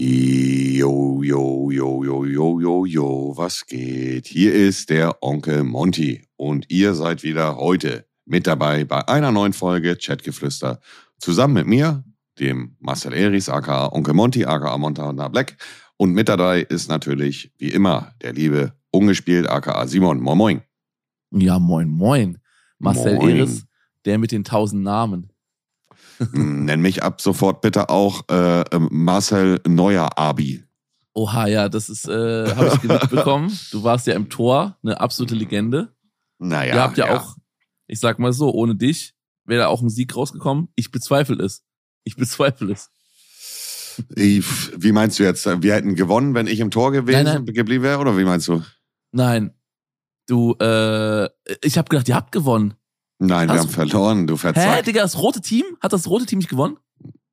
Jo, 0.00 1.24
jo, 1.24 1.72
jo, 1.72 2.02
jo, 2.04 2.24
jo, 2.24 2.60
jo, 2.60 2.86
jo, 2.86 3.32
was 3.36 3.66
geht? 3.66 4.28
Hier 4.28 4.54
ist 4.54 4.90
der 4.90 5.20
Onkel 5.24 5.64
Monty 5.64 6.22
und 6.36 6.70
ihr 6.70 6.94
seid 6.94 7.24
wieder 7.24 7.56
heute 7.56 8.06
mit 8.24 8.46
dabei 8.46 8.84
bei 8.84 9.08
einer 9.08 9.32
neuen 9.32 9.52
Folge 9.52 9.96
Chatgeflüster. 9.96 10.78
Zusammen 11.18 11.54
mit 11.54 11.66
mir, 11.66 12.04
dem 12.38 12.76
Marcel 12.78 13.12
Eris, 13.12 13.48
aka 13.48 13.88
Onkel 13.92 14.14
Monty, 14.14 14.44
aka 14.44 14.78
Montana 14.78 15.26
Black. 15.26 15.56
Und 15.96 16.12
mit 16.12 16.28
dabei 16.28 16.60
ist 16.60 16.88
natürlich, 16.88 17.52
wie 17.58 17.70
immer, 17.70 18.12
der 18.22 18.34
liebe 18.34 18.74
Ungespielt, 18.92 19.50
aka 19.50 19.84
Simon. 19.88 20.20
Moin, 20.20 20.38
moin. 20.38 20.62
Ja, 21.32 21.58
moin, 21.58 21.88
moin. 21.88 22.38
Marcel 22.78 23.16
Moin. 23.16 23.36
Eris, 23.36 23.66
der 24.04 24.18
mit 24.18 24.30
den 24.30 24.44
tausend 24.44 24.84
Namen. 24.84 25.32
Mm, 26.32 26.64
Nenn 26.64 26.80
mich 26.80 27.02
ab 27.02 27.20
sofort 27.20 27.60
bitte 27.60 27.88
auch 27.90 28.28
äh, 28.30 28.62
ähm, 28.72 28.88
Marcel 28.90 29.60
Neuer 29.66 30.18
Abi. 30.18 30.64
Oha, 31.14 31.46
ja, 31.46 31.68
das 31.68 31.88
ist, 31.88 32.08
äh, 32.08 32.54
habe 32.54 32.72
ich 32.74 32.82
mitbekommen. 32.82 33.56
Du 33.72 33.82
warst 33.82 34.06
ja 34.06 34.14
im 34.14 34.28
Tor, 34.28 34.76
eine 34.82 35.00
absolute 35.00 35.34
Legende. 35.34 35.92
Naja, 36.38 36.74
Ihr 36.74 36.82
habt 36.82 36.98
ja, 36.98 37.16
auch, 37.16 37.36
ich 37.86 37.98
sag 37.98 38.18
mal 38.18 38.32
so, 38.32 38.52
ohne 38.52 38.76
dich 38.76 39.14
wäre 39.44 39.62
da 39.62 39.66
auch 39.68 39.82
ein 39.82 39.88
Sieg 39.88 40.14
rausgekommen. 40.14 40.68
Ich 40.76 40.90
bezweifle 40.90 41.42
es. 41.42 41.64
Ich 42.04 42.16
bezweifle 42.16 42.72
es. 42.72 42.90
Wie 44.14 44.92
meinst 44.92 45.18
du 45.18 45.24
jetzt? 45.24 45.44
Wir 45.46 45.74
hätten 45.74 45.94
gewonnen, 45.96 46.34
wenn 46.34 46.46
ich 46.46 46.60
im 46.60 46.70
Tor 46.70 46.92
gewesen, 46.92 47.24
Nein, 47.24 47.44
nein. 47.44 47.54
geblieben 47.54 47.82
wäre? 47.82 47.98
Oder 47.98 48.16
wie 48.16 48.24
meinst 48.24 48.46
du? 48.46 48.62
Nein. 49.10 49.52
Du, 50.26 50.54
äh, 50.60 51.28
ich 51.62 51.78
habe 51.78 51.88
gedacht, 51.88 52.08
ihr 52.08 52.14
habt 52.14 52.30
gewonnen. 52.30 52.74
Nein, 53.18 53.48
wir 53.48 53.54
Hast 53.54 53.60
haben 53.62 53.68
du- 53.68 53.74
verloren. 53.74 54.26
Du 54.26 54.34
Hä, 54.34 54.38
verzeihst. 54.38 54.86
Digga, 54.86 55.02
das 55.02 55.18
rote 55.18 55.40
Team? 55.40 55.64
Hat 55.80 55.92
das 55.92 56.08
rote 56.08 56.26
Team 56.26 56.38
nicht 56.38 56.50
gewonnen? 56.50 56.76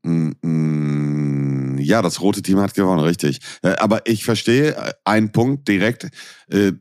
Mm, 0.03 0.31
mm, 0.41 1.77
Ja, 1.79 2.01
das 2.01 2.21
rote 2.21 2.41
Team 2.41 2.59
hat 2.59 2.73
gewonnen, 2.73 3.01
richtig. 3.01 3.39
Äh, 3.61 3.75
Aber 3.77 4.07
ich 4.07 4.23
verstehe 4.25 4.75
äh, 4.75 4.93
einen 5.03 5.31
Punkt 5.31 5.67
direkt. 5.67 6.09
Äh, 6.49 6.73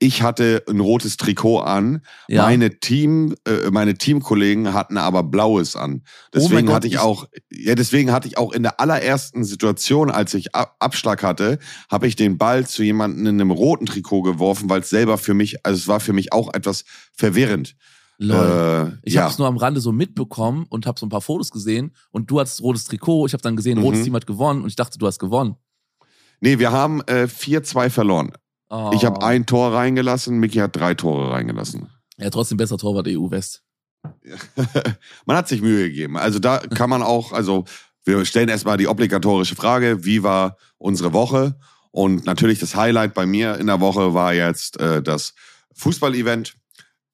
Ich 0.00 0.22
hatte 0.22 0.62
ein 0.68 0.80
rotes 0.80 1.16
Trikot 1.16 1.60
an. 1.60 2.02
Ja. 2.28 2.42
Meine 2.42 2.78
Team, 2.80 3.36
meine 3.70 3.94
Teamkollegen 3.94 4.74
hatten 4.74 4.98
aber 4.98 5.22
blaues 5.22 5.76
an. 5.76 6.02
Deswegen 6.34 6.50
Oh 6.50 6.54
mein 6.56 6.66
Gott, 6.66 6.74
hatte 6.74 6.88
ich 6.88 6.98
auch, 6.98 7.26
ja, 7.50 7.74
deswegen 7.76 8.10
hatte 8.12 8.26
ich 8.28 8.36
auch 8.36 8.52
in 8.52 8.64
der 8.64 8.80
allerersten 8.80 9.44
Situation, 9.44 10.10
als 10.10 10.34
ich 10.34 10.54
Ab 10.54 10.74
Abschlag 10.80 11.22
hatte, 11.22 11.58
habe 11.90 12.06
ich 12.08 12.16
den 12.16 12.36
Ball 12.38 12.66
zu 12.66 12.82
jemandem 12.82 13.24
in 13.26 13.40
einem 13.40 13.50
roten 13.52 13.86
Trikot 13.86 14.22
geworfen, 14.22 14.68
weil 14.68 14.80
es 14.80 14.90
selber 14.90 15.16
für 15.16 15.32
mich, 15.32 15.64
also 15.64 15.78
es 15.78 15.86
war 15.88 16.00
für 16.00 16.12
mich 16.12 16.32
auch 16.32 16.52
etwas 16.52 16.84
verwirrend. 17.16 17.76
Lol. 18.18 18.92
Äh, 19.02 19.06
Ich 19.08 19.14
ja. 19.14 19.22
habe 19.22 19.32
es 19.32 19.38
nur 19.38 19.48
am 19.48 19.56
Rande 19.56 19.80
so 19.80 19.92
mitbekommen 19.92 20.66
und 20.68 20.86
habe 20.86 20.98
so 20.98 21.06
ein 21.06 21.08
paar 21.10 21.20
Fotos 21.20 21.50
gesehen 21.50 21.94
und 22.10 22.30
du 22.30 22.40
hattest 22.40 22.62
rotes 22.62 22.84
Trikot. 22.84 23.26
Ich 23.26 23.32
habe 23.32 23.42
dann 23.42 23.56
gesehen, 23.56 23.78
rotes 23.78 24.00
Mhm. 24.00 24.04
Team 24.04 24.14
hat 24.14 24.26
gewonnen 24.26 24.62
und 24.62 24.68
ich 24.68 24.76
dachte, 24.76 24.98
du 24.98 25.06
hast 25.06 25.18
gewonnen. 25.18 25.56
Nee, 26.40 26.58
wir 26.58 26.72
haben 26.72 27.00
äh, 27.06 27.26
4-2 27.28 27.90
verloren. 27.90 28.32
Oh. 28.70 28.90
Ich 28.94 29.04
habe 29.04 29.22
ein 29.22 29.46
Tor 29.46 29.72
reingelassen, 29.72 30.38
Mickey 30.38 30.58
hat 30.58 30.74
drei 30.76 30.94
Tore 30.94 31.30
reingelassen. 31.30 31.88
Ja, 32.16 32.30
trotzdem 32.30 32.56
besser 32.58 32.78
Torwart 32.78 33.06
EU 33.08 33.30
West. 33.30 33.62
man 35.26 35.36
hat 35.36 35.48
sich 35.48 35.60
Mühe 35.62 35.88
gegeben. 35.88 36.16
Also 36.16 36.38
da 36.38 36.58
kann 36.74 36.90
man 36.90 37.02
auch, 37.02 37.32
also 37.32 37.64
wir 38.04 38.24
stellen 38.24 38.48
erstmal 38.48 38.76
die 38.76 38.88
obligatorische 38.88 39.56
Frage, 39.56 40.04
wie 40.04 40.22
war 40.22 40.56
unsere 40.78 41.12
Woche? 41.12 41.56
Und 41.90 42.26
natürlich 42.26 42.58
das 42.58 42.74
Highlight 42.74 43.14
bei 43.14 43.24
mir 43.26 43.56
in 43.58 43.66
der 43.68 43.80
Woche 43.80 44.14
war 44.14 44.34
jetzt 44.34 44.78
äh, 44.80 45.02
das 45.02 45.34
Fußball-Event 45.74 46.56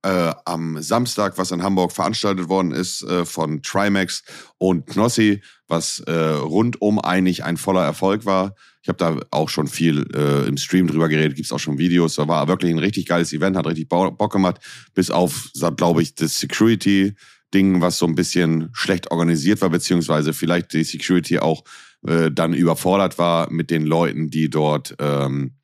äh, 0.02 0.32
am 0.44 0.80
Samstag, 0.82 1.36
was 1.36 1.50
in 1.50 1.62
Hamburg 1.62 1.92
veranstaltet 1.92 2.48
worden 2.48 2.72
ist 2.72 3.02
äh, 3.02 3.24
von 3.24 3.62
Trimax 3.62 4.22
und 4.58 4.86
Knossi, 4.86 5.42
was 5.68 6.00
äh, 6.00 6.12
rundum 6.12 6.98
eigentlich 6.98 7.44
ein 7.44 7.56
voller 7.56 7.84
Erfolg 7.84 8.24
war. 8.24 8.54
Ich 8.82 8.88
habe 8.88 8.96
da 8.96 9.20
auch 9.30 9.50
schon 9.50 9.66
viel 9.66 10.06
äh, 10.14 10.48
im 10.48 10.56
Stream 10.56 10.86
drüber 10.86 11.08
geredet, 11.10 11.36
gibt's 11.36 11.52
auch 11.52 11.58
schon 11.58 11.76
Videos. 11.76 12.14
Da 12.14 12.26
war 12.28 12.48
wirklich 12.48 12.72
ein 12.72 12.78
richtig 12.78 13.04
geiles 13.06 13.32
Event, 13.34 13.56
hat 13.56 13.66
richtig 13.66 13.88
Bo- 13.90 14.10
Bock 14.10 14.32
gemacht, 14.32 14.56
bis 14.94 15.10
auf, 15.10 15.50
glaube 15.76 16.00
ich, 16.00 16.14
das 16.14 16.40
Security-Ding, 16.40 17.82
was 17.82 17.98
so 17.98 18.06
ein 18.06 18.14
bisschen 18.14 18.70
schlecht 18.72 19.10
organisiert 19.10 19.60
war, 19.60 19.68
beziehungsweise 19.68 20.32
vielleicht 20.32 20.72
die 20.72 20.84
Security 20.84 21.38
auch 21.40 21.62
äh, 22.06 22.30
dann 22.30 22.54
überfordert 22.54 23.18
war 23.18 23.50
mit 23.52 23.70
den 23.70 23.84
Leuten, 23.84 24.30
die 24.30 24.48
dort 24.48 24.96
ähm, 24.98 25.56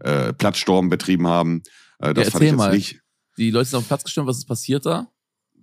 äh, 0.00 0.32
Platzsturm 0.32 0.88
betrieben 0.88 1.28
haben. 1.28 1.62
Das 1.98 2.16
Ja, 2.16 2.30
fand 2.30 2.44
ich 2.44 2.50
jetzt 2.50 2.56
mal. 2.56 2.74
nicht. 2.74 3.01
Die 3.38 3.50
Leute 3.50 3.68
sind 3.70 3.78
auf 3.78 3.84
den 3.84 3.88
Platz 3.88 4.04
gestürmt, 4.04 4.28
was 4.28 4.38
ist 4.38 4.46
passiert 4.46 4.86
da? 4.86 5.08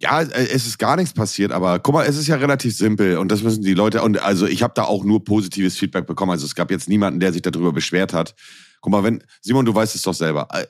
Ja, 0.01 0.21
äh, 0.21 0.47
es 0.47 0.65
ist 0.65 0.77
gar 0.79 0.95
nichts 0.95 1.13
passiert, 1.13 1.51
aber 1.51 1.79
guck 1.79 1.93
mal, 1.93 2.05
es 2.05 2.15
ist 2.17 2.27
ja 2.27 2.35
relativ 2.37 2.75
simpel 2.75 3.17
und 3.17 3.29
das 3.31 3.43
müssen 3.43 3.63
die 3.63 3.73
Leute 3.73 4.01
und 4.01 4.17
also 4.21 4.45
ich 4.47 4.63
habe 4.63 4.73
da 4.75 4.83
auch 4.83 5.03
nur 5.03 5.23
positives 5.23 5.77
Feedback 5.77 6.07
bekommen. 6.07 6.31
Also 6.31 6.45
es 6.45 6.55
gab 6.55 6.71
jetzt 6.71 6.87
niemanden, 6.87 7.19
der 7.19 7.33
sich 7.33 7.41
darüber 7.41 7.73
beschwert 7.73 8.13
hat. 8.13 8.33
Guck 8.81 8.93
mal, 8.93 9.03
wenn 9.03 9.21
Simon, 9.41 9.65
du 9.65 9.75
weißt 9.75 9.93
es 9.95 10.03
doch 10.03 10.13
selber. 10.13 10.47
Äh, 10.53 10.63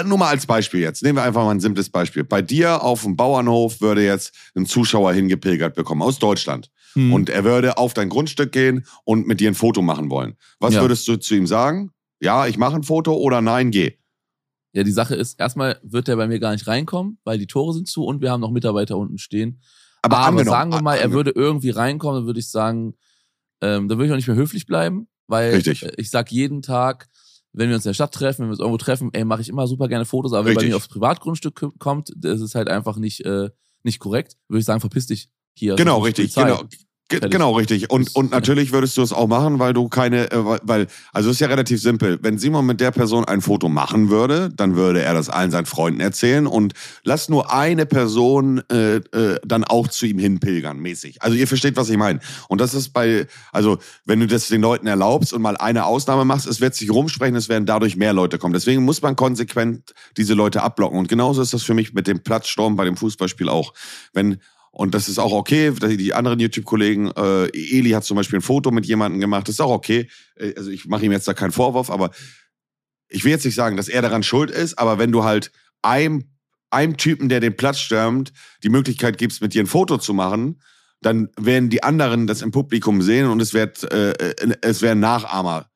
äh, 0.00 0.04
nur 0.04 0.18
mal 0.18 0.28
als 0.30 0.44
Beispiel 0.44 0.80
jetzt. 0.80 1.04
Nehmen 1.04 1.18
wir 1.18 1.22
einfach 1.22 1.44
mal 1.44 1.52
ein 1.52 1.60
simples 1.60 1.88
Beispiel. 1.88 2.24
Bei 2.24 2.42
dir 2.42 2.82
auf 2.82 3.02
dem 3.04 3.14
Bauernhof 3.14 3.80
würde 3.80 4.04
jetzt 4.04 4.34
ein 4.56 4.66
Zuschauer 4.66 5.12
hingepilgert 5.12 5.74
bekommen 5.76 6.02
aus 6.02 6.18
Deutschland 6.18 6.70
Hm. 6.94 7.12
und 7.12 7.28
er 7.30 7.44
würde 7.44 7.76
auf 7.78 7.94
dein 7.94 8.08
Grundstück 8.08 8.50
gehen 8.50 8.86
und 9.04 9.26
mit 9.28 9.38
dir 9.40 9.50
ein 9.50 9.54
Foto 9.54 9.82
machen 9.82 10.10
wollen. 10.10 10.36
Was 10.58 10.74
Ja. 10.74 10.80
würdest 10.80 11.06
du 11.06 11.16
zu 11.16 11.34
ihm 11.36 11.46
sagen? 11.46 11.90
Ja, 12.20 12.46
ich 12.48 12.56
mache 12.58 12.74
ein 12.76 12.82
Foto 12.82 13.14
oder 13.14 13.40
nein, 13.40 13.70
geh. 13.70 13.98
Ja, 14.74 14.82
die 14.82 14.92
Sache 14.92 15.14
ist, 15.14 15.38
erstmal 15.38 15.78
wird 15.82 16.08
der 16.08 16.16
bei 16.16 16.26
mir 16.26 16.40
gar 16.40 16.50
nicht 16.50 16.66
reinkommen, 16.66 17.18
weil 17.22 17.38
die 17.38 17.46
Tore 17.46 17.72
sind 17.72 17.88
zu 17.88 18.04
und 18.04 18.20
wir 18.20 18.32
haben 18.32 18.40
noch 18.40 18.50
Mitarbeiter 18.50 18.98
unten 18.98 19.18
stehen. 19.18 19.60
Aber, 20.02 20.18
Aber 20.18 20.26
angenommen, 20.26 20.48
sagen 20.48 20.72
wir 20.72 20.82
mal, 20.82 20.96
er 20.96 21.12
würde 21.12 21.30
irgendwie 21.30 21.70
reinkommen, 21.70 22.20
dann 22.20 22.26
würde 22.26 22.40
ich 22.40 22.50
sagen, 22.50 22.94
ähm, 23.60 23.88
dann 23.88 23.98
würde 23.98 24.06
ich 24.06 24.12
auch 24.12 24.16
nicht 24.16 24.26
mehr 24.26 24.36
höflich 24.36 24.66
bleiben, 24.66 25.08
weil 25.28 25.54
Richtig. 25.54 25.84
äh, 25.84 25.92
ich 25.96 26.10
sag 26.10 26.32
jeden 26.32 26.60
Tag, 26.60 27.08
wenn 27.52 27.68
wir 27.68 27.76
uns 27.76 27.86
in 27.86 27.90
der 27.90 27.94
Stadt 27.94 28.12
treffen, 28.12 28.40
wenn 28.42 28.48
wir 28.48 28.52
uns 28.52 28.58
irgendwo 28.58 28.78
treffen, 28.78 29.10
ey, 29.12 29.24
mache 29.24 29.42
ich 29.42 29.48
immer 29.48 29.68
super 29.68 29.86
gerne 29.86 30.04
Fotos, 30.04 30.32
aber 30.32 30.44
wenn 30.44 30.54
bei 30.54 30.60
Richtig. 30.60 30.70
mir 30.70 30.76
aufs 30.76 30.88
Privatgrundstück 30.88 31.78
kommt, 31.78 32.12
das 32.16 32.40
ist 32.40 32.56
halt 32.56 32.68
einfach 32.68 32.96
nicht, 32.96 33.24
äh, 33.24 33.50
nicht 33.84 34.00
korrekt, 34.00 34.36
würde 34.48 34.58
ich 34.58 34.66
sagen, 34.66 34.80
verpiss 34.80 35.06
dich 35.06 35.30
hier. 35.56 35.76
Genau, 35.76 36.00
richtig, 36.00 36.34
Polizei. 36.34 36.56
genau. 36.56 36.68
Genau, 37.10 37.52
richtig. 37.52 37.90
Und, 37.90 38.16
und 38.16 38.30
natürlich 38.30 38.72
würdest 38.72 38.96
du 38.96 39.02
es 39.02 39.12
auch 39.12 39.28
machen, 39.28 39.58
weil 39.58 39.74
du 39.74 39.88
keine, 39.88 40.30
äh, 40.32 40.44
weil- 40.44 40.60
weil, 40.62 40.86
also 41.12 41.28
es 41.28 41.36
ist 41.36 41.40
ja 41.40 41.48
relativ 41.48 41.80
simpel. 41.80 42.18
Wenn 42.22 42.38
Simon 42.38 42.64
mit 42.64 42.80
der 42.80 42.90
Person 42.92 43.26
ein 43.26 43.42
Foto 43.42 43.68
machen 43.68 44.08
würde, 44.08 44.50
dann 44.56 44.74
würde 44.74 45.02
er 45.02 45.12
das 45.12 45.28
allen 45.28 45.50
seinen 45.50 45.66
Freunden 45.66 46.00
erzählen 46.00 46.46
und 46.46 46.72
lass 47.04 47.28
nur 47.28 47.52
eine 47.52 47.84
Person 47.84 48.62
äh, 48.70 48.96
äh, 48.96 49.38
dann 49.44 49.64
auch 49.64 49.88
zu 49.88 50.06
ihm 50.06 50.18
hinpilgern, 50.18 50.78
mäßig. 50.78 51.22
Also 51.22 51.36
ihr 51.36 51.46
versteht, 51.46 51.76
was 51.76 51.90
ich 51.90 51.98
meine. 51.98 52.20
Und 52.48 52.60
das 52.62 52.72
ist 52.72 52.90
bei, 52.94 53.26
also 53.52 53.78
wenn 54.06 54.20
du 54.20 54.26
das 54.26 54.48
den 54.48 54.62
Leuten 54.62 54.86
erlaubst 54.86 55.34
und 55.34 55.42
mal 55.42 55.58
eine 55.58 55.84
Ausnahme 55.84 56.24
machst, 56.24 56.46
es 56.46 56.62
wird 56.62 56.74
sich 56.74 56.90
rumsprechen, 56.90 57.36
es 57.36 57.50
werden 57.50 57.66
dadurch 57.66 57.96
mehr 57.96 58.14
Leute 58.14 58.38
kommen. 58.38 58.54
Deswegen 58.54 58.82
muss 58.82 59.02
man 59.02 59.14
konsequent 59.14 59.92
diese 60.16 60.32
Leute 60.32 60.62
abblocken. 60.62 60.98
Und 60.98 61.08
genauso 61.08 61.42
ist 61.42 61.52
das 61.52 61.62
für 61.64 61.74
mich 61.74 61.92
mit 61.92 62.06
dem 62.06 62.22
Platzsturm 62.22 62.76
bei 62.76 62.86
dem 62.86 62.96
Fußballspiel 62.96 63.50
auch. 63.50 63.74
Wenn 64.14 64.38
und 64.74 64.92
das 64.92 65.08
ist 65.08 65.20
auch 65.20 65.30
okay. 65.30 65.70
Die 65.70 66.14
anderen 66.14 66.40
YouTube-Kollegen, 66.40 67.12
äh, 67.12 67.46
Eli 67.46 67.90
hat 67.90 68.02
zum 68.02 68.16
Beispiel 68.16 68.40
ein 68.40 68.42
Foto 68.42 68.72
mit 68.72 68.86
jemandem 68.86 69.20
gemacht. 69.20 69.46
Das 69.46 69.54
ist 69.54 69.60
auch 69.60 69.70
okay. 69.70 70.08
Äh, 70.34 70.54
Also 70.56 70.70
ich 70.70 70.86
mache 70.86 71.04
ihm 71.04 71.12
jetzt 71.12 71.28
da 71.28 71.32
keinen 71.32 71.52
Vorwurf, 71.52 71.90
aber 71.90 72.10
ich 73.08 73.22
will 73.22 73.30
jetzt 73.30 73.44
nicht 73.44 73.54
sagen, 73.54 73.76
dass 73.76 73.88
er 73.88 74.02
daran 74.02 74.24
schuld 74.24 74.50
ist, 74.50 74.76
aber 74.76 74.98
wenn 74.98 75.12
du 75.12 75.22
halt 75.22 75.52
einem, 75.82 76.24
einem 76.70 76.96
Typen, 76.96 77.28
der 77.28 77.38
den 77.38 77.56
Platz 77.56 77.78
stürmt, 77.78 78.32
die 78.64 78.68
Möglichkeit 78.68 79.16
gibst, 79.16 79.40
mit 79.40 79.54
dir 79.54 79.62
ein 79.62 79.68
Foto 79.68 79.96
zu 79.96 80.12
machen, 80.12 80.60
dann 81.00 81.28
werden 81.38 81.70
die 81.70 81.84
anderen 81.84 82.26
das 82.26 82.42
im 82.42 82.50
Publikum 82.50 83.00
sehen 83.00 83.28
und 83.28 83.40
es 83.40 83.54
wird, 83.54 83.84
äh, 83.92 84.10
äh, 84.10 84.56
es 84.60 84.82
werden 84.82 84.98
Nachahmer 84.98 85.70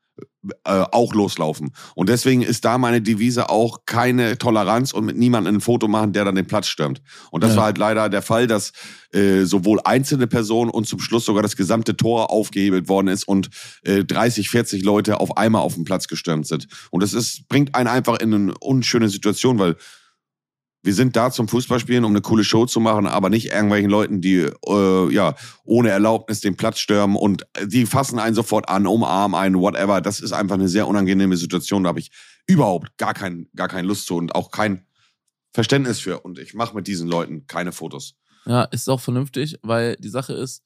äh, 0.65 0.85
auch 0.93 1.15
loslaufen. 1.15 1.73
Und 1.95 2.09
deswegen 2.09 2.43
ist 2.43 2.65
da 2.65 2.79
meine 2.79 3.01
Devise 3.03 3.51
auch 3.51 3.81
keine 3.87 4.39
Toleranz 4.39 4.93
und 4.93 5.05
mit 5.05 5.17
niemandem 5.17 5.57
ein 5.57 5.61
Foto 5.61 5.89
machen, 5.89 6.13
der 6.13 6.25
dann 6.25 6.35
den 6.35 6.47
Platz 6.47 6.67
stürmt. 6.69 7.01
Und 7.31 7.43
das 7.45 7.53
Ja. 7.53 7.57
war 7.59 7.65
halt 7.65 7.79
leider 7.79 8.09
der 8.09 8.23
Fall, 8.23 8.47
dass 8.47 8.73
äh, 9.13 9.45
sowohl 9.45 9.81
einzelne 9.85 10.27
Personen 10.27 10.71
und 10.71 10.87
zum 10.87 11.01
Schluss 11.01 11.25
sogar 11.25 11.43
das 11.43 11.57
gesamte 11.57 11.97
Tor 11.97 12.31
aufgehebelt 12.31 12.89
worden 12.89 13.09
ist 13.09 13.27
und 13.27 13.49
äh, 13.83 14.05
30, 14.05 14.51
40 14.51 14.85
Leute 14.85 15.21
auf 15.21 15.37
einmal 15.37 15.63
auf 15.63 15.75
den 15.75 15.85
Platz 15.85 16.09
gestürmt 16.09 16.47
sind. 16.47 16.69
Und 16.91 17.03
das 17.03 17.15
ist, 17.15 17.49
bringt 17.49 17.75
einen 17.75 17.89
einfach 17.89 18.19
in 18.21 18.35
eine 18.35 18.55
unschöne 18.59 19.09
Situation, 19.09 19.59
weil 19.59 19.77
wir 20.83 20.95
sind 20.95 21.17
da 21.17 21.31
zum 21.31 21.49
Fußballspielen, 21.49 22.05
um 22.05 22.13
eine 22.13 22.21
coole 22.21 22.45
Show 22.45 22.67
zu 22.67 22.81
machen, 22.81 23.07
aber 23.07 23.31
nicht 23.31 23.47
irgendwelchen 23.53 23.91
Leuten, 23.91 24.21
die 24.21 24.49
äh, 24.67 25.13
ja 25.13 25.35
ohne 25.65 25.91
Erlaubnis 25.91 26.41
den 26.41 26.57
Platz 26.57 26.79
stürmen 26.79 27.17
und 27.17 27.45
die 27.65 27.85
fassen 27.85 28.19
einen 28.19 28.35
sofort 28.35 28.69
an, 28.69 28.87
umarmen 28.87 29.39
einen, 29.39 29.59
whatever. 29.59 30.01
Das 30.01 30.21
ist 30.21 30.33
einfach 30.33 30.55
eine 30.55 30.69
sehr 30.69 30.87
unangenehme 30.87 31.37
Situation. 31.37 31.83
Da 31.83 31.89
habe 31.89 32.01
ich 32.01 32.11
überhaupt 32.47 32.97
gar 32.97 33.15
kein, 33.15 33.49
gar 33.55 33.69
keine 33.69 33.89
Lust 33.89 34.07
zu 34.07 34.17
und 34.17 34.35
auch 34.35 34.51
kein 34.51 34.87
Verständnis 35.53 35.99
für. 35.99 36.21
Und 36.21 36.39
ich 36.39 36.55
mache 36.55 36.75
mit 36.75 36.87
diesen 36.87 37.09
Leuten 37.09 37.47
keine 37.47 37.73
Fotos. 37.73 38.15
Ja, 38.47 38.63
ist 38.65 38.89
auch 38.89 39.01
vernünftig, 39.01 39.59
weil 39.63 39.97
die 39.97 40.09
Sache 40.09 40.33
ist, 40.33 40.63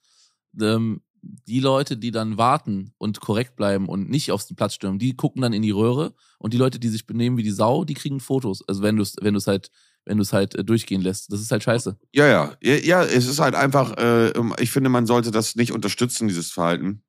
ähm, 0.60 1.00
die 1.22 1.60
Leute, 1.60 1.96
die 1.96 2.10
dann 2.10 2.36
warten 2.36 2.92
und 2.98 3.20
korrekt 3.20 3.56
bleiben 3.56 3.88
und 3.88 4.10
nicht 4.10 4.32
auf 4.32 4.44
den 4.44 4.56
Platz 4.56 4.74
stürmen, 4.74 4.98
die 4.98 5.16
gucken 5.16 5.42
dann 5.42 5.52
in 5.52 5.62
die 5.62 5.70
Röhre 5.70 6.14
und 6.38 6.52
die 6.52 6.58
Leute, 6.58 6.80
die 6.80 6.88
sich 6.88 7.06
benehmen 7.06 7.36
wie 7.36 7.44
die 7.44 7.50
Sau, 7.50 7.84
die 7.84 7.94
kriegen 7.94 8.20
Fotos. 8.20 8.66
Also 8.66 8.82
wenn 8.82 8.96
du 8.96 9.02
es, 9.02 9.16
wenn 9.20 9.34
du 9.34 9.38
es 9.38 9.46
halt, 9.46 9.70
wenn 10.04 10.18
du 10.18 10.22
es 10.22 10.32
halt 10.32 10.54
äh, 10.54 10.64
durchgehen 10.64 11.00
lässt. 11.00 11.32
Das 11.32 11.40
ist 11.40 11.50
halt 11.50 11.62
scheiße. 11.62 11.96
Ja, 12.12 12.26
ja, 12.26 12.56
ja, 12.60 13.02
es 13.02 13.26
ist 13.26 13.38
halt 13.38 13.54
einfach, 13.54 13.96
äh, 13.96 14.32
ich 14.58 14.70
finde, 14.70 14.90
man 14.90 15.06
sollte 15.06 15.30
das 15.30 15.54
nicht 15.54 15.72
unterstützen, 15.72 16.28
dieses 16.28 16.50
Verhalten. 16.50 17.02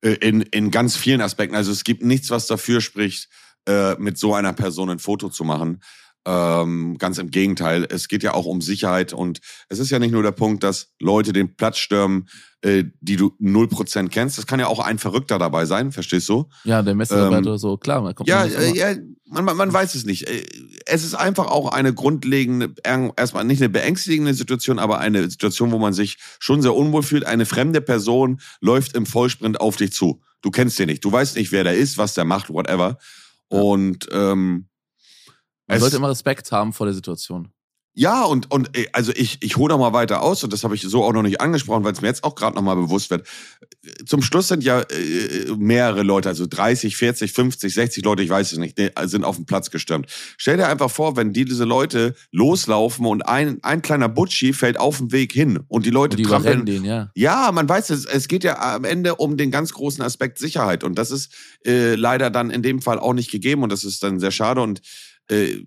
Äh, 0.00 0.14
in, 0.14 0.42
in 0.42 0.70
ganz 0.70 0.96
vielen 0.96 1.20
Aspekten. 1.20 1.56
Also 1.56 1.72
es 1.72 1.84
gibt 1.84 2.02
nichts, 2.02 2.30
was 2.30 2.46
dafür 2.46 2.80
spricht, 2.80 3.28
äh, 3.66 3.94
mit 3.96 4.18
so 4.18 4.34
einer 4.34 4.52
Person 4.52 4.90
ein 4.90 4.98
Foto 4.98 5.28
zu 5.28 5.44
machen. 5.44 5.80
Ähm, 6.30 6.98
ganz 6.98 7.16
im 7.16 7.30
Gegenteil. 7.30 7.86
Es 7.88 8.06
geht 8.06 8.22
ja 8.22 8.34
auch 8.34 8.44
um 8.44 8.60
Sicherheit 8.60 9.14
und 9.14 9.40
es 9.70 9.78
ist 9.78 9.88
ja 9.88 9.98
nicht 9.98 10.10
nur 10.10 10.22
der 10.22 10.32
Punkt, 10.32 10.62
dass 10.62 10.92
Leute 11.00 11.32
den 11.32 11.56
Platz 11.56 11.78
stürmen, 11.78 12.28
äh, 12.60 12.84
die 13.00 13.16
du 13.16 13.34
0% 13.40 14.10
kennst. 14.10 14.36
Das 14.36 14.46
kann 14.46 14.60
ja 14.60 14.66
auch 14.66 14.80
ein 14.80 14.98
Verrückter 14.98 15.38
dabei 15.38 15.64
sein, 15.64 15.90
verstehst 15.90 16.28
du? 16.28 16.50
Ja, 16.64 16.82
der 16.82 16.94
Messerarbeiter 16.94 17.38
ähm, 17.38 17.46
oder 17.46 17.58
so, 17.58 17.78
klar. 17.78 18.02
Man 18.02 18.14
kommt 18.14 18.28
ja, 18.28 18.44
äh, 18.44 18.76
ja 18.76 18.94
man, 19.24 19.46
man, 19.46 19.56
man 19.56 19.72
weiß 19.72 19.94
es 19.94 20.04
nicht. 20.04 20.28
Äh, 20.28 20.44
es 20.84 21.02
ist 21.02 21.14
einfach 21.14 21.46
auch 21.46 21.72
eine 21.72 21.94
grundlegende, 21.94 22.74
erstmal 23.16 23.44
nicht 23.44 23.62
eine 23.62 23.70
beängstigende 23.70 24.34
Situation, 24.34 24.78
aber 24.78 24.98
eine 24.98 25.30
Situation, 25.30 25.72
wo 25.72 25.78
man 25.78 25.94
sich 25.94 26.18
schon 26.40 26.60
sehr 26.60 26.74
unwohl 26.74 27.02
fühlt. 27.02 27.24
Eine 27.24 27.46
fremde 27.46 27.80
Person 27.80 28.38
läuft 28.60 28.94
im 28.94 29.06
Vollsprint 29.06 29.62
auf 29.62 29.76
dich 29.76 29.92
zu. 29.92 30.20
Du 30.42 30.50
kennst 30.50 30.78
den 30.78 30.88
nicht. 30.88 31.02
Du 31.06 31.10
weißt 31.10 31.36
nicht, 31.36 31.52
wer 31.52 31.64
der 31.64 31.74
ist, 31.74 31.96
was 31.96 32.12
der 32.12 32.26
macht, 32.26 32.50
whatever. 32.50 32.98
Und 33.48 34.06
ähm, 34.12 34.68
man 35.68 35.80
sollte 35.80 35.96
immer 35.96 36.10
Respekt 36.10 36.50
haben 36.50 36.72
vor 36.72 36.86
der 36.86 36.94
Situation. 36.94 37.52
Ja, 37.98 38.22
und, 38.22 38.48
und 38.52 38.76
äh, 38.78 38.86
also 38.92 39.10
ich, 39.16 39.38
ich 39.40 39.56
hole 39.56 39.74
noch 39.74 39.80
mal 39.80 39.92
weiter 39.92 40.22
aus, 40.22 40.44
und 40.44 40.52
das 40.52 40.62
habe 40.62 40.76
ich 40.76 40.82
so 40.82 41.02
auch 41.02 41.12
noch 41.12 41.22
nicht 41.22 41.40
angesprochen, 41.40 41.82
weil 41.82 41.92
es 41.92 42.00
mir 42.00 42.06
jetzt 42.06 42.22
auch 42.22 42.36
gerade 42.36 42.54
noch 42.54 42.62
mal 42.62 42.76
bewusst 42.76 43.10
wird. 43.10 43.26
Zum 44.06 44.22
Schluss 44.22 44.46
sind 44.46 44.62
ja 44.62 44.82
äh, 44.82 45.52
mehrere 45.56 46.04
Leute, 46.04 46.28
also 46.28 46.46
30, 46.46 46.96
40, 46.96 47.32
50, 47.32 47.74
60 47.74 48.04
Leute, 48.04 48.22
ich 48.22 48.30
weiß 48.30 48.52
es 48.52 48.58
nicht, 48.58 48.80
sind 49.06 49.24
auf 49.24 49.34
den 49.34 49.46
Platz 49.46 49.72
gestürmt. 49.72 50.06
Stell 50.36 50.58
dir 50.58 50.68
einfach 50.68 50.92
vor, 50.92 51.16
wenn 51.16 51.32
diese 51.32 51.64
Leute 51.64 52.14
loslaufen 52.30 53.04
und 53.04 53.22
ein, 53.22 53.58
ein 53.64 53.82
kleiner 53.82 54.08
Butschi 54.08 54.52
fällt 54.52 54.78
auf 54.78 54.98
dem 54.98 55.10
Weg 55.10 55.32
hin 55.32 55.58
und 55.66 55.84
die 55.84 55.90
Leute 55.90 56.16
und 56.16 56.20
die 56.20 56.24
trampeln. 56.24 56.66
Den, 56.66 56.84
ja. 56.84 57.10
ja, 57.16 57.50
man 57.50 57.68
weiß 57.68 57.90
es, 57.90 58.04
es 58.04 58.28
geht 58.28 58.44
ja 58.44 58.76
am 58.76 58.84
Ende 58.84 59.16
um 59.16 59.36
den 59.36 59.50
ganz 59.50 59.72
großen 59.72 60.04
Aspekt 60.04 60.38
Sicherheit 60.38 60.84
und 60.84 60.96
das 60.96 61.10
ist 61.10 61.34
äh, 61.66 61.96
leider 61.96 62.30
dann 62.30 62.50
in 62.50 62.62
dem 62.62 62.80
Fall 62.80 63.00
auch 63.00 63.12
nicht 63.12 63.32
gegeben 63.32 63.64
und 63.64 63.72
das 63.72 63.82
ist 63.82 64.04
dann 64.04 64.20
sehr 64.20 64.30
schade 64.30 64.60
und 64.60 64.82
äh, 65.30 65.62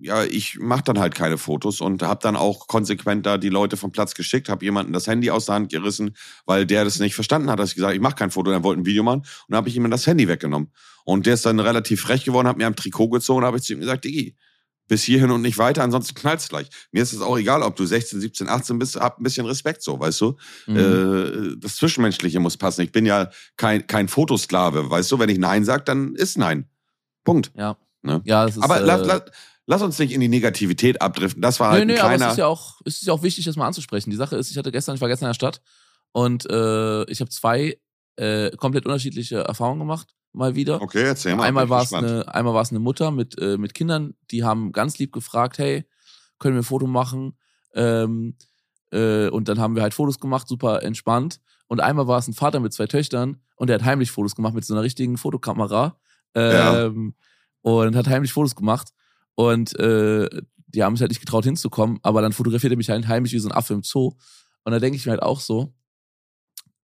ja, 0.00 0.22
ich 0.24 0.58
mache 0.58 0.82
dann 0.84 0.98
halt 0.98 1.14
keine 1.14 1.38
Fotos 1.38 1.80
und 1.80 2.02
habe 2.02 2.20
dann 2.22 2.36
auch 2.36 2.66
konsequent 2.66 3.24
da 3.24 3.38
die 3.38 3.48
Leute 3.48 3.78
vom 3.78 3.90
Platz 3.90 4.14
geschickt, 4.14 4.50
habe 4.50 4.62
jemanden 4.62 4.92
das 4.92 5.06
Handy 5.06 5.30
aus 5.30 5.46
der 5.46 5.54
Hand 5.54 5.72
gerissen, 5.72 6.14
weil 6.44 6.66
der 6.66 6.84
das 6.84 6.98
nicht 6.98 7.14
verstanden 7.14 7.50
hat, 7.50 7.58
dass 7.58 7.70
ich 7.70 7.76
gesagt, 7.76 7.94
ich 7.94 8.02
mache 8.02 8.16
kein 8.16 8.30
Foto, 8.30 8.50
er 8.50 8.62
wollte 8.62 8.82
ein 8.82 8.86
Video 8.86 9.02
machen 9.02 9.20
und 9.20 9.44
dann 9.48 9.56
habe 9.56 9.68
ich 9.70 9.76
ihm 9.76 9.90
das 9.90 10.06
Handy 10.06 10.28
weggenommen. 10.28 10.70
Und 11.06 11.24
der 11.24 11.34
ist 11.34 11.46
dann 11.46 11.58
relativ 11.58 12.02
frech 12.02 12.24
geworden, 12.24 12.48
hat 12.48 12.58
mir 12.58 12.66
am 12.66 12.76
Trikot 12.76 13.08
gezogen 13.08 13.46
habe 13.46 13.56
ich 13.56 13.62
zu 13.62 13.72
ihm 13.72 13.80
gesagt, 13.80 14.04
Digi, 14.04 14.36
bis 14.88 15.02
hierhin 15.04 15.30
und 15.30 15.40
nicht 15.40 15.56
weiter, 15.56 15.82
ansonsten 15.82 16.14
knallt's 16.14 16.48
gleich. 16.48 16.68
Mir 16.92 17.02
ist 17.02 17.14
es 17.14 17.22
auch 17.22 17.38
egal, 17.38 17.62
ob 17.62 17.74
du 17.76 17.86
16, 17.86 18.20
17, 18.20 18.48
18 18.48 18.78
bist, 18.78 18.96
hab 18.96 19.18
ein 19.18 19.22
bisschen 19.22 19.46
Respekt 19.46 19.82
so, 19.82 19.98
weißt 19.98 20.20
du? 20.20 20.36
Mhm. 20.66 20.76
Äh, 20.76 21.56
das 21.58 21.76
Zwischenmenschliche 21.76 22.40
muss 22.40 22.58
passen. 22.58 22.82
Ich 22.82 22.92
bin 22.92 23.06
ja 23.06 23.30
kein, 23.56 23.86
kein 23.86 24.08
Fotosklave, 24.08 24.90
weißt 24.90 25.10
du? 25.12 25.18
Wenn 25.18 25.30
ich 25.30 25.38
Nein 25.38 25.64
sag, 25.64 25.86
dann 25.86 26.14
ist 26.14 26.36
Nein. 26.36 26.68
Punkt. 27.24 27.52
Ja. 27.56 27.78
Ne? 28.04 28.20
Ja, 28.24 28.44
das 28.44 28.56
ist, 28.56 28.62
aber 28.62 28.80
äh, 28.80 28.84
lass, 28.84 29.06
lass, 29.06 29.22
lass, 29.66 29.82
uns 29.82 29.98
nicht 29.98 30.12
in 30.12 30.20
die 30.20 30.28
Negativität 30.28 31.00
abdriften. 31.00 31.40
Das 31.40 31.58
war 31.58 31.70
halt 31.70 31.86
nö, 31.86 31.86
nö, 31.86 31.92
ein 31.94 31.98
kleiner... 31.98 32.14
aber 32.14 32.26
es 32.26 32.32
ist 32.32 32.38
ja 32.38 32.46
auch, 32.46 32.80
es 32.84 32.94
ist 33.00 33.06
ja 33.06 33.12
auch 33.14 33.22
wichtig, 33.22 33.46
das 33.46 33.56
mal 33.56 33.66
anzusprechen. 33.66 34.10
Die 34.10 34.16
Sache 34.16 34.36
ist, 34.36 34.50
ich 34.50 34.58
hatte 34.58 34.70
gestern, 34.70 34.94
ich 34.94 35.00
war 35.00 35.08
gestern 35.08 35.26
in 35.26 35.30
der 35.30 35.34
Stadt 35.34 35.62
und 36.12 36.48
äh, 36.50 37.04
ich 37.04 37.20
habe 37.20 37.30
zwei 37.30 37.78
äh, 38.16 38.50
komplett 38.56 38.84
unterschiedliche 38.84 39.38
Erfahrungen 39.38 39.80
gemacht, 39.80 40.14
mal 40.32 40.54
wieder. 40.54 40.82
Okay, 40.82 41.02
erzähl 41.02 41.34
mal. 41.34 41.44
Einmal 41.44 41.70
war 41.70 41.82
es 41.82 41.94
eine, 41.94 42.32
einmal 42.32 42.52
war 42.52 42.62
es 42.62 42.70
eine 42.70 42.78
Mutter 42.78 43.10
mit 43.10 43.40
äh, 43.40 43.56
mit 43.56 43.72
Kindern, 43.72 44.14
die 44.30 44.44
haben 44.44 44.72
ganz 44.72 44.98
lieb 44.98 45.12
gefragt, 45.12 45.56
hey, 45.56 45.84
können 46.38 46.56
wir 46.56 46.60
ein 46.60 46.64
Foto 46.64 46.86
machen? 46.86 47.38
Ähm, 47.74 48.36
äh, 48.92 49.28
und 49.28 49.48
dann 49.48 49.58
haben 49.58 49.76
wir 49.76 49.82
halt 49.82 49.94
Fotos 49.94 50.20
gemacht, 50.20 50.46
super 50.46 50.82
entspannt. 50.82 51.40
Und 51.68 51.80
einmal 51.80 52.06
war 52.06 52.18
es 52.18 52.28
ein 52.28 52.34
Vater 52.34 52.60
mit 52.60 52.74
zwei 52.74 52.86
Töchtern 52.86 53.40
und 53.56 53.68
der 53.68 53.78
hat 53.78 53.84
heimlich 53.84 54.10
Fotos 54.10 54.36
gemacht 54.36 54.52
mit 54.52 54.66
so 54.66 54.74
einer 54.74 54.82
richtigen 54.82 55.16
Fotokamera. 55.16 55.96
Ähm, 56.34 57.14
ja 57.16 57.24
und 57.64 57.96
hat 57.96 58.08
heimlich 58.08 58.32
Fotos 58.32 58.54
gemacht. 58.54 58.90
Und 59.34 59.78
äh, 59.78 60.28
die 60.68 60.82
haben 60.82 60.92
mich 60.92 61.00
halt 61.00 61.10
nicht 61.10 61.20
getraut 61.20 61.44
hinzukommen, 61.44 61.98
aber 62.02 62.20
dann 62.20 62.32
fotografiert 62.32 62.72
er 62.72 62.76
mich 62.76 62.90
halt 62.90 63.08
heimlich 63.08 63.32
wie 63.32 63.38
so 63.38 63.48
ein 63.48 63.54
Affe 63.54 63.74
im 63.74 63.82
Zoo. 63.82 64.12
Und 64.64 64.72
da 64.72 64.78
denke 64.78 64.96
ich 64.96 65.06
mir 65.06 65.12
halt 65.12 65.22
auch 65.22 65.40
so, 65.40 65.74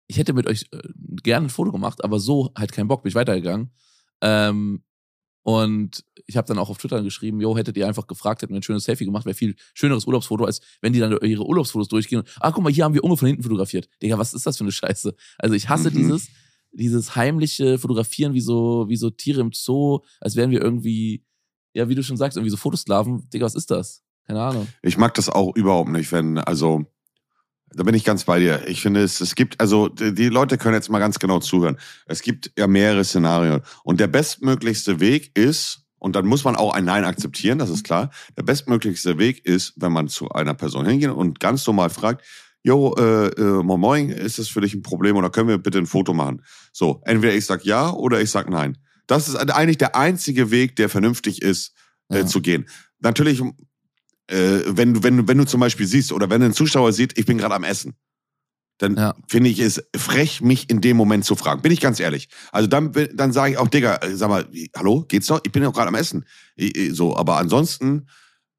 ich 0.06 0.18
hätte 0.18 0.32
mit 0.32 0.46
euch 0.46 0.66
äh, 0.72 0.82
gerne 1.22 1.46
ein 1.46 1.50
Foto 1.50 1.72
gemacht, 1.72 2.04
aber 2.04 2.20
so 2.20 2.52
halt 2.56 2.72
keinen 2.72 2.88
Bock, 2.88 3.02
bin 3.02 3.08
ich 3.08 3.14
weitergegangen. 3.14 3.72
Ähm, 4.20 4.84
und 5.42 6.04
ich 6.26 6.36
habe 6.36 6.46
dann 6.46 6.58
auch 6.58 6.68
auf 6.68 6.78
Twitter 6.78 7.02
geschrieben, 7.02 7.40
jo, 7.40 7.56
hättet 7.56 7.76
ihr 7.76 7.86
einfach 7.86 8.06
gefragt, 8.06 8.42
hätten 8.42 8.52
wir 8.52 8.60
ein 8.60 8.64
schönes 8.64 8.84
Selfie 8.84 9.04
gemacht, 9.04 9.24
wäre 9.24 9.34
viel 9.34 9.54
schöneres 9.74 10.06
Urlaubsfoto, 10.06 10.44
als 10.44 10.60
wenn 10.80 10.92
die 10.92 10.98
dann 10.98 11.16
ihre 11.22 11.46
Urlaubsfotos 11.46 11.88
durchgehen. 11.88 12.18
Und, 12.20 12.28
ah, 12.40 12.50
guck 12.50 12.64
mal, 12.64 12.72
hier 12.72 12.84
haben 12.84 12.94
wir 12.94 13.04
Unge 13.04 13.16
von 13.16 13.28
hinten 13.28 13.44
fotografiert. 13.44 13.88
Digga, 14.02 14.18
was 14.18 14.34
ist 14.34 14.46
das 14.46 14.58
für 14.58 14.64
eine 14.64 14.72
Scheiße? 14.72 15.14
Also 15.38 15.54
ich 15.54 15.68
hasse 15.68 15.90
mhm. 15.90 15.94
dieses, 15.94 16.28
dieses 16.76 17.16
heimliche 17.16 17.78
Fotografieren 17.78 18.34
wie 18.34 18.40
so, 18.40 18.86
wie 18.88 18.96
so 18.96 19.10
Tiere 19.10 19.40
im 19.40 19.52
Zoo, 19.52 20.00
als 20.20 20.36
wären 20.36 20.50
wir 20.50 20.60
irgendwie, 20.60 21.24
ja, 21.74 21.88
wie 21.88 21.94
du 21.94 22.02
schon 22.02 22.16
sagst, 22.16 22.36
irgendwie 22.36 22.50
so 22.50 22.56
Fotosklaven. 22.56 23.28
Digga, 23.30 23.46
was 23.46 23.54
ist 23.54 23.70
das? 23.70 24.02
Keine 24.26 24.42
Ahnung. 24.42 24.66
Ich 24.82 24.98
mag 24.98 25.14
das 25.14 25.28
auch 25.28 25.54
überhaupt 25.54 25.90
nicht, 25.90 26.10
wenn, 26.12 26.38
also, 26.38 26.84
da 27.70 27.82
bin 27.82 27.94
ich 27.94 28.04
ganz 28.04 28.24
bei 28.24 28.38
dir. 28.38 28.66
Ich 28.68 28.80
finde, 28.80 29.02
es, 29.02 29.20
es 29.20 29.34
gibt, 29.34 29.60
also 29.60 29.88
die 29.88 30.28
Leute 30.28 30.56
können 30.56 30.74
jetzt 30.74 30.88
mal 30.88 30.98
ganz 30.98 31.18
genau 31.18 31.40
zuhören. 31.40 31.78
Es 32.06 32.22
gibt 32.22 32.52
ja 32.56 32.66
mehrere 32.66 33.04
Szenarien. 33.04 33.62
Und 33.82 34.00
der 34.00 34.06
bestmöglichste 34.06 35.00
Weg 35.00 35.36
ist, 35.36 35.82
und 35.98 36.14
dann 36.14 36.26
muss 36.26 36.44
man 36.44 36.56
auch 36.56 36.74
ein 36.74 36.84
Nein 36.84 37.04
akzeptieren, 37.04 37.58
das 37.58 37.70
ist 37.70 37.84
klar. 37.84 38.10
Der 38.36 38.42
bestmöglichste 38.42 39.18
Weg 39.18 39.44
ist, 39.44 39.72
wenn 39.76 39.92
man 39.92 40.08
zu 40.08 40.28
einer 40.30 40.54
Person 40.54 40.86
hingeht 40.86 41.10
und 41.10 41.40
ganz 41.40 41.66
normal 41.66 41.90
fragt, 41.90 42.24
Jo, 42.66 42.96
äh, 42.98 43.28
äh, 43.28 43.62
moin 43.62 43.78
moin, 43.78 44.08
ist 44.08 44.40
das 44.40 44.48
für 44.48 44.60
dich 44.60 44.74
ein 44.74 44.82
Problem 44.82 45.14
oder 45.14 45.30
können 45.30 45.48
wir 45.48 45.56
bitte 45.56 45.78
ein 45.78 45.86
Foto 45.86 46.12
machen? 46.12 46.42
So, 46.72 47.00
entweder 47.04 47.32
ich 47.32 47.46
sag 47.46 47.64
ja 47.64 47.92
oder 47.92 48.20
ich 48.20 48.28
sag 48.32 48.50
nein. 48.50 48.76
Das 49.06 49.28
ist 49.28 49.36
eigentlich 49.36 49.78
der 49.78 49.94
einzige 49.94 50.50
Weg, 50.50 50.74
der 50.74 50.88
vernünftig 50.88 51.42
ist, 51.42 51.74
äh, 52.08 52.18
ja. 52.18 52.26
zu 52.26 52.40
gehen. 52.40 52.68
Natürlich, 52.98 53.40
äh, 54.26 54.62
wenn, 54.66 54.94
du, 54.94 55.04
wenn, 55.04 55.28
wenn 55.28 55.38
du 55.38 55.46
zum 55.46 55.60
Beispiel 55.60 55.86
siehst 55.86 56.10
oder 56.10 56.28
wenn 56.28 56.42
ein 56.42 56.54
Zuschauer 56.54 56.92
sieht, 56.92 57.16
ich 57.16 57.24
bin 57.24 57.38
gerade 57.38 57.54
am 57.54 57.62
Essen, 57.62 57.94
dann 58.78 58.96
ja. 58.96 59.14
finde 59.28 59.48
ich 59.48 59.60
es 59.60 59.84
frech, 59.96 60.40
mich 60.40 60.68
in 60.68 60.80
dem 60.80 60.96
Moment 60.96 61.24
zu 61.24 61.36
fragen. 61.36 61.62
Bin 61.62 61.70
ich 61.70 61.80
ganz 61.80 62.00
ehrlich. 62.00 62.28
Also 62.50 62.66
dann, 62.66 62.90
dann 63.14 63.32
sage 63.32 63.52
ich 63.52 63.58
auch, 63.58 63.68
Digga, 63.68 63.98
äh, 63.98 64.16
sag 64.16 64.28
mal, 64.28 64.44
hallo, 64.74 65.04
geht's 65.06 65.28
noch? 65.28 65.40
Ich 65.44 65.52
bin 65.52 65.62
ja 65.62 65.68
auch 65.68 65.72
gerade 65.72 65.86
am 65.86 65.94
Essen. 65.94 66.24
So, 66.90 67.16
aber 67.16 67.36
ansonsten 67.36 68.08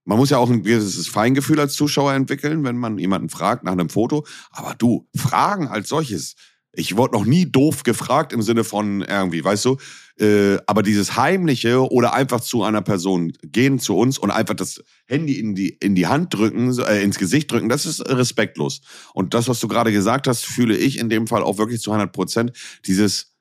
man 0.08 0.18
muss 0.18 0.30
ja 0.30 0.38
auch 0.38 0.50
ein 0.50 0.64
gewisses 0.64 1.10
Feingefühl 1.10 1.60
als 1.60 1.74
Zuschauer 1.74 2.14
entwickeln, 2.14 2.64
wenn 2.64 2.78
man 2.78 2.98
jemanden 2.98 3.28
fragt 3.28 3.66
nach 3.66 3.74
einem 3.74 3.90
Foto. 3.90 4.26
Aber 4.52 4.74
du, 4.74 5.06
Fragen 5.14 5.68
als 5.68 5.90
solches. 5.90 6.36
Ich 6.72 6.96
wurde 6.96 7.18
noch 7.18 7.26
nie 7.26 7.52
doof 7.52 7.84
gefragt 7.84 8.32
im 8.32 8.42
Sinne 8.42 8.64
von 8.64 9.02
irgendwie, 9.02 9.44
weißt 9.44 9.66
du? 9.66 9.78
Äh, 10.18 10.60
aber 10.66 10.82
dieses 10.82 11.18
Heimliche 11.18 11.92
oder 11.92 12.14
einfach 12.14 12.40
zu 12.40 12.64
einer 12.64 12.82
Person 12.82 13.34
gehen 13.42 13.80
zu 13.80 13.98
uns 13.98 14.18
und 14.18 14.32
einfach 14.32 14.54
das 14.54 14.82
Handy 15.08 15.40
in 15.40 15.56
die, 15.56 15.70
in 15.70 15.94
die 15.94 16.08
Hand 16.08 16.34
drücken, 16.34 16.78
äh, 16.80 17.04
ins 17.04 17.20
Gesicht 17.20 17.52
drücken, 17.52 17.68
das 17.68 17.86
ist 17.86 18.00
respektlos. 18.08 18.82
Und 19.14 19.34
das, 19.34 19.50
was 19.50 19.60
du 19.60 19.68
gerade 19.68 19.92
gesagt 19.92 20.28
hast, 20.28 20.46
fühle 20.46 20.78
ich 20.78 21.00
in 21.00 21.10
dem 21.10 21.28
Fall 21.28 21.44
auch 21.44 21.58
wirklich 21.58 21.82
zu 21.82 21.92
100 21.92 22.14
Prozent. 22.14 22.54
Dieses 22.86 23.34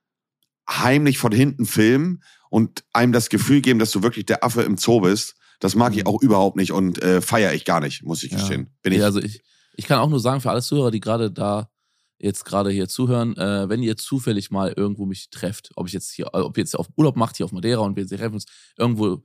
heimlich 0.68 1.18
von 1.18 1.30
hinten 1.30 1.64
filmen 1.64 2.24
und 2.50 2.82
einem 2.92 3.12
das 3.12 3.28
Gefühl 3.28 3.60
geben, 3.60 3.78
dass 3.78 3.92
du 3.92 4.02
wirklich 4.02 4.26
der 4.26 4.42
Affe 4.42 4.62
im 4.62 4.76
Zoo 4.78 5.00
bist 5.00 5.35
das 5.60 5.74
mag 5.74 5.94
ich 5.94 6.04
mhm. 6.04 6.08
auch 6.08 6.22
überhaupt 6.22 6.56
nicht 6.56 6.72
und 6.72 7.02
äh, 7.02 7.20
feiere 7.20 7.54
ich 7.54 7.64
gar 7.64 7.80
nicht, 7.80 8.02
muss 8.02 8.22
ich 8.22 8.30
gestehen. 8.30 8.70
Bin 8.82 8.92
ich. 8.92 9.00
Ja, 9.00 9.06
also 9.06 9.20
ich, 9.20 9.42
ich 9.76 9.86
kann 9.86 9.98
auch 9.98 10.08
nur 10.08 10.20
sagen, 10.20 10.40
für 10.40 10.50
alle 10.50 10.62
Zuhörer, 10.62 10.90
die 10.90 11.00
gerade 11.00 11.30
da 11.30 11.70
jetzt 12.18 12.44
gerade 12.44 12.70
hier 12.70 12.88
zuhören, 12.88 13.36
äh, 13.36 13.68
wenn 13.68 13.82
ihr 13.82 13.96
zufällig 13.96 14.50
mal 14.50 14.72
irgendwo 14.74 15.04
mich 15.04 15.30
trefft, 15.30 15.70
ob 15.76 15.86
ich 15.86 15.92
jetzt 15.92 16.12
hier, 16.12 16.32
ob 16.32 16.56
ihr 16.56 16.62
jetzt 16.62 16.76
auf 16.76 16.88
Urlaub 16.96 17.16
macht 17.16 17.36
hier 17.36 17.44
auf 17.44 17.52
Madeira 17.52 17.82
und 17.82 17.96
wir 17.96 18.06
treffen 18.06 18.34
uns 18.34 18.46
irgendwo 18.78 19.22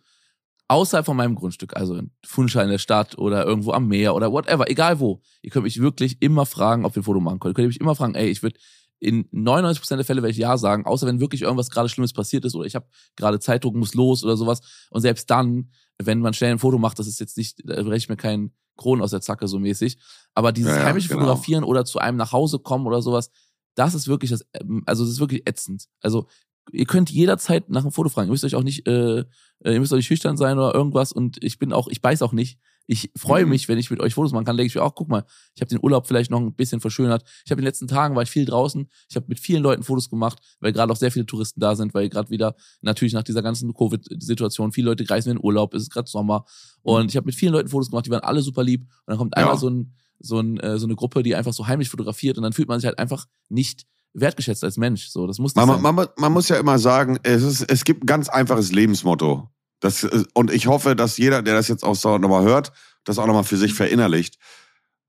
außerhalb 0.68 1.06
von 1.06 1.18
meinem 1.18 1.36
Grundstück, 1.36 1.76
also 1.76 1.96
in 1.96 2.12
Funchal 2.26 2.64
in 2.64 2.72
der 2.72 2.78
Stadt 2.78 3.18
oder 3.18 3.46
irgendwo 3.46 3.72
am 3.72 3.88
Meer 3.88 4.16
oder 4.16 4.32
whatever, 4.32 4.70
egal 4.70 5.00
wo, 5.00 5.22
ihr 5.42 5.52
könnt 5.52 5.66
mich 5.66 5.82
wirklich 5.82 6.22
immer 6.22 6.46
fragen, 6.46 6.86
ob 6.86 6.96
wir 6.96 7.02
ein 7.02 7.04
Foto 7.04 7.20
machen 7.20 7.40
können. 7.40 7.52
Ihr 7.52 7.56
könnt 7.56 7.68
mich 7.68 7.82
immer 7.82 7.96
fragen, 7.96 8.16
ey, 8.16 8.30
ich 8.30 8.42
würde 8.42 8.58
in 9.00 9.26
99% 9.32 9.96
der 9.96 10.06
Fälle 10.06 10.22
werde 10.22 10.32
ich 10.32 10.38
Ja 10.38 10.58
sagen, 10.58 10.86
außer 10.86 11.08
wenn 11.08 11.20
wirklich 11.20 11.42
irgendwas 11.42 11.72
gerade 11.72 11.90
Schlimmes 11.90 12.14
passiert 12.14 12.46
ist 12.46 12.56
oder 12.56 12.66
ich 12.66 12.76
habe 12.76 12.86
gerade 13.16 13.40
Zeitdruck, 13.40 13.76
muss 13.76 13.96
los 13.96 14.24
oder 14.24 14.38
sowas. 14.38 14.62
Und 14.92 15.02
selbst 15.02 15.30
dann, 15.30 15.72
wenn 16.00 16.20
man 16.20 16.34
schnell 16.34 16.52
ein 16.52 16.60
Foto 16.60 16.78
macht, 16.78 17.00
das 17.00 17.08
ist 17.08 17.20
jetzt 17.20 17.38
nicht, 17.38 17.62
da 17.64 17.82
breche 17.84 17.98
ich 17.98 18.10
mir 18.10 18.18
keinen 18.18 18.54
Kronen 18.78 19.04
aus 19.04 19.12
der 19.12 19.22
Zacke 19.22 19.48
so 19.48 19.60
mäßig. 19.60 19.98
Aber 20.34 20.52
dieses 20.52 20.76
ja, 20.76 20.84
heimliche 20.84 21.10
genau. 21.10 21.22
Fotografieren 21.22 21.64
oder 21.64 21.86
zu 21.86 22.00
einem 22.00 22.18
nach 22.18 22.32
Hause 22.32 22.60
kommen 22.60 22.88
oder 22.88 23.02
sowas, 23.02 23.30
das 23.76 23.94
ist 23.94 24.08
wirklich 24.08 24.32
das, 24.32 24.46
ähm, 24.54 24.84
also 24.86 25.04
das 25.04 25.14
ist 25.14 25.20
wirklich 25.20 25.48
ätzend. 25.48 25.86
Also 26.02 26.28
ihr 26.72 26.86
könnt 26.86 27.10
jederzeit 27.10 27.70
nach 27.70 27.82
einem 27.82 27.92
Foto 27.92 28.10
fragen. 28.10 28.28
Ihr 28.28 28.32
müsst 28.32 28.44
euch 28.44 28.56
auch 28.56 28.64
nicht, 28.64 28.88
äh, 28.88 29.26
ihr 29.64 29.80
müsst 29.80 29.94
auch 29.94 29.98
nicht 29.98 30.08
schüchtern 30.08 30.38
sein 30.38 30.58
oder 30.58 30.74
irgendwas. 30.74 31.12
Und 31.12 31.44
ich 31.44 31.60
bin 31.60 31.74
auch, 31.74 31.88
ich 31.88 32.02
beiß 32.02 32.22
auch 32.22 32.34
nicht. 32.34 32.60
Ich 32.88 33.12
freue 33.16 33.44
mhm. 33.44 33.52
mich, 33.52 33.68
wenn 33.68 33.78
ich 33.78 33.90
mit 33.90 34.00
euch 34.00 34.16
Fotos 34.16 34.32
machen 34.32 34.46
kann. 34.46 34.58
Denke 34.58 34.68
ich 34.68 34.76
mir 34.76 34.84
auch, 34.84 34.96
guck 34.96 35.08
mal, 35.08 35.24
ich 35.56 35.62
habe 35.62 35.70
den 35.70 35.80
Urlaub 35.82 36.08
vielleicht 36.08 36.32
noch 36.32 36.40
ein 36.40 36.54
bisschen 36.54 36.82
verschönert. 36.82 37.24
Ich 37.46 37.52
habe 37.52 37.60
in 37.60 37.64
den 37.64 37.68
letzten 37.70 37.88
Tagen 37.88 38.16
war 38.16 38.24
ich 38.24 38.30
viel 38.30 38.46
draußen. 38.46 38.90
Ich 39.10 39.16
habe 39.16 39.26
mit 39.30 39.40
vielen 39.40 39.64
Leuten 39.64 39.84
Fotos 39.84 40.10
gemacht, 40.10 40.40
weil 40.60 40.74
gerade 40.74 40.92
auch 40.92 40.98
sehr 40.98 41.12
viele 41.12 41.26
Touristen 41.26 41.60
da 41.60 41.76
sind, 41.76 41.94
weil 41.94 42.10
gerade 42.10 42.30
wieder 42.30 42.56
natürlich 42.82 43.14
nach 43.14 43.24
dieser 43.24 43.42
ganzen 43.42 43.74
Covid-Situation 43.74 44.72
viele 44.72 44.90
Leute 44.90 45.10
reisen 45.10 45.32
in 45.32 45.38
den 45.38 45.46
Urlaub. 45.46 45.74
Es 45.74 45.84
ist 45.84 45.92
gerade 45.92 46.10
Sommer 46.10 46.46
und 46.82 47.10
ich 47.10 47.18
habe 47.18 47.26
mit 47.26 47.36
vielen 47.36 47.54
Leuten 47.54 47.70
Fotos 47.70 47.90
gemacht. 47.90 48.06
Die 48.06 48.12
waren 48.12 48.24
alle 48.24 48.42
super 48.42 48.64
lieb. 48.64 48.82
Und 48.82 48.90
dann 49.08 49.18
kommt 49.18 49.38
einmal 49.38 49.56
ja. 49.56 49.60
so 49.60 49.70
ein 49.70 49.94
so, 50.24 50.40
ein, 50.40 50.60
äh, 50.60 50.78
so 50.78 50.86
eine 50.86 50.96
Gruppe, 50.96 51.24
die 51.24 51.36
einfach 51.36 51.54
so 51.54 51.68
heimlich 51.68 51.90
fotografiert 51.90 52.38
und 52.38 52.44
dann 52.44 52.54
fühlt 52.54 52.68
man 52.68 52.80
sich 52.80 52.88
halt 52.88 53.00
einfach 53.00 53.26
nicht 53.50 53.86
wertgeschätzt 54.14 54.64
als 54.64 54.78
Mensch. 54.78 55.08
So, 55.08 55.28
das 55.28 55.40
muss 55.40 55.56
man, 55.56 55.82
man, 55.82 56.08
man 56.18 56.32
muss 56.32 56.50
ja 56.50 56.58
immer 56.58 56.80
sagen, 56.80 57.18
es, 57.24 57.44
ist, 57.44 57.62
es 57.72 57.84
gibt 57.84 58.04
ein 58.04 58.08
ganz 58.08 58.30
einfaches 58.30 58.72
Lebensmotto. 58.72 59.50
Das, 59.82 60.04
äh, 60.06 60.24
und 60.34 60.52
ich 60.52 60.68
hoffe, 60.68 60.96
dass 60.96 61.18
jeder, 61.18 61.42
der 61.42 61.56
das 61.56 61.68
jetzt 61.68 61.84
auch 61.84 61.96
so 61.96 62.18
nochmal 62.18 62.44
hört, 62.44 62.72
das 63.04 63.20
auch 63.20 63.28
nochmal 63.28 63.44
für 63.44 63.58
sich 63.58 63.74
verinnerlicht. 63.74 64.38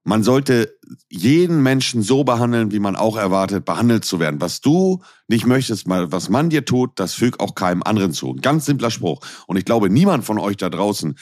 Man 0.04 0.24
sollte 0.24 0.76
jeden 1.08 1.62
Menschen 1.62 2.02
so 2.02 2.24
behandeln, 2.24 2.72
wie 2.72 2.80
man 2.80 2.96
auch 2.96 3.16
erwartet, 3.16 3.64
behandelt 3.64 4.04
zu 4.04 4.18
werden. 4.18 4.40
Was 4.40 4.60
du 4.60 5.00
nicht 5.28 5.46
möchtest, 5.46 5.84
was 5.86 6.28
man 6.28 6.50
dir 6.50 6.64
tut, 6.64 6.90
das 6.96 7.14
fügt 7.14 7.38
auch 7.38 7.54
keinem 7.54 7.84
anderen 7.84 8.12
zu. 8.12 8.32
Ein 8.32 8.40
ganz 8.40 8.66
simpler 8.66 8.90
Spruch. 8.90 9.20
Und 9.46 9.58
ich 9.58 9.64
glaube, 9.64 9.90
niemand 9.90 10.24
von 10.24 10.38
euch 10.40 10.56
da 10.56 10.70
draußen 10.70 11.16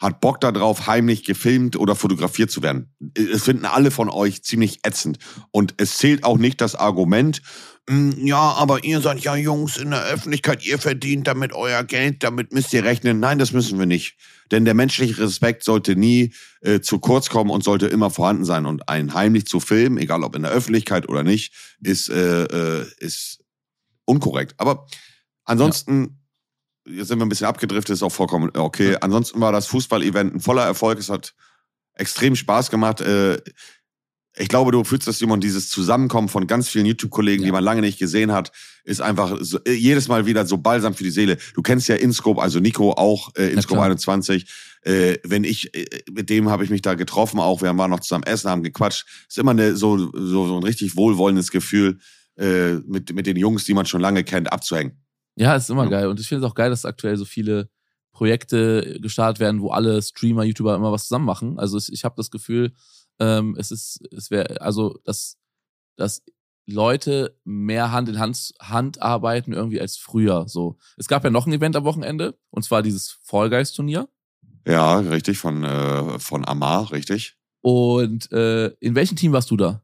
hat 0.00 0.20
Bock 0.20 0.40
darauf, 0.40 0.88
heimlich 0.88 1.24
gefilmt 1.24 1.76
oder 1.76 1.94
fotografiert 1.94 2.50
zu 2.50 2.62
werden. 2.62 2.92
Es 3.14 3.44
finden 3.44 3.64
alle 3.64 3.90
von 3.92 4.10
euch 4.10 4.42
ziemlich 4.42 4.80
ätzend. 4.82 5.18
Und 5.52 5.74
es 5.78 5.96
zählt 5.98 6.24
auch 6.24 6.36
nicht 6.36 6.60
das 6.60 6.74
Argument, 6.74 7.40
"Mm, 7.40 7.75
ja, 7.88 8.52
aber 8.52 8.82
ihr 8.82 9.00
seid 9.00 9.20
ja 9.20 9.36
Jungs 9.36 9.76
in 9.76 9.90
der 9.90 10.02
Öffentlichkeit, 10.02 10.66
ihr 10.66 10.78
verdient 10.78 11.28
damit 11.28 11.52
euer 11.52 11.84
Geld, 11.84 12.24
damit 12.24 12.52
müsst 12.52 12.72
ihr 12.72 12.82
rechnen. 12.82 13.20
Nein, 13.20 13.38
das 13.38 13.52
müssen 13.52 13.78
wir 13.78 13.86
nicht. 13.86 14.16
Denn 14.50 14.64
der 14.64 14.74
menschliche 14.74 15.18
Respekt 15.18 15.62
sollte 15.62 15.94
nie 15.94 16.32
äh, 16.62 16.80
zu 16.80 16.98
kurz 16.98 17.28
kommen 17.28 17.50
und 17.50 17.62
sollte 17.62 17.86
immer 17.86 18.10
vorhanden 18.10 18.44
sein. 18.44 18.66
Und 18.66 18.88
einen 18.88 19.14
heimlich 19.14 19.46
zu 19.46 19.60
filmen, 19.60 19.98
egal 19.98 20.24
ob 20.24 20.34
in 20.34 20.42
der 20.42 20.50
Öffentlichkeit 20.50 21.08
oder 21.08 21.22
nicht, 21.22 21.52
ist, 21.80 22.08
äh, 22.08 22.44
äh, 22.44 22.86
ist 22.98 23.44
unkorrekt. 24.04 24.54
Aber 24.58 24.86
ansonsten, 25.44 26.20
jetzt 26.88 27.08
sind 27.08 27.18
wir 27.20 27.26
ein 27.26 27.28
bisschen 27.28 27.46
abgedriftet, 27.46 27.94
ist 27.94 28.02
auch 28.02 28.10
vollkommen 28.10 28.50
okay. 28.56 28.92
Ja. 28.92 28.98
Ansonsten 28.98 29.40
war 29.40 29.52
das 29.52 29.66
Fußball-Event 29.68 30.34
ein 30.34 30.40
voller 30.40 30.64
Erfolg. 30.64 30.98
Es 30.98 31.08
hat 31.08 31.34
extrem 31.94 32.34
Spaß 32.34 32.70
gemacht. 32.70 33.00
Ich 34.38 34.48
glaube, 34.48 34.70
du 34.70 34.84
fühlst 34.84 35.06
das, 35.08 35.18
Simon, 35.18 35.40
dieses 35.40 35.70
Zusammenkommen 35.70 36.28
von 36.28 36.46
ganz 36.46 36.68
vielen 36.68 36.84
YouTube-Kollegen, 36.86 37.42
Ja. 37.42 37.46
die 37.48 37.52
man 37.52 37.64
lange 37.64 37.80
nicht 37.80 37.98
gesehen 37.98 38.32
hat, 38.32 38.52
ist 38.84 39.00
einfach 39.00 39.38
so, 39.40 39.58
äh, 39.64 39.72
jedes 39.72 40.08
Mal 40.08 40.26
wieder 40.26 40.44
so 40.46 40.58
balsam 40.58 40.92
für 40.94 41.04
die 41.04 41.10
Seele. 41.10 41.38
Du 41.54 41.62
kennst 41.62 41.88
ja 41.88 41.94
Inscope, 41.96 42.40
also 42.42 42.60
Nico 42.60 42.92
auch, 42.92 43.34
äh, 43.36 43.48
Inscope 43.50 43.76
klar. 43.78 43.86
21. 43.86 44.46
Äh, 44.82 45.16
wenn 45.24 45.42
ich, 45.44 45.74
äh, 45.74 45.86
mit 46.10 46.28
dem 46.28 46.50
habe 46.50 46.64
ich 46.64 46.70
mich 46.70 46.82
da 46.82 46.94
getroffen, 46.94 47.40
auch 47.40 47.62
wir 47.62 47.76
waren 47.78 47.90
noch 47.90 48.00
zusammen 48.00 48.24
essen, 48.24 48.50
haben 48.50 48.62
gequatscht. 48.62 49.06
Ist 49.28 49.38
immer 49.38 49.52
eine, 49.52 49.74
so, 49.74 49.96
so, 50.12 50.46
so 50.46 50.56
ein 50.58 50.62
richtig 50.62 50.96
wohlwollendes 50.96 51.50
Gefühl, 51.50 51.98
äh, 52.38 52.74
mit, 52.86 53.14
mit 53.14 53.26
den 53.26 53.36
Jungs, 53.36 53.64
die 53.64 53.72
man 53.72 53.86
schon 53.86 54.02
lange 54.02 54.22
kennt, 54.22 54.52
abzuhängen. 54.52 55.00
Ja, 55.36 55.56
ist 55.56 55.70
immer 55.70 55.84
Ja. 55.84 55.90
geil. 55.90 56.08
Und 56.08 56.20
ich 56.20 56.28
finde 56.28 56.44
es 56.44 56.50
auch 56.50 56.54
geil, 56.54 56.68
dass 56.68 56.84
aktuell 56.84 57.16
so 57.16 57.24
viele 57.24 57.70
Projekte 58.12 58.98
gestartet 59.00 59.40
werden, 59.40 59.60
wo 59.60 59.70
alle 59.70 60.00
Streamer, 60.02 60.44
YouTuber 60.44 60.74
immer 60.74 60.92
was 60.92 61.04
zusammen 61.08 61.24
machen. 61.26 61.58
Also 61.58 61.78
ich, 61.78 61.92
ich 61.92 62.04
habe 62.04 62.14
das 62.16 62.30
Gefühl, 62.30 62.72
ähm, 63.18 63.56
es 63.58 63.70
ist, 63.70 64.00
es 64.12 64.30
wäre, 64.30 64.60
also 64.60 64.98
dass, 65.04 65.36
dass 65.96 66.22
Leute 66.68 67.38
mehr 67.44 67.92
Hand 67.92 68.08
in 68.08 68.18
Hand, 68.18 68.52
Hand 68.60 69.00
arbeiten 69.00 69.52
irgendwie 69.52 69.80
als 69.80 69.96
früher. 69.96 70.48
So, 70.48 70.76
es 70.96 71.06
gab 71.08 71.22
ja 71.24 71.30
noch 71.30 71.46
ein 71.46 71.52
Event 71.52 71.76
am 71.76 71.84
Wochenende 71.84 72.36
und 72.50 72.64
zwar 72.64 72.82
dieses 72.82 73.10
Fall 73.22 73.50
Guys 73.50 73.72
Turnier. 73.72 74.08
Ja, 74.66 74.98
richtig, 74.98 75.38
von, 75.38 75.62
äh, 75.62 76.18
von 76.18 76.44
Amar, 76.46 76.90
richtig. 76.90 77.36
Und 77.62 78.30
äh, 78.32 78.68
in 78.80 78.94
welchem 78.96 79.16
Team 79.16 79.32
warst 79.32 79.50
du 79.50 79.56
da? 79.56 79.82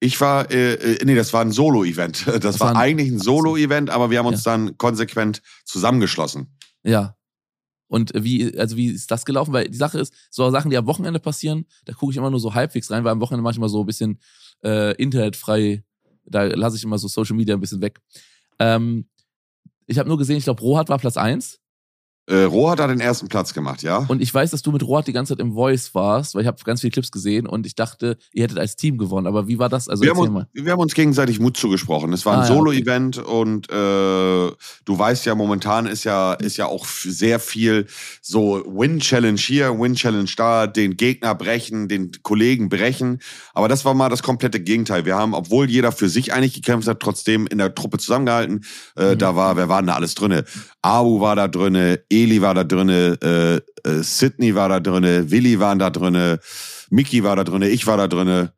Ich 0.00 0.20
war, 0.20 0.50
äh, 0.50 0.74
äh, 0.74 1.04
nee, 1.04 1.14
das 1.16 1.32
war 1.32 1.40
ein 1.40 1.52
Solo-Event. 1.52 2.24
Das, 2.26 2.40
Das 2.40 2.60
war 2.60 2.70
ein- 2.70 2.76
eigentlich 2.76 3.08
ein 3.10 3.18
Solo-Event, 3.18 3.90
aber 3.90 4.10
wir 4.10 4.18
haben 4.18 4.26
uns 4.26 4.42
dann 4.42 4.76
konsequent 4.78 5.42
zusammengeschlossen. 5.64 6.56
Ja. 6.84 7.16
Und 7.88 8.12
wie, 8.14 8.56
also 8.58 8.76
wie 8.76 8.88
ist 8.88 9.10
das 9.10 9.24
gelaufen? 9.24 9.52
Weil 9.52 9.68
die 9.68 9.76
Sache 9.76 9.98
ist, 9.98 10.14
so 10.30 10.48
Sachen, 10.50 10.70
die 10.70 10.76
am 10.76 10.86
Wochenende 10.86 11.20
passieren, 11.20 11.66
da 11.86 11.94
gucke 11.94 12.12
ich 12.12 12.18
immer 12.18 12.30
nur 12.30 12.40
so 12.40 12.54
halbwegs 12.54 12.90
rein, 12.90 13.04
weil 13.04 13.12
am 13.12 13.20
Wochenende 13.20 13.42
manchmal 13.42 13.68
so 13.68 13.80
ein 13.80 13.86
bisschen 13.86 14.18
äh, 14.62 14.94
internetfrei, 14.96 15.84
da 16.24 16.44
lasse 16.44 16.76
ich 16.76 16.84
immer 16.84 16.98
so 16.98 17.08
Social 17.08 17.36
Media 17.36 17.54
ein 17.54 17.60
bisschen 17.60 17.80
weg. 17.80 18.00
Ähm, 18.58 19.08
ich 19.86 19.98
habe 19.98 20.08
nur 20.08 20.18
gesehen, 20.18 20.36
ich 20.36 20.44
glaube, 20.44 20.60
Rohat 20.60 20.88
war 20.90 20.98
Platz 20.98 21.16
eins 21.16 21.60
Äh, 22.28 22.42
Rohr 22.44 22.72
hat 22.72 22.78
den 22.80 23.00
ersten 23.00 23.28
Platz 23.28 23.54
gemacht, 23.54 23.82
ja? 23.82 24.04
Und 24.08 24.20
ich 24.20 24.32
weiß, 24.32 24.50
dass 24.50 24.62
du 24.62 24.70
mit 24.70 24.82
Rohat 24.82 25.06
die 25.06 25.12
ganze 25.12 25.34
Zeit 25.34 25.40
im 25.40 25.54
Voice 25.54 25.94
warst, 25.94 26.34
weil 26.34 26.42
ich 26.42 26.46
habe 26.46 26.62
ganz 26.64 26.82
viele 26.82 26.90
Clips 26.90 27.10
gesehen 27.10 27.46
und 27.46 27.66
ich 27.66 27.74
dachte, 27.74 28.18
ihr 28.32 28.44
hättet 28.44 28.58
als 28.58 28.76
Team 28.76 28.98
gewonnen. 28.98 29.26
Aber 29.26 29.48
wie 29.48 29.58
war 29.58 29.68
das? 29.68 29.88
Also 29.88 30.02
wir, 30.04 30.10
haben 30.10 30.18
uns, 30.18 30.46
wir 30.52 30.72
haben 30.72 30.80
uns 30.80 30.94
gegenseitig 30.94 31.40
Mut 31.40 31.56
zugesprochen. 31.56 32.12
Es 32.12 32.24
war 32.26 32.34
ein 32.34 32.40
Ah, 32.40 32.48
ja, 32.48 32.54
Solo-Event 32.54 33.18
und 33.18 33.70
äh, 33.70 33.72
du 33.72 34.54
weißt 34.86 35.26
ja, 35.26 35.34
momentan 35.34 35.86
ist 35.86 36.04
ja, 36.04 36.34
ist 36.34 36.56
ja 36.56 36.66
auch 36.66 36.86
sehr 36.86 37.40
viel 37.40 37.86
so 38.22 38.62
Win-Challenge 38.66 39.38
hier, 39.40 39.78
Win-Challenge 39.78 40.30
da, 40.36 40.66
den 40.66 40.96
Gegner 40.96 41.34
brechen, 41.34 41.88
den 41.88 42.12
Kollegen 42.22 42.68
brechen. 42.68 43.20
Aber 43.54 43.68
das 43.68 43.84
war 43.84 43.94
mal 43.94 44.08
das 44.10 44.22
komplette 44.22 44.60
Gegenteil. 44.60 45.04
Wir 45.04 45.16
haben, 45.16 45.34
obwohl 45.34 45.70
jeder 45.70 45.92
für 45.92 46.08
sich 46.08 46.32
eigentlich 46.32 46.54
gekämpft 46.54 46.88
hat, 46.88 47.00
trotzdem 47.00 47.46
in 47.46 47.58
der 47.58 47.74
Truppe 47.74 47.98
zusammengehalten. 47.98 48.64
Äh, 48.96 49.14
Mhm. 49.14 49.18
Da 49.18 49.34
war, 49.36 49.56
wer 49.56 49.68
war 49.68 49.80
denn 49.80 49.86
da 49.88 49.94
alles 49.94 50.14
drinne? 50.14 50.44
Abu 50.88 51.20
war 51.20 51.36
da 51.36 51.48
drinne, 51.48 52.00
Eli 52.10 52.40
war 52.40 52.54
da 52.54 52.64
drinne, 52.64 53.18
äh, 53.22 53.88
äh, 53.88 54.02
Sydney 54.02 54.54
war 54.54 54.68
da 54.70 54.80
drinne, 54.80 55.30
Willi 55.30 55.60
waren 55.60 55.78
da 55.78 55.90
drinne, 55.90 56.40
Mickey 56.90 57.22
war 57.22 57.36
da 57.36 57.44
drinne, 57.44 57.68
ich 57.68 57.86
war 57.86 57.96
da 57.98 58.08
drinne. 58.08 58.52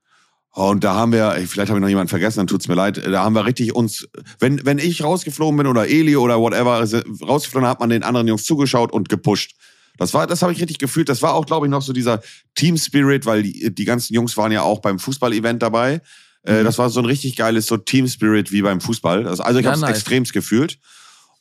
Und 0.52 0.82
da 0.84 0.94
haben 0.94 1.12
wir, 1.12 1.32
vielleicht 1.46 1.70
habe 1.70 1.78
ich 1.78 1.82
noch 1.82 1.88
jemanden 1.88 2.08
vergessen, 2.08 2.38
dann 2.40 2.46
tut's 2.46 2.66
mir 2.68 2.74
leid, 2.74 3.00
da 3.04 3.24
haben 3.24 3.34
wir 3.34 3.46
richtig 3.46 3.74
uns, 3.74 4.08
wenn, 4.40 4.64
wenn 4.64 4.78
ich 4.78 5.02
rausgeflogen 5.02 5.56
bin 5.56 5.66
oder 5.66 5.88
Eli 5.88 6.16
oder 6.16 6.38
whatever, 6.40 6.84
rausgeflogen, 7.22 7.68
hat 7.68 7.80
man 7.80 7.90
den 7.90 8.02
anderen 8.02 8.26
Jungs 8.28 8.44
zugeschaut 8.44 8.92
und 8.92 9.08
gepusht. 9.08 9.54
Das 9.98 10.14
war, 10.14 10.26
das 10.26 10.42
habe 10.42 10.52
ich 10.52 10.60
richtig 10.60 10.78
gefühlt. 10.78 11.08
Das 11.08 11.22
war 11.22 11.34
auch, 11.34 11.46
glaube 11.46 11.66
ich, 11.66 11.70
noch 11.70 11.82
so 11.82 11.92
dieser 11.92 12.20
Team 12.54 12.76
Spirit, 12.76 13.26
weil 13.26 13.42
die, 13.42 13.74
die 13.74 13.84
ganzen 13.84 14.14
Jungs 14.14 14.36
waren 14.36 14.50
ja 14.52 14.62
auch 14.62 14.80
beim 14.80 14.98
Fußball-Event 14.98 15.62
dabei. 15.62 16.00
Äh, 16.42 16.60
Mhm. 16.60 16.64
das 16.64 16.78
war 16.78 16.88
so 16.90 17.00
ein 17.00 17.06
richtig 17.06 17.36
geiles 17.36 17.66
so 17.66 17.76
Team 17.76 18.08
Spirit 18.08 18.50
wie 18.50 18.62
beim 18.62 18.80
Fußball. 18.80 19.26
Also, 19.26 19.42
also 19.42 19.58
ich 19.58 19.64
Ja, 19.64 19.72
habe 19.72 19.76
es 19.76 19.82
nice. 19.82 19.96
extremst 19.98 20.32
gefühlt. 20.32 20.78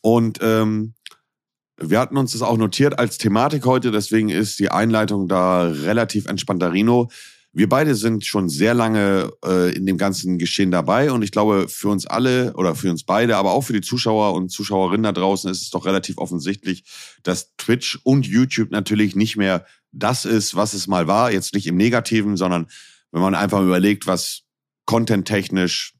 Und 0.01 0.39
ähm, 0.41 0.93
wir 1.81 1.99
hatten 1.99 2.17
uns 2.17 2.33
das 2.33 2.41
auch 2.41 2.57
notiert 2.57 2.99
als 2.99 3.17
Thematik 3.17 3.65
heute, 3.65 3.91
deswegen 3.91 4.29
ist 4.29 4.59
die 4.59 4.69
Einleitung 4.69 5.27
da 5.27 5.63
relativ 5.63 6.25
entspannter 6.25 6.73
Rino. 6.73 7.09
Wir 7.51 7.67
beide 7.67 7.95
sind 7.95 8.25
schon 8.25 8.47
sehr 8.47 8.73
lange 8.73 9.31
äh, 9.43 9.73
in 9.75 9.85
dem 9.85 9.97
ganzen 9.97 10.37
Geschehen 10.37 10.69
dabei 10.71 11.11
und 11.11 11.23
ich 11.23 11.31
glaube, 11.31 11.67
für 11.67 11.87
uns 11.87 12.05
alle 12.05 12.53
oder 12.53 12.75
für 12.75 12.91
uns 12.91 13.03
beide, 13.03 13.37
aber 13.37 13.53
auch 13.53 13.61
für 13.61 13.73
die 13.73 13.81
Zuschauer 13.81 14.33
und 14.33 14.49
Zuschauerinnen 14.49 15.03
da 15.03 15.11
draußen 15.13 15.49
ist 15.49 15.63
es 15.63 15.69
doch 15.71 15.85
relativ 15.85 16.17
offensichtlich, 16.19 16.83
dass 17.23 17.55
Twitch 17.57 17.99
und 18.03 18.27
YouTube 18.27 18.71
natürlich 18.71 19.15
nicht 19.15 19.35
mehr 19.35 19.65
das 19.91 20.25
ist, 20.25 20.55
was 20.55 20.73
es 20.73 20.85
mal 20.85 21.07
war. 21.07 21.31
Jetzt 21.31 21.55
nicht 21.55 21.65
im 21.65 21.77
Negativen, 21.77 22.37
sondern 22.37 22.67
wenn 23.11 23.21
man 23.21 23.33
einfach 23.33 23.61
überlegt, 23.61 24.05
was 24.05 24.43
content-technisch 24.85 25.93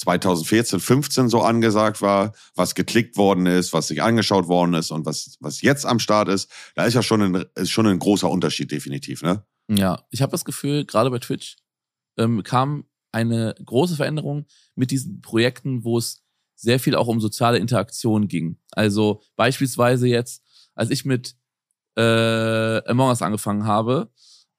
2014, 0.00 0.80
15 0.80 1.28
so 1.28 1.42
angesagt 1.42 2.00
war, 2.00 2.32
was 2.54 2.74
geklickt 2.74 3.18
worden 3.18 3.44
ist, 3.44 3.74
was 3.74 3.88
sich 3.88 4.02
angeschaut 4.02 4.48
worden 4.48 4.72
ist 4.74 4.90
und 4.90 5.04
was, 5.04 5.36
was 5.40 5.60
jetzt 5.60 5.84
am 5.84 5.98
Start 5.98 6.28
ist, 6.28 6.50
da 6.74 6.84
ist 6.84 6.94
ja 6.94 7.02
schon 7.02 7.20
ein, 7.20 7.44
ist 7.54 7.70
schon 7.70 7.86
ein 7.86 7.98
großer 7.98 8.30
Unterschied 8.30 8.70
definitiv, 8.70 9.22
ne? 9.22 9.44
Ja, 9.68 10.02
ich 10.10 10.22
habe 10.22 10.32
das 10.32 10.46
Gefühl, 10.46 10.86
gerade 10.86 11.10
bei 11.10 11.18
Twitch 11.18 11.56
ähm, 12.16 12.42
kam 12.42 12.86
eine 13.12 13.54
große 13.62 13.96
Veränderung 13.96 14.46
mit 14.74 14.90
diesen 14.90 15.20
Projekten, 15.20 15.84
wo 15.84 15.98
es 15.98 16.22
sehr 16.56 16.80
viel 16.80 16.94
auch 16.94 17.06
um 17.06 17.20
soziale 17.20 17.58
Interaktion 17.58 18.26
ging. 18.26 18.58
Also 18.72 19.22
beispielsweise 19.36 20.08
jetzt, 20.08 20.42
als 20.74 20.90
ich 20.90 21.04
mit 21.04 21.36
äh, 21.96 22.82
Among 22.88 23.08
Us 23.08 23.22
angefangen 23.22 23.66
habe, 23.66 24.10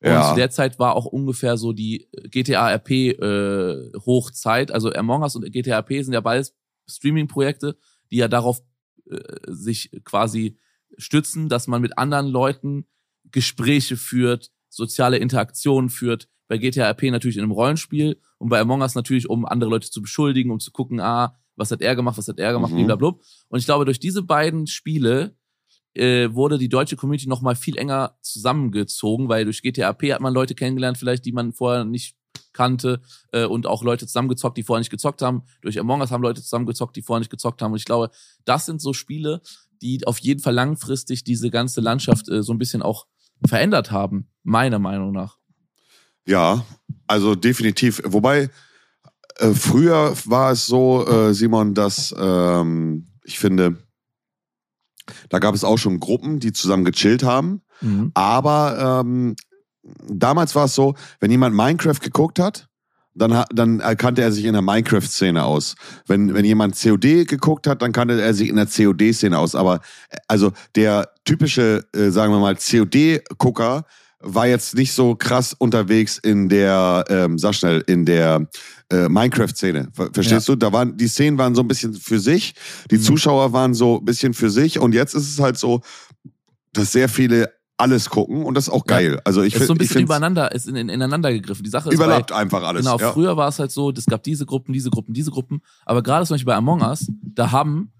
und 0.01 0.09
Ja. 0.09 0.29
zu 0.29 0.35
der 0.35 0.49
Zeit 0.49 0.79
war 0.79 0.95
auch 0.95 1.05
ungefähr 1.05 1.57
so 1.57 1.73
die 1.73 2.09
GTA 2.23 2.69
RP 2.73 2.89
äh, 3.11 3.91
Hochzeit. 4.05 4.71
Also 4.71 4.91
Among 4.93 5.21
Us 5.21 5.35
und 5.35 5.49
GTA 5.51 5.77
RP 5.79 6.03
sind 6.03 6.13
ja 6.13 6.21
beides 6.21 6.55
Streaming-Projekte, 6.89 7.77
die 8.11 8.17
ja 8.17 8.27
darauf 8.27 8.61
äh, 9.09 9.17
sich 9.47 9.91
quasi 10.03 10.57
stützen, 10.97 11.49
dass 11.49 11.67
man 11.67 11.81
mit 11.81 11.97
anderen 11.97 12.27
Leuten 12.27 12.85
Gespräche 13.31 13.95
führt, 13.97 14.51
soziale 14.69 15.17
Interaktionen 15.17 15.89
führt. 15.89 16.27
Bei 16.47 16.57
GTA 16.57 16.89
RP 16.89 17.03
natürlich 17.11 17.37
in 17.37 17.43
einem 17.43 17.51
Rollenspiel 17.51 18.19
und 18.37 18.49
bei 18.49 18.59
Among 18.59 18.81
Us 18.81 18.95
natürlich, 18.95 19.29
um 19.29 19.45
andere 19.45 19.69
Leute 19.69 19.89
zu 19.89 20.01
beschuldigen, 20.01 20.51
um 20.51 20.59
zu 20.59 20.71
gucken, 20.71 20.99
ah, 20.99 21.37
was 21.55 21.71
hat 21.71 21.81
er 21.81 21.95
gemacht, 21.95 22.17
was 22.17 22.27
hat 22.27 22.39
er 22.39 22.51
gemacht, 22.53 22.73
Mhm. 22.73 22.87
blablabla. 22.87 23.19
Und 23.49 23.59
ich 23.59 23.65
glaube, 23.65 23.85
durch 23.85 23.99
diese 23.99 24.23
beiden 24.23 24.67
Spiele 24.67 25.35
äh, 25.93 26.33
wurde 26.33 26.57
die 26.57 26.69
deutsche 26.69 26.95
Community 26.95 27.27
noch 27.27 27.41
mal 27.41 27.55
viel 27.55 27.77
enger 27.77 28.15
zusammengezogen, 28.21 29.29
weil 29.29 29.45
durch 29.45 29.61
GTA 29.61 29.89
RP 29.89 30.13
hat 30.13 30.21
man 30.21 30.33
Leute 30.33 30.55
kennengelernt, 30.55 30.97
vielleicht, 30.97 31.25
die 31.25 31.31
man 31.31 31.53
vorher 31.53 31.83
nicht 31.83 32.15
kannte 32.53 33.01
äh, 33.31 33.45
und 33.45 33.67
auch 33.67 33.83
Leute 33.83 34.05
zusammengezockt, 34.05 34.57
die 34.57 34.63
vorher 34.63 34.79
nicht 34.79 34.89
gezockt 34.89 35.21
haben. 35.21 35.43
Durch 35.61 35.79
Among 35.79 36.01
Us 36.01 36.11
haben 36.11 36.21
Leute 36.21 36.41
zusammengezockt, 36.41 36.95
die 36.95 37.01
vorher 37.01 37.19
nicht 37.19 37.31
gezockt 37.31 37.61
haben. 37.61 37.71
Und 37.71 37.77
ich 37.77 37.85
glaube, 37.85 38.11
das 38.45 38.65
sind 38.65 38.81
so 38.81 38.93
Spiele, 38.93 39.41
die 39.81 40.05
auf 40.05 40.19
jeden 40.19 40.41
Fall 40.41 40.53
langfristig 40.53 41.23
diese 41.23 41.49
ganze 41.49 41.81
Landschaft 41.81 42.29
äh, 42.29 42.43
so 42.43 42.53
ein 42.53 42.57
bisschen 42.57 42.81
auch 42.81 43.07
verändert 43.47 43.91
haben, 43.91 44.27
meiner 44.43 44.79
Meinung 44.79 45.11
nach. 45.11 45.37
Ja, 46.25 46.65
also 47.07 47.35
definitiv. 47.35 48.01
Wobei, 48.05 48.49
äh, 49.37 49.53
früher 49.53 50.15
war 50.25 50.51
es 50.51 50.67
so, 50.67 51.07
äh, 51.07 51.33
Simon, 51.33 51.73
dass 51.73 52.13
ähm, 52.17 53.07
ich 53.23 53.39
finde, 53.39 53.77
da 55.29 55.39
gab 55.39 55.55
es 55.55 55.63
auch 55.63 55.77
schon 55.77 55.99
Gruppen, 55.99 56.39
die 56.39 56.53
zusammen 56.53 56.85
gechillt 56.85 57.23
haben. 57.23 57.61
Mhm. 57.81 58.11
Aber 58.13 59.03
ähm, 59.03 59.35
damals 60.07 60.55
war 60.55 60.65
es 60.65 60.75
so, 60.75 60.95
wenn 61.19 61.31
jemand 61.31 61.55
Minecraft 61.55 61.99
geguckt 61.99 62.39
hat, 62.39 62.67
dann, 63.13 63.43
dann 63.51 63.79
kannte 63.97 64.21
er 64.21 64.31
sich 64.31 64.45
in 64.45 64.53
der 64.53 64.61
Minecraft-Szene 64.61 65.43
aus. 65.43 65.75
Wenn, 66.07 66.33
wenn 66.33 66.45
jemand 66.45 66.81
COD 66.81 67.27
geguckt 67.27 67.67
hat, 67.67 67.81
dann 67.81 67.91
kannte 67.91 68.19
er 68.21 68.33
sich 68.33 68.47
in 68.47 68.55
der 68.55 68.67
COD-Szene 68.67 69.37
aus. 69.37 69.53
Aber 69.53 69.81
äh, 70.09 70.17
also 70.27 70.53
der 70.75 71.09
typische, 71.25 71.85
äh, 71.93 72.09
sagen 72.09 72.31
wir 72.31 72.39
mal, 72.39 72.55
COD-Gucker 72.55 73.85
war 74.23 74.47
jetzt 74.47 74.75
nicht 74.75 74.93
so 74.93 75.15
krass 75.15 75.53
unterwegs 75.57 76.17
in 76.17 76.49
der, 76.49 77.05
ähm, 77.09 77.37
sag 77.37 77.55
schnell, 77.55 77.83
in 77.87 78.05
der 78.05 78.47
äh, 78.91 79.07
Minecraft-Szene. 79.09 79.89
Ver 79.93 80.09
verstehst 80.13 80.47
du? 80.49 80.55
Da 80.55 80.71
waren, 80.73 80.97
die 80.97 81.07
Szenen 81.07 81.37
waren 81.37 81.55
so 81.55 81.61
ein 81.61 81.67
bisschen 81.67 81.93
für 81.93 82.19
sich, 82.19 82.53
die 82.89 82.97
Mhm. 82.97 83.01
Zuschauer 83.01 83.53
waren 83.53 83.73
so 83.73 83.99
ein 83.99 84.05
bisschen 84.05 84.33
für 84.33 84.49
sich 84.49 84.79
und 84.79 84.93
jetzt 84.93 85.13
ist 85.15 85.29
es 85.29 85.39
halt 85.39 85.57
so, 85.57 85.81
dass 86.73 86.91
sehr 86.91 87.09
viele 87.09 87.51
alles 87.77 88.09
gucken 88.09 88.43
und 88.43 88.53
das 88.53 88.67
ist 88.67 88.73
auch 88.73 88.85
Ja. 88.87 88.97
geil. 88.97 89.19
Also 89.25 89.41
ich 89.41 89.55
Es 89.55 89.61
ist 89.61 89.67
so 89.67 89.73
ein 89.73 89.77
finde, 89.77 89.79
bisschen 89.79 89.93
finde, 89.93 90.05
übereinander, 90.05 90.51
ist 90.51 90.67
in, 90.67 90.75
in, 90.75 90.89
ineinander 90.89 91.31
gegriffen. 91.33 91.63
Die 91.63 91.69
Sache 91.69 91.89
ist, 91.89 91.95
überlappt 91.95 92.31
einfach 92.31 92.61
alles. 92.63 92.83
Genau, 92.85 92.99
ja. 92.99 93.11
früher 93.11 93.35
war 93.37 93.47
es 93.47 93.57
halt 93.57 93.71
so, 93.71 93.91
es 93.91 94.05
gab 94.05 94.21
diese 94.23 94.45
Gruppen, 94.45 94.71
diese 94.71 94.91
Gruppen, 94.91 95.13
diese 95.13 95.31
Gruppen. 95.31 95.61
Aber 95.85 96.03
gerade 96.03 96.25
zum 96.25 96.35
Beispiel 96.35 96.45
bei 96.47 96.55
Among 96.55 96.81
Us, 96.81 97.07
da 97.23 97.51
haben 97.51 97.91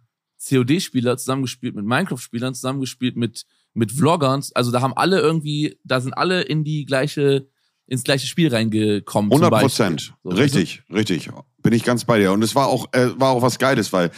COD-Spieler 0.48 1.18
zusammengespielt 1.18 1.76
mit 1.76 1.86
Minecraft-Spielern, 1.86 2.54
zusammengespielt 2.54 3.16
mit, 3.16 3.46
mit 3.74 3.92
Vloggern. 3.92 4.44
Also 4.54 4.72
da 4.72 4.82
haben 4.82 4.94
alle 4.96 5.20
irgendwie, 5.20 5.78
da 5.84 6.02
sind 6.02 6.14
alle 6.14 6.42
in 6.42 6.64
die 6.64 6.86
gleiche, 6.86 7.48
ins 7.88 8.04
gleiche 8.04 8.28
Spiel 8.28 8.54
reingekommen. 8.54 9.32
zum 9.32 9.44
100 9.44 9.52
Beispiel. 9.52 9.68
Prozent. 9.68 10.14
So, 10.24 10.30
richtig, 10.32 10.84
richtig. 10.94 11.30
Bin 11.62 11.74
ich 11.74 11.84
ganz 11.84 12.06
bei 12.06 12.20
dir. 12.20 12.32
Und 12.32 12.44
es 12.44 12.56
war 12.56 12.68
auch, 12.68 12.88
äh, 12.94 13.20
war 13.20 13.30
auch 13.30 13.42
was 13.42 13.60
Geiles, 13.60 13.94
weil 13.94 14.12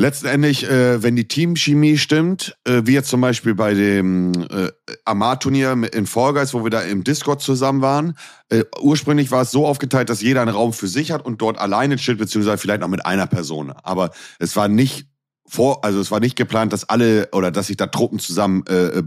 letztendlich, 0.00 0.64
äh, 0.64 1.02
wenn 1.02 1.14
die 1.14 1.28
Teamchemie 1.28 1.98
stimmt, 1.98 2.56
äh, 2.64 2.82
wie 2.84 2.94
jetzt 2.94 3.10
zum 3.10 3.20
Beispiel 3.20 3.54
bei 3.54 3.74
dem 3.74 4.32
äh, 4.50 4.68
Amar-Turnier 5.04 5.76
in 5.92 6.06
Fall 6.06 6.32
Guys, 6.32 6.54
wo 6.54 6.64
wir 6.64 6.70
da 6.70 6.80
im 6.80 7.04
Discord 7.04 7.42
zusammen 7.42 7.82
waren, 7.82 8.16
äh, 8.48 8.64
ursprünglich 8.80 9.30
war 9.30 9.42
es 9.42 9.50
so 9.50 9.66
aufgeteilt, 9.66 10.08
dass 10.08 10.22
jeder 10.22 10.40
einen 10.40 10.54
Raum 10.54 10.72
für 10.72 10.88
sich 10.88 11.12
hat 11.12 11.24
und 11.24 11.42
dort 11.42 11.58
alleine 11.58 11.96
chillt, 11.96 12.18
beziehungsweise 12.18 12.56
vielleicht 12.56 12.82
auch 12.82 12.88
mit 12.88 13.04
einer 13.04 13.26
Person. 13.26 13.72
Aber 13.82 14.10
es 14.38 14.56
war 14.56 14.68
nicht 14.68 15.06
vor, 15.50 15.84
also 15.84 16.00
es 16.00 16.10
war 16.10 16.20
nicht 16.20 16.36
geplant, 16.36 16.72
dass 16.72 16.88
alle 16.88 17.28
oder 17.32 17.50
dass 17.50 17.66
sich 17.66 17.76
da 17.76 17.88
Truppen 17.88 18.20
zusammen 18.20 18.64
äh, 18.68 18.98
äh, 18.98 19.02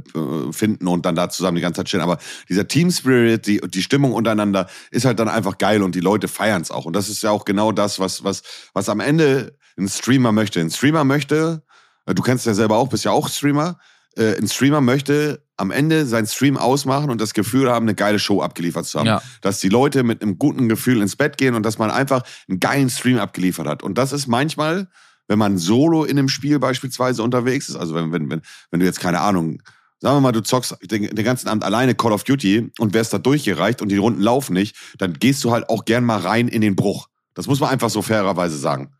finden 0.51 0.87
und 0.87 1.05
dann 1.05 1.15
da 1.15 1.29
zusammen 1.29 1.55
die 1.55 1.61
ganze 1.61 1.77
Zeit 1.79 1.87
chillen. 1.87 2.03
Aber 2.03 2.17
dieser 2.49 2.67
Team 2.67 2.91
Spirit, 2.91 3.47
die, 3.47 3.61
die 3.61 3.81
Stimmung 3.81 4.11
untereinander 4.11 4.67
ist 4.91 5.05
halt 5.05 5.19
dann 5.19 5.29
einfach 5.29 5.57
geil 5.57 5.81
und 5.81 5.95
die 5.95 6.01
Leute 6.01 6.27
feiern 6.27 6.61
es 6.61 6.69
auch. 6.69 6.85
Und 6.85 6.95
das 6.95 7.07
ist 7.07 7.23
ja 7.23 7.31
auch 7.31 7.45
genau 7.45 7.71
das, 7.71 7.97
was, 7.99 8.25
was, 8.25 8.43
was 8.73 8.89
am 8.89 8.99
Ende 8.99 9.57
ein 9.77 9.87
Streamer 9.87 10.33
möchte. 10.33 10.59
Ein 10.59 10.69
Streamer 10.69 11.05
möchte, 11.05 11.63
äh, 12.05 12.13
du 12.13 12.21
kennst 12.21 12.45
ja 12.45 12.53
selber 12.53 12.75
auch, 12.77 12.89
bist 12.89 13.05
ja 13.05 13.11
auch 13.11 13.29
Streamer. 13.29 13.79
Äh, 14.17 14.37
ein 14.37 14.49
Streamer 14.49 14.81
möchte 14.81 15.41
am 15.55 15.71
Ende 15.71 16.05
seinen 16.05 16.27
Stream 16.27 16.57
ausmachen 16.57 17.09
und 17.09 17.21
das 17.21 17.33
Gefühl 17.33 17.71
haben, 17.71 17.85
eine 17.85 17.95
geile 17.95 18.19
Show 18.19 18.41
abgeliefert 18.41 18.85
zu 18.85 18.99
haben. 18.99 19.07
Ja. 19.07 19.21
Dass 19.41 19.59
die 19.59 19.69
Leute 19.69 20.03
mit 20.03 20.21
einem 20.21 20.37
guten 20.37 20.67
Gefühl 20.67 21.01
ins 21.01 21.15
Bett 21.15 21.37
gehen 21.37 21.55
und 21.55 21.63
dass 21.63 21.77
man 21.77 21.89
einfach 21.89 22.23
einen 22.49 22.59
geilen 22.59 22.89
Stream 22.89 23.17
abgeliefert 23.17 23.67
hat. 23.67 23.81
Und 23.81 23.97
das 23.97 24.11
ist 24.11 24.27
manchmal, 24.27 24.89
wenn 25.27 25.39
man 25.39 25.57
solo 25.57 26.03
in 26.03 26.17
einem 26.17 26.29
Spiel 26.29 26.59
beispielsweise 26.59 27.23
unterwegs 27.23 27.69
ist, 27.69 27.75
also 27.75 27.95
wenn, 27.95 28.11
wenn, 28.11 28.29
wenn, 28.29 28.41
wenn 28.71 28.79
du 28.79 28.85
jetzt 28.85 28.99
keine 28.99 29.21
Ahnung, 29.21 29.61
sagen 29.99 30.17
wir 30.17 30.21
mal, 30.21 30.31
du 30.33 30.41
zockst 30.43 30.77
den, 30.91 31.15
den 31.15 31.25
ganzen 31.25 31.47
Abend 31.47 31.63
alleine 31.63 31.95
Call 31.95 32.11
of 32.11 32.23
Duty 32.25 32.71
und 32.79 32.93
wärst 32.93 33.13
da 33.13 33.17
durchgereicht 33.19 33.81
und 33.81 33.89
die 33.89 33.97
Runden 33.97 34.21
laufen 34.21 34.53
nicht, 34.53 34.75
dann 34.97 35.13
gehst 35.13 35.43
du 35.43 35.51
halt 35.51 35.69
auch 35.69 35.85
gern 35.85 36.03
mal 36.03 36.19
rein 36.19 36.47
in 36.49 36.61
den 36.61 36.75
Bruch. 36.75 37.07
Das 37.35 37.47
muss 37.47 37.59
man 37.59 37.69
einfach 37.69 37.89
so 37.89 38.01
fairerweise 38.01 38.57
sagen. 38.57 38.91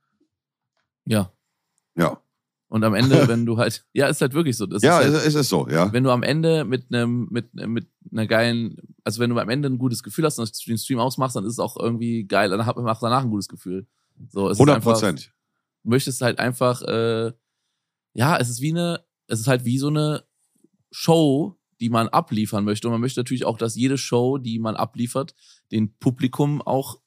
Ja. 1.06 1.32
Ja. 1.96 2.20
Und 2.70 2.84
am 2.84 2.96
Ende, 2.96 3.28
wenn 3.28 3.46
du 3.46 3.58
halt, 3.58 3.86
ja, 3.94 4.08
ist 4.08 4.22
halt 4.22 4.34
wirklich 4.34 4.58
so. 4.58 4.66
Das 4.66 4.82
Ja, 4.82 5.00
ist 5.00 5.06
halt, 5.06 5.16
es, 5.18 5.26
es 5.26 5.36
ist 5.36 5.50
so, 5.50 5.68
ja. 5.70 5.92
wenn 5.94 6.04
du 6.04 6.10
am 6.10 6.24
Ende 6.24 6.64
mit 6.66 6.86
einem, 6.92 7.28
mit, 7.30 7.54
mit 7.54 7.88
einer 8.12 8.26
geilen, 8.26 8.78
also 9.04 9.20
wenn 9.20 9.30
du 9.30 9.38
am 9.38 9.50
Ende 9.50 9.70
ein 9.70 9.78
gutes 9.78 10.02
Gefühl 10.04 10.26
hast 10.26 10.40
und 10.40 10.68
den 10.68 10.78
Stream 10.78 11.00
ausmachst, 11.00 11.36
dann 11.36 11.44
ist 11.46 11.54
es 11.54 11.60
auch 11.60 11.78
irgendwie 11.78 12.24
geil. 12.24 12.50
Dann 12.50 12.66
hab- 12.66 12.78
mach 12.78 13.00
danach 13.00 13.24
ein 13.24 13.30
gutes 13.30 13.48
Gefühl. 13.50 13.86
So, 14.30 14.48
es 14.48 14.54
ist 14.54 14.60
100 14.60 14.78
einfach- 14.78 14.94
Prozent. 14.94 15.32
Möchtest 15.84 16.22
halt 16.22 16.40
einfach, 16.40 16.82
äh, 16.84 17.32
ja, 18.14 18.38
es 18.38 18.50
ist 18.50 18.62
wie 18.62 18.72
eine, 18.72 19.04
es 19.28 19.40
ist 19.40 19.48
halt 19.48 19.66
wie 19.66 19.78
so 19.78 19.88
eine 19.88 20.24
Show, 20.92 21.58
die 21.80 21.90
man 21.90 22.08
abliefern 22.10 22.64
möchte. 22.64 22.88
Und 22.88 22.94
man 22.94 23.02
möchte 23.02 23.20
natürlich 23.20 23.46
auch, 23.46 23.58
dass 23.58 23.76
jede 23.76 23.98
Show, 23.98 24.38
die 24.38 24.60
man 24.60 24.76
abliefert, 24.76 25.34
dem 25.72 25.94
Publikum 26.00 26.62
auch 26.62 27.00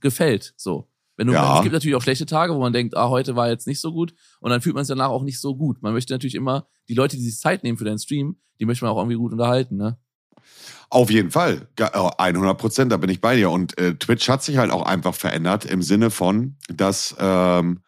gefällt. 0.00 0.54
So. 0.56 0.88
Wenn 1.16 1.26
du, 1.26 1.32
Ja. 1.32 1.56
Es 1.56 1.62
gibt 1.62 1.72
natürlich 1.72 1.94
auch 1.96 2.02
schlechte 2.02 2.26
Tage, 2.26 2.54
wo 2.54 2.58
man 2.60 2.72
denkt, 2.72 2.96
ah, 2.96 3.08
heute 3.08 3.36
war 3.36 3.48
jetzt 3.48 3.66
nicht 3.66 3.80
so 3.80 3.92
gut. 3.92 4.14
Und 4.40 4.50
dann 4.50 4.60
fühlt 4.60 4.74
man 4.74 4.84
sich 4.84 4.94
danach 4.94 5.10
auch 5.10 5.22
nicht 5.22 5.40
so 5.40 5.54
gut. 5.56 5.82
Man 5.82 5.92
möchte 5.92 6.12
natürlich 6.14 6.34
immer, 6.34 6.66
die 6.88 6.94
Leute, 6.94 7.16
die 7.16 7.22
sich 7.22 7.38
Zeit 7.38 7.62
nehmen 7.64 7.78
für 7.78 7.84
deinen 7.84 7.98
Stream, 7.98 8.36
die 8.60 8.66
möchte 8.66 8.84
man 8.84 8.92
auch 8.92 8.98
irgendwie 8.98 9.16
gut 9.16 9.32
unterhalten, 9.32 9.76
ne? 9.76 9.98
Auf 10.90 11.10
jeden 11.10 11.30
Fall. 11.30 11.68
Ge- 11.76 11.88
äh, 11.92 12.10
100 12.18 12.58
Prozent, 12.58 12.92
da 12.92 12.96
bin 12.96 13.08
ich 13.10 13.20
bei 13.20 13.36
dir. 13.36 13.50
Und 13.50 13.78
äh, 13.78 13.94
Twitch 13.94 14.28
hat 14.28 14.42
sich 14.42 14.56
halt 14.58 14.70
auch 14.70 14.82
einfach 14.84 15.14
verändert 15.14 15.64
im 15.64 15.82
Sinne 15.82 16.10
von, 16.10 16.56
dass, 16.68 17.14
ähm, 17.18 17.82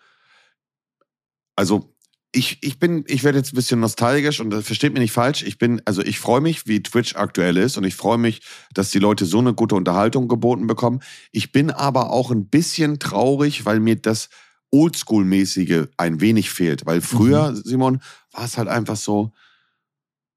also 1.57 1.95
ich, 2.35 2.59
ich 2.63 2.79
bin, 2.81 3.05
ich 3.07 3.23
werde 3.23 3.39
jetzt 3.39 3.53
ein 3.53 3.57
bisschen 3.57 3.79
nostalgisch 3.81 4.41
und 4.41 4.51
das 4.51 4.67
versteht 4.67 4.93
mich 4.93 5.01
nicht 5.01 5.13
falsch. 5.13 5.43
Ich 5.45 5.57
bin, 5.57 5.81
also 5.85 6.03
ich 6.03 6.19
freue 6.19 6.41
mich, 6.41 6.67
wie 6.67 6.83
Twitch 6.83 7.15
aktuell 7.15 7.57
ist 7.57 7.77
und 7.77 7.85
ich 7.85 7.95
freue 7.95 8.19
mich, 8.19 8.41
dass 8.73 8.91
die 8.91 8.99
Leute 8.99 9.25
so 9.25 9.39
eine 9.39 9.55
gute 9.55 9.77
Unterhaltung 9.77 10.27
geboten 10.27 10.67
bekommen. 10.67 11.01
Ich 11.31 11.53
bin 11.53 11.71
aber 11.71 12.11
auch 12.11 12.33
ein 12.33 12.49
bisschen 12.49 12.99
traurig, 12.99 13.65
weil 13.67 13.79
mir 13.79 13.97
das 13.97 14.31
Oldschool-mäßige 14.73 15.87
ein 15.97 16.21
wenig 16.21 16.51
fehlt. 16.51 16.85
Weil 16.87 17.01
früher, 17.01 17.55
Simon, 17.55 18.03
war 18.33 18.45
es 18.45 18.59
halt 18.59 18.69
einfach 18.69 18.97
so, 18.97 19.33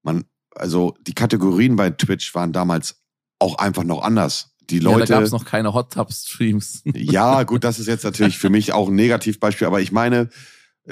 man, 0.04 0.24
also 0.54 0.94
die 1.06 1.14
Kategorien 1.14 1.74
bei 1.74 1.90
Twitch 1.90 2.32
waren 2.34 2.52
damals 2.52 3.02
auch 3.40 3.58
einfach 3.58 3.84
noch 3.84 4.02
anders. 4.02 4.54
Die 4.70 4.76
Ja, 4.78 4.90
da 4.90 4.96
Leute. 4.98 5.12
gab 5.12 5.22
es 5.24 5.32
noch 5.32 5.44
keine 5.44 5.74
Hot 5.74 5.94
Tub 5.94 6.12
Streams. 6.12 6.82
Ja, 6.94 7.42
gut, 7.44 7.64
das 7.64 7.80
ist 7.80 7.88
jetzt 7.88 8.04
natürlich 8.04 8.38
für 8.38 8.50
mich 8.50 8.72
auch 8.72 8.88
ein 8.88 8.94
Negativbeispiel, 8.94 9.66
aber 9.66 9.80
ich 9.80 9.90
meine, 9.90 10.28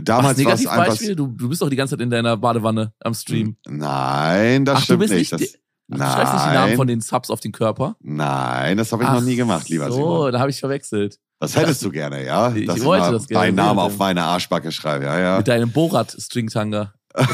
damals 0.05 0.45
war 0.45 0.55
es 0.55 0.61
einfach. 0.67 0.77
Negativbeispiel? 0.77 1.17
Du, 1.17 1.27
du 1.29 1.49
bist 1.49 1.63
doch 1.63 1.69
die 1.71 1.77
ganze 1.77 1.97
Zeit 1.97 2.03
in 2.03 2.11
deiner 2.11 2.37
Badewanne 2.37 2.93
am 3.01 3.15
Stream. 3.15 3.57
Nein, 3.67 4.65
das 4.65 4.75
Ach, 4.77 4.79
du 4.81 4.85
stimmt 4.85 5.01
bist 5.01 5.13
nicht. 5.15 5.33
nicht 5.33 5.59
Das, 5.89 6.01
Ach, 6.01 6.07
du 6.09 6.13
schreibst 6.15 6.33
nicht 6.35 6.45
die 6.47 6.55
Namen 6.55 6.69
nein, 6.69 6.77
von 6.77 6.87
den 6.87 7.01
Subs 7.01 7.31
auf 7.31 7.41
den 7.41 7.53
Körper? 7.53 7.97
nein, 8.01 8.77
das 8.77 8.93
habe 8.93 9.03
ich 9.05 9.09
Ach 9.09 9.15
noch 9.15 9.23
nie 9.23 9.37
gemacht, 9.37 9.69
lieber 9.69 9.91
so, 9.91 9.97
Simon. 9.97 10.33
da 10.33 10.41
habe 10.41 10.51
ich 10.51 10.59
verwechselt. 10.61 11.19
Das 11.39 11.55
hättest 11.55 11.83
du 11.85 11.91
gerne, 11.91 12.25
ja? 12.25 12.51
Ich 12.55 12.67
Dass 12.67 12.83
wollte 12.83 13.05
mal 13.05 13.13
das 13.13 13.27
gerne 13.29 13.47
Deinen 13.47 13.55
Namen 13.57 13.79
auf 13.79 13.99
meine 13.99 14.25
Arschbacke 14.25 14.73
schreibe, 14.73 15.05
ja, 15.05 15.19
ja. 15.19 15.37
Mit 15.39 15.49
deinem 15.49 15.71
Borat-Stringtanger. 15.71 16.95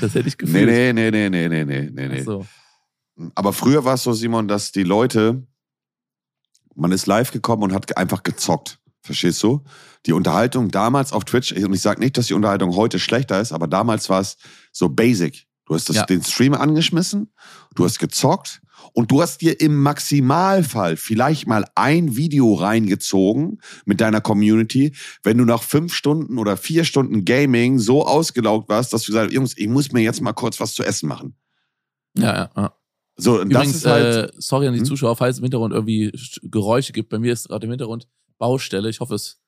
Das 0.00 0.14
hätte 0.14 0.28
ich 0.28 0.36
gefühlt. 0.38 0.66
nee, 0.66 0.92
nee, 0.92 1.10
nee, 1.10 1.28
nee, 1.30 1.48
nee, 1.48 1.64
nee, 1.64 1.90
nee, 1.92 2.08
nee. 2.08 2.22
So. 2.22 2.46
Aber 3.34 3.52
früher 3.52 3.84
war 3.84 3.94
es 3.94 4.02
so, 4.02 4.12
Simon, 4.12 4.48
dass 4.48 4.72
die 4.72 4.82
Leute, 4.82 5.46
man 6.74 6.92
ist 6.92 7.06
live 7.06 7.30
gekommen 7.32 7.62
und 7.64 7.72
hat 7.74 7.96
einfach 7.96 8.22
gezockt. 8.22 8.78
Verstehst 9.06 9.42
du? 9.42 9.62
Die 10.04 10.12
Unterhaltung 10.12 10.70
damals 10.70 11.12
auf 11.12 11.24
Twitch, 11.24 11.52
und 11.52 11.72
ich 11.72 11.80
sage 11.80 12.00
nicht, 12.00 12.18
dass 12.18 12.26
die 12.26 12.34
Unterhaltung 12.34 12.74
heute 12.76 12.98
schlechter 12.98 13.40
ist, 13.40 13.52
aber 13.52 13.66
damals 13.68 14.08
war 14.10 14.20
es 14.20 14.36
so 14.72 14.88
basic. 14.88 15.46
Du 15.66 15.74
hast 15.74 15.88
das, 15.88 15.96
Ja. 15.96 16.04
den 16.06 16.22
Stream 16.22 16.54
angeschmissen, 16.54 17.32
du 17.74 17.84
hast 17.84 17.98
gezockt 17.98 18.60
und 18.92 19.10
du 19.10 19.20
hast 19.22 19.40
dir 19.40 19.60
im 19.60 19.82
Maximalfall 19.82 20.96
vielleicht 20.96 21.46
mal 21.48 21.64
ein 21.74 22.16
Video 22.16 22.54
reingezogen 22.54 23.60
mit 23.84 24.00
deiner 24.00 24.20
Community, 24.20 24.94
wenn 25.24 25.38
du 25.38 25.44
nach 25.44 25.62
fünf 25.62 25.92
Stunden 25.94 26.38
oder 26.38 26.56
vier 26.56 26.84
Stunden 26.84 27.24
Gaming 27.24 27.78
so 27.78 28.06
ausgelaugt 28.06 28.68
warst, 28.68 28.92
dass 28.92 29.02
du 29.02 29.12
gesagt 29.12 29.28
hast, 29.28 29.34
Jungs, 29.34 29.54
ich 29.56 29.68
muss 29.68 29.90
mir 29.92 30.02
jetzt 30.02 30.20
mal 30.20 30.32
kurz 30.32 30.60
was 30.60 30.74
zu 30.74 30.84
essen 30.84 31.08
machen. 31.08 31.36
Ja, 32.16 32.34
ja, 32.34 32.50
ja. 32.56 32.72
So, 33.18 33.40
und 33.40 33.50
Übrigens, 33.50 33.72
das 33.72 33.76
ist 33.82 33.86
halt. 33.86 34.30
äh, 34.30 34.32
sorry 34.38 34.66
an 34.68 34.74
die 34.74 34.80
Hm? 34.80 34.84
Zuschauer, 34.86 35.16
falls 35.16 35.36
es 35.36 35.38
im 35.38 35.44
Hintergrund 35.44 35.72
irgendwie 35.72 36.10
Sch- 36.10 36.38
Geräusche 36.42 36.92
gibt. 36.92 37.08
Bei 37.08 37.18
mir 37.18 37.32
ist 37.32 37.48
gerade 37.48 37.64
im 37.64 37.70
Hintergrund 37.70 38.06
Baustelle. 38.38 38.88
Ich 38.88 39.00
hoffe, 39.00 39.14
es. 39.14 39.38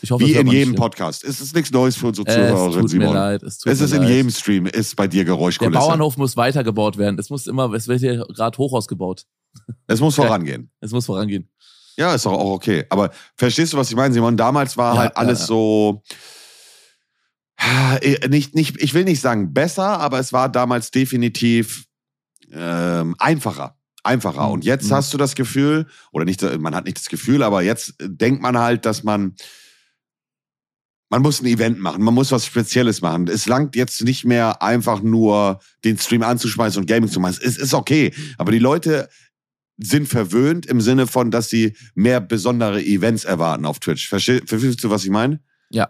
Ich 0.00 0.10
hoffe, 0.12 0.24
Wie 0.24 0.32
es 0.32 0.38
in 0.40 0.46
jedem 0.46 0.70
nicht. 0.70 0.78
Podcast. 0.78 1.24
Es 1.24 1.40
ist 1.40 1.56
nichts 1.56 1.72
Neues 1.72 1.96
für 1.96 2.06
unsere 2.06 2.28
Es 2.28 2.34
Zuhörerinnen, 2.34 2.86
tut 2.86 2.98
mir 2.98 3.12
leid. 3.12 3.42
Es, 3.42 3.58
Es 3.66 3.80
ist 3.80 3.92
in 3.92 4.02
leid. 4.02 4.10
jedem 4.10 4.30
Stream, 4.30 4.66
ist 4.66 4.94
bei 4.94 5.08
dir 5.08 5.24
Der 5.24 5.34
Geräuschkulisse. 5.34 5.72
Bauernhof 5.78 6.16
muss 6.16 6.36
weitergebaut 6.36 6.98
werden. 6.98 7.18
Es 7.18 7.30
muss 7.30 7.48
immer, 7.48 7.72
es 7.72 7.88
wird 7.88 7.98
hier 8.00 8.24
gerade 8.28 8.56
hoch 8.58 8.72
ausgebaut. 8.74 9.24
Es 9.88 9.98
muss 10.00 10.14
vorangehen. 10.16 10.70
Es 10.80 10.92
muss 10.92 11.06
vorangehen. 11.06 11.50
Ja, 11.96 12.14
ist 12.14 12.26
doch 12.26 12.32
auch 12.32 12.52
okay. 12.52 12.84
Aber 12.90 13.10
verstehst 13.36 13.72
du, 13.72 13.76
was 13.76 13.90
ich 13.90 13.96
meine, 13.96 14.14
Simon? 14.14 14.36
Damals 14.36 14.76
war 14.76 14.94
Ja, 14.94 15.00
halt 15.00 15.16
alles 15.16 15.40
ja, 15.40 15.42
ja. 15.42 15.46
so. 15.48 16.02
äh, 18.00 18.28
Nicht, 18.28 18.54
nicht, 18.54 18.80
ich 18.80 18.94
will 18.94 19.02
nicht 19.04 19.20
sagen 19.20 19.52
besser, 19.52 19.98
aber 19.98 20.20
es 20.20 20.32
war 20.32 20.48
damals 20.48 20.92
definitiv 20.92 21.86
ähm, 22.52 23.16
einfacher. 23.18 23.74
Einfacher. 24.04 24.46
Mhm. 24.46 24.52
Und 24.52 24.64
jetzt 24.64 24.88
Mhm. 24.90 24.94
hast 24.94 25.12
du 25.12 25.18
das 25.18 25.34
Gefühl, 25.34 25.86
oder 26.12 26.24
nicht, 26.24 26.42
man 26.60 26.74
hat 26.74 26.84
nicht 26.84 26.98
das 26.98 27.08
Gefühl, 27.08 27.42
aber 27.42 27.62
jetzt 27.62 27.94
denkt 28.00 28.40
man 28.42 28.56
halt, 28.58 28.84
dass 28.86 29.02
man 29.04 29.34
man 31.10 31.22
muss 31.22 31.40
ein 31.40 31.46
Event 31.46 31.78
machen, 31.80 32.02
man 32.02 32.12
muss 32.12 32.32
was 32.32 32.44
Spezielles 32.44 33.00
machen. 33.00 33.28
Es 33.28 33.46
langt 33.46 33.74
jetzt 33.76 34.02
nicht 34.04 34.26
mehr 34.26 34.60
einfach 34.62 35.00
nur 35.02 35.60
den 35.84 35.96
Stream 35.98 36.22
anzuschmeißen 36.22 36.80
und 36.82 36.86
Gaming 36.86 37.08
zu 37.10 37.18
machen. 37.18 37.36
Es 37.42 37.56
ist 37.56 37.72
okay, 37.72 38.12
aber 38.36 38.52
die 38.52 38.58
Leute 38.58 39.08
sind 39.78 40.06
verwöhnt 40.06 40.66
im 40.66 40.80
Sinne 40.82 41.06
von, 41.06 41.30
dass 41.30 41.48
sie 41.48 41.74
mehr 41.94 42.20
besondere 42.20 42.82
Events 42.84 43.24
erwarten 43.24 43.64
auf 43.64 43.78
Twitch. 43.78 44.08
Versteh- 44.12 44.46
Verstehst 44.46 44.84
du, 44.84 44.90
was 44.90 45.04
ich 45.04 45.10
meine? 45.10 45.40
Ja. 45.70 45.88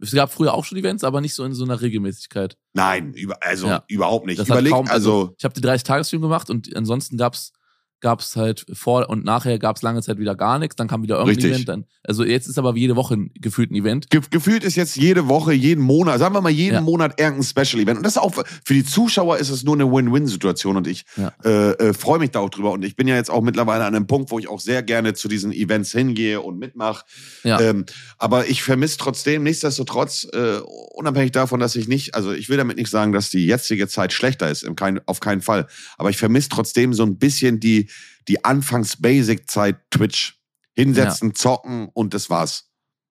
Es 0.00 0.12
gab 0.12 0.32
früher 0.32 0.54
auch 0.54 0.64
schon 0.64 0.78
Events, 0.78 1.02
aber 1.04 1.20
nicht 1.20 1.34
so 1.34 1.44
in 1.44 1.52
so 1.54 1.64
einer 1.64 1.80
Regelmäßigkeit. 1.80 2.56
Nein, 2.72 3.12
über, 3.14 3.42
also 3.42 3.66
Ja. 3.66 3.84
überhaupt 3.88 4.26
nicht. 4.26 4.38
Das 4.38 4.48
Überleg, 4.48 4.72
kaum, 4.72 4.86
also, 4.88 5.34
Ich 5.38 5.44
habe 5.44 5.54
die 5.54 5.60
30-Tage-Stream 5.60 6.22
gemacht 6.22 6.50
und 6.50 6.74
ansonsten 6.76 7.16
gab's 7.16 7.52
gab 8.00 8.20
es 8.20 8.36
halt 8.36 8.64
vor 8.72 9.08
und 9.10 9.24
nachher 9.24 9.58
gab 9.58 9.76
es 9.76 9.82
lange 9.82 10.02
Zeit 10.02 10.18
wieder 10.18 10.34
gar 10.34 10.58
nichts, 10.58 10.76
dann 10.76 10.88
kam 10.88 11.02
wieder 11.02 11.16
irgendein 11.16 11.34
Richtig. 11.36 11.52
Event. 11.54 11.68
Dann, 11.68 11.84
also 12.04 12.24
jetzt 12.24 12.46
ist 12.46 12.58
aber 12.58 12.76
jede 12.76 12.96
Woche 12.96 13.14
ein, 13.14 13.30
gefühlt 13.34 13.70
ein 13.70 13.74
Event. 13.74 14.10
Ge 14.10 14.20
gefühlt 14.30 14.64
ist 14.64 14.76
jetzt 14.76 14.96
jede 14.96 15.28
Woche, 15.28 15.52
jeden 15.52 15.82
Monat, 15.82 16.18
sagen 16.18 16.34
wir 16.34 16.40
mal 16.40 16.50
jeden 16.50 16.74
Ja. 16.74 16.80
Monat 16.80 17.20
irgendein 17.20 17.42
Special 17.44 17.82
Event. 17.82 17.98
Und 17.98 18.04
das 18.04 18.14
ist 18.14 18.22
auch 18.22 18.34
für 18.64 18.74
die 18.74 18.84
Zuschauer 18.84 19.38
ist 19.38 19.50
es 19.50 19.64
nur 19.64 19.74
eine 19.74 19.90
Win-Win-Situation 19.90 20.76
und 20.76 20.86
ich 20.86 21.04
Ja. 21.16 21.32
äh, 21.44 21.70
äh, 21.72 21.92
freue 21.94 22.18
mich 22.18 22.30
da 22.30 22.40
auch 22.40 22.50
drüber. 22.50 22.72
Und 22.72 22.84
ich 22.84 22.94
bin 22.96 23.08
ja 23.08 23.16
jetzt 23.16 23.30
auch 23.30 23.42
mittlerweile 23.42 23.84
an 23.84 23.94
einem 23.94 24.06
Punkt, 24.06 24.30
wo 24.30 24.38
ich 24.38 24.48
auch 24.48 24.60
sehr 24.60 24.82
gerne 24.82 25.14
zu 25.14 25.28
diesen 25.28 25.52
Events 25.52 25.92
hingehe 25.92 26.40
und 26.40 26.58
mitmache. 26.58 27.04
Ja. 27.42 27.60
Ähm, 27.60 27.84
aber 28.18 28.48
ich 28.48 28.62
vermisse 28.62 28.98
trotzdem, 28.98 29.42
nichtsdestotrotz, 29.42 30.26
äh, 30.32 30.58
unabhängig 30.94 31.32
davon, 31.32 31.60
dass 31.60 31.76
ich 31.76 31.88
nicht, 31.88 32.14
also 32.14 32.32
ich 32.32 32.48
will 32.48 32.56
damit 32.56 32.76
nicht 32.76 32.90
sagen, 32.90 33.12
dass 33.12 33.30
die 33.30 33.46
jetzige 33.46 33.88
Zeit 33.88 34.12
schlechter 34.12 34.50
ist, 34.50 34.62
im 34.62 34.76
kein, 34.76 35.00
auf 35.06 35.20
keinen 35.20 35.42
Fall. 35.42 35.66
Aber 35.96 36.10
ich 36.10 36.16
vermisse 36.16 36.48
trotzdem 36.48 36.94
so 36.94 37.02
ein 37.02 37.18
bisschen 37.18 37.60
die, 37.60 37.87
die 38.28 38.44
Anfangs-Basic-Zeit 38.44 39.90
Twitch. 39.90 40.34
Hinsetzen, 40.74 41.34
zocken 41.34 41.88
und 41.92 42.14
das 42.14 42.30
war's. 42.30 42.70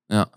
Ja. 0.09 0.31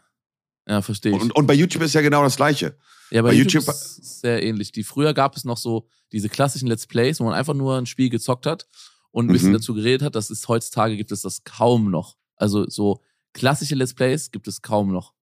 Ja, 0.66 0.82
verstehe 0.82 1.14
ich. 1.14 1.20
Und, 1.22 1.30
und 1.34 1.46
bei 1.46 1.54
YouTube 1.54 1.82
ist 1.82 1.94
ja 1.94 2.00
genau 2.00 2.24
das 2.24 2.34
Gleiche. 2.34 2.76
Ja, 3.12 3.22
bei, 3.22 3.28
Bei 3.28 3.34
YouTube, 3.34 3.62
YouTube- 3.62 3.74
ist 3.74 3.98
es 4.00 4.20
sehr 4.20 4.42
ähnlich. 4.42 4.72
Die 4.72 4.82
früher 4.82 5.14
gab 5.14 5.36
es 5.36 5.44
noch 5.44 5.56
so 5.56 5.88
diese 6.10 6.28
klassischen 6.28 6.66
Let's 6.66 6.88
Plays, 6.88 7.20
wo 7.20 7.24
man 7.24 7.34
einfach 7.34 7.54
nur 7.54 7.76
ein 7.78 7.86
Spiel 7.86 8.10
gezockt 8.10 8.46
hat 8.46 8.66
und 9.12 9.26
ein 9.28 9.32
bisschen 9.32 9.50
Mhm. 9.50 9.54
dazu 9.58 9.74
geredet 9.74 10.02
hat. 10.02 10.16
Das 10.16 10.28
ist 10.28 10.48
heutzutage 10.48 10.96
gibt 10.96 11.12
es 11.12 11.20
das 11.22 11.44
kaum 11.44 11.90
noch. 11.92 12.16
Also 12.34 12.68
so 12.68 13.00
klassische 13.32 13.76
Let's 13.76 13.94
Plays 13.94 14.32
gibt 14.32 14.48
es 14.48 14.60
kaum 14.60 14.90
noch. 14.92 15.14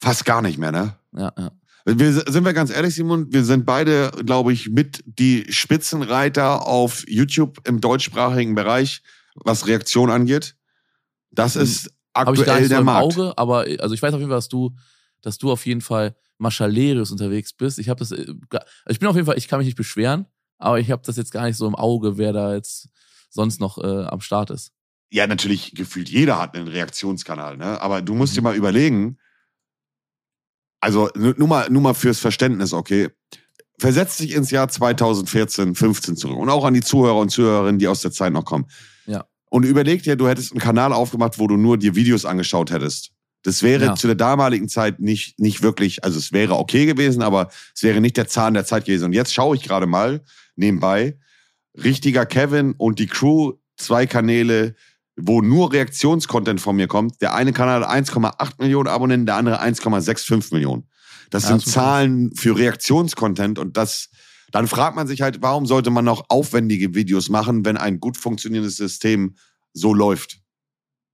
Fast 0.00 0.24
gar 0.24 0.40
nicht 0.40 0.58
mehr, 0.58 0.70
ne? 0.70 0.96
Ja, 1.16 1.32
ja. 1.36 1.50
Wir, 1.86 2.12
sind 2.12 2.44
wir 2.44 2.54
ganz 2.54 2.70
ehrlich, 2.70 2.94
Simon, 2.94 3.30
wir 3.32 3.44
sind 3.44 3.66
beide, 3.66 4.10
glaube 4.24 4.52
ich, 4.54 4.70
mit 4.70 5.02
die 5.06 5.44
Spitzenreiter 5.52 6.66
auf 6.66 7.04
YouTube 7.06 7.60
im 7.68 7.80
deutschsprachigen 7.80 8.54
Bereich, 8.54 9.02
was 9.34 9.66
Reaktion 9.66 10.10
angeht. 10.10 10.56
Das 11.30 11.56
Hm. 11.56 11.62
ist 11.62 11.90
Habe 12.16 12.36
ich 12.36 12.44
gar 12.46 12.54
aktuell 12.56 12.60
nicht 12.60 12.68
so 12.68 12.72
der 12.74 12.78
im 12.80 12.86
Markt. 12.86 13.04
Auge, 13.18 13.32
aber 13.36 13.66
also 13.80 13.94
ich 13.94 14.00
weiß 14.00 14.14
auf 14.14 14.20
jeden 14.20 14.30
Fall, 14.30 14.38
dass 14.38 14.48
du, 14.48 14.74
dass 15.20 15.36
du 15.38 15.52
auf 15.52 15.66
jeden 15.66 15.82
Fall 15.82 16.16
Maschalerius 16.38 17.10
unterwegs 17.10 17.52
bist. 17.52 17.78
Ich 17.78 17.88
habe 17.90 17.98
das, 17.98 18.12
äh, 18.12 18.24
also 18.50 18.66
ich 18.88 18.98
bin 18.98 19.08
auf 19.08 19.14
jeden 19.16 19.26
Fall, 19.26 19.36
ich 19.36 19.48
kann 19.48 19.58
mich 19.58 19.66
nicht 19.66 19.76
beschweren, 19.76 20.26
aber 20.58 20.80
ich 20.80 20.90
habe 20.90 21.02
das 21.04 21.16
jetzt 21.16 21.32
gar 21.32 21.44
nicht 21.44 21.56
so 21.56 21.66
im 21.66 21.74
Auge, 21.74 22.16
wer 22.16 22.32
da 22.32 22.54
jetzt 22.54 22.88
sonst 23.28 23.60
noch 23.60 23.76
äh, 23.78 24.04
am 24.06 24.20
Start 24.20 24.50
ist. 24.50 24.72
Ja, 25.10 25.26
natürlich, 25.26 25.74
gefühlt 25.74 26.08
jeder 26.08 26.40
hat 26.40 26.56
einen 26.56 26.66
Reaktionskanal, 26.68 27.56
ne? 27.58 27.80
Aber 27.80 28.00
du 28.00 28.14
musst 28.14 28.34
dir 28.36 28.40
Mhm. 28.40 28.44
mal 28.44 28.56
überlegen, 28.56 29.18
also 30.84 31.08
nu- 31.16 31.34
nur 31.36 31.48
mal, 31.48 31.70
nur 31.70 31.82
mal 31.82 31.94
fürs 31.94 32.18
Verständnis, 32.20 32.72
okay? 32.72 33.08
Versetzt 33.78 34.20
dich 34.20 34.32
ins 34.34 34.50
Jahr 34.50 34.68
2014, 34.68 35.74
15 35.74 36.16
zurück 36.16 36.38
und 36.38 36.48
auch 36.50 36.64
an 36.64 36.74
die 36.74 36.80
Zuhörer 36.82 37.16
und 37.18 37.30
Zuhörerinnen, 37.30 37.78
die 37.78 37.88
aus 37.88 38.02
der 38.02 38.12
Zeit 38.12 38.32
noch 38.32 38.44
kommen. 38.44 38.66
Ja. 39.06 39.24
Und 39.50 39.64
überleg 39.64 40.02
dir, 40.02 40.16
du 40.16 40.28
hättest 40.28 40.52
einen 40.52 40.60
Kanal 40.60 40.92
aufgemacht, 40.92 41.38
wo 41.38 41.46
du 41.48 41.56
nur 41.56 41.76
dir 41.78 41.94
Videos 41.94 42.24
angeschaut 42.24 42.70
hättest. 42.70 43.10
Das 43.42 43.62
wäre 43.62 43.84
Ja. 43.86 43.94
zu 43.96 44.06
der 44.06 44.16
damaligen 44.16 44.68
Zeit 44.68 45.00
nicht, 45.00 45.38
nicht 45.40 45.62
wirklich, 45.62 46.04
also 46.04 46.18
es 46.18 46.32
wäre 46.32 46.56
okay 46.58 46.86
gewesen, 46.86 47.22
aber 47.22 47.48
es 47.74 47.82
wäre 47.82 48.00
nicht 48.00 48.16
der 48.16 48.28
Zahn 48.28 48.54
der 48.54 48.64
Zeit 48.64 48.84
gewesen. 48.84 49.06
Und 49.06 49.12
jetzt 49.12 49.34
schaue 49.34 49.56
ich 49.56 49.62
gerade 49.62 49.86
mal 49.86 50.22
nebenbei, 50.56 51.18
richtiger 51.82 52.26
Kevin 52.26 52.74
und 52.78 52.98
die 52.98 53.06
Crew, 53.06 53.54
zwei 53.76 54.06
Kanäle, 54.06 54.74
wo 55.16 55.40
nur 55.40 55.72
Reaktionscontent 55.72 56.60
von 56.60 56.76
mir 56.76 56.88
kommt. 56.88 57.20
Der 57.22 57.34
eine 57.34 57.52
Kanal 57.52 57.86
hat 57.86 57.90
1,8 57.90 58.54
Millionen 58.58 58.88
Abonnenten, 58.88 59.26
der 59.26 59.36
andere 59.36 59.60
1,65 59.62 60.52
Millionen. 60.52 60.88
Das 61.30 61.44
Ja, 61.44 61.50
sind 61.50 61.60
super. 61.62 61.72
Zahlen 61.72 62.34
für 62.34 62.56
Reaktionscontent 62.58 63.58
und 63.58 63.76
das, 63.76 64.10
dann 64.52 64.66
fragt 64.66 64.96
man 64.96 65.06
sich 65.06 65.22
halt, 65.22 65.40
warum 65.42 65.66
sollte 65.66 65.90
man 65.90 66.04
noch 66.04 66.24
aufwendige 66.28 66.94
Videos 66.94 67.28
machen, 67.28 67.64
wenn 67.64 67.76
ein 67.76 68.00
gut 68.00 68.16
funktionierendes 68.16 68.76
System 68.76 69.36
so 69.72 69.94
läuft? 69.94 70.38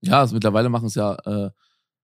Ja, 0.01 0.19
also 0.19 0.33
mittlerweile 0.33 0.69
machen 0.69 0.87
es 0.87 0.95
ja, 0.95 1.15
äh, 1.25 1.51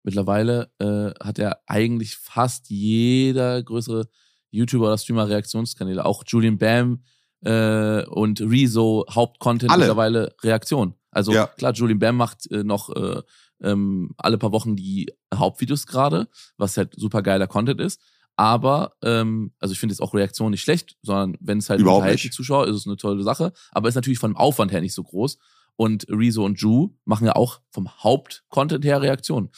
mittlerweile 0.04 0.72
äh, 0.80 1.12
hat 1.24 1.38
ja 1.40 1.56
eigentlich 1.66 2.18
fast 2.18 2.70
jeder 2.70 3.62
größere 3.64 4.08
YouTuber 4.52 4.88
oder 4.88 4.98
Streamer 4.98 5.28
Reaktionskanäle. 5.28 6.06
Auch 6.06 6.24
Julian 6.26 6.58
Bam 6.58 7.04
äh, 7.42 8.04
und 8.06 8.42
Rezo 8.42 9.06
Hauptcontent 9.10 9.72
Alle. 9.72 9.82
mittlerweile 9.82 10.36
Reaktion. 10.44 10.96
Also 11.12 11.34
Ja. 11.34 11.48
klar, 11.48 11.74
Julian 11.74 12.00
Bam 12.00 12.18
macht 12.18 12.50
äh, 12.52 12.64
noch 12.64 12.90
äh, 12.96 13.22
ähm, 13.62 14.12
alle 14.18 14.38
paar 14.38 14.52
Wochen 14.52 14.76
die 14.76 15.12
Hauptvideos 15.34 15.88
gerade, 15.88 16.28
was 16.58 16.78
halt 16.78 16.94
super 16.96 17.22
geiler 17.22 17.48
Content 17.48 17.82
ist. 17.82 18.00
Aber, 18.36 18.94
ähm, 19.04 19.52
also 19.60 19.74
ich 19.74 19.80
finde 19.80 19.92
jetzt 19.94 20.02
auch 20.02 20.14
Reaktion 20.14 20.52
nicht 20.52 20.62
schlecht, 20.62 20.96
sondern 21.02 21.36
wenn 21.42 21.58
es 21.58 21.70
halt 21.70 21.82
unterhält 21.98 22.24
die 22.24 22.30
Zuschauer, 22.32 22.68
ist 22.68 22.76
es 22.76 22.88
eine 22.88 22.96
tolle 22.96 23.22
Sache. 23.24 23.52
Aber 23.72 23.90
ist 23.90 23.96
natürlich 23.96 24.20
vom 24.20 24.38
Aufwand 24.38 24.72
her 24.72 24.80
nicht 24.80 24.94
so 24.94 25.04
groß. 25.04 25.38
Und 25.76 26.06
Rezo 26.10 26.46
und 26.46 26.60
Ju 26.60 26.92
machen 27.06 27.26
ja 27.26 27.36
auch 27.36 27.60
vom 27.72 27.90
Hauptcontent 28.02 28.86
her 28.86 29.02
Reaktion. 29.02 29.50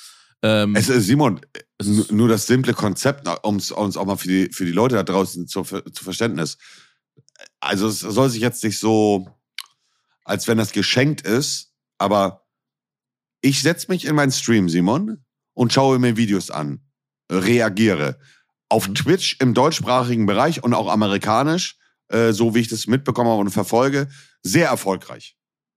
Ähm, 0.42 0.76
Es 0.76 0.90
ist, 0.90 1.06
Simon, 1.06 1.42
es 1.78 1.88
ist, 1.88 2.12
nur 2.12 2.28
das 2.28 2.48
simple 2.48 2.74
Konzept, 2.74 3.28
um 3.44 3.58
es 3.58 3.72
uns 3.72 3.98
auch 3.98 4.06
mal 4.06 4.18
für 4.18 4.28
die, 4.28 4.50
für 4.52 4.66
die 4.66 4.72
Leute 4.72 4.96
da 4.96 5.04
draußen 5.04 5.48
zu, 5.48 5.62
zu 5.62 6.04
Verständnis. 6.04 6.58
Also 7.60 7.88
es 7.88 8.00
soll 8.00 8.30
sich 8.30 8.42
jetzt 8.42 8.64
nicht 8.64 8.80
so, 8.80 9.28
als 10.24 10.48
wenn 10.48 10.58
das 10.58 10.72
geschenkt 10.72 11.22
ist, 11.22 11.74
aber 11.98 12.46
ich 13.42 13.62
setze 13.62 13.88
mich 13.90 14.06
in 14.06 14.16
meinen 14.16 14.32
Stream, 14.32 14.70
Simon, 14.70 15.24
und 15.54 15.74
schaue 15.74 16.00
mir 16.00 16.18
Videos 16.18 16.52
an, 16.52 16.82
reagiere. 17.32 18.20
Auf 18.70 18.88
Mhm. 18.88 18.96
Twitch 18.96 19.38
im 19.40 19.54
deutschsprachigen 19.54 20.26
Bereich 20.26 20.64
und 20.64 20.74
auch 20.74 20.88
amerikanisch, 20.90 21.78
äh, 22.10 22.32
so 22.32 22.56
wie 22.56 22.60
ich 22.60 22.68
das 22.68 22.88
mitbekommen 22.88 23.30
habe 23.30 23.42
und 23.42 23.50
verfolge, 23.52 24.08
sehr 24.44 24.68
erfolgreich. 24.70 25.36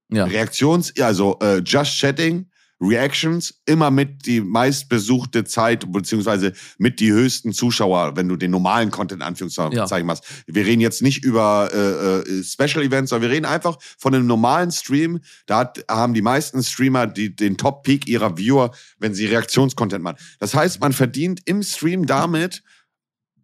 ja. 0.09 0.25
Reaktions, 0.25 0.93
also 0.99 1.39
äh, 1.41 1.57
Just 1.65 1.97
Chatting, 1.97 2.49
Reactions, 2.81 3.61
immer 3.65 3.89
mit 3.89 4.25
die 4.25 4.41
meistbesuchte 4.41 5.45
Zeit, 5.45 5.91
beziehungsweise 5.91 6.53
mit 6.77 6.99
die 6.99 7.11
höchsten 7.11 7.53
Zuschauer, 7.53 8.15
wenn 8.15 8.27
du 8.27 8.35
den 8.35 8.51
normalen 8.51 8.91
Content 8.91 9.21
Anführungszeichen 9.21 10.05
machst. 10.05 10.25
Wir 10.45 10.65
reden 10.65 10.81
jetzt 10.81 11.01
nicht 11.01 11.23
über 11.23 11.69
äh, 11.73 12.29
äh, 12.29 12.43
Special 12.43 12.83
Events, 12.83 13.09
sondern 13.09 13.29
wir 13.29 13.35
reden 13.35 13.45
einfach 13.45 13.77
von 13.97 14.13
einem 14.13 14.27
normalen 14.27 14.71
Stream. 14.71 15.19
Da 15.45 15.59
hat, 15.59 15.85
haben 15.89 16.13
die 16.13 16.21
meisten 16.21 16.61
Streamer 16.63 17.07
die, 17.07 17.35
den 17.35 17.57
Top-Peak 17.57 18.07
ihrer 18.07 18.37
Viewer, 18.37 18.71
wenn 18.99 19.13
sie 19.13 19.25
Reaktionscontent 19.25 20.03
machen. 20.03 20.17
Das 20.39 20.53
heißt, 20.53 20.81
man 20.81 20.91
verdient 20.91 21.41
im 21.45 21.63
Stream 21.63 22.05
damit 22.05 22.61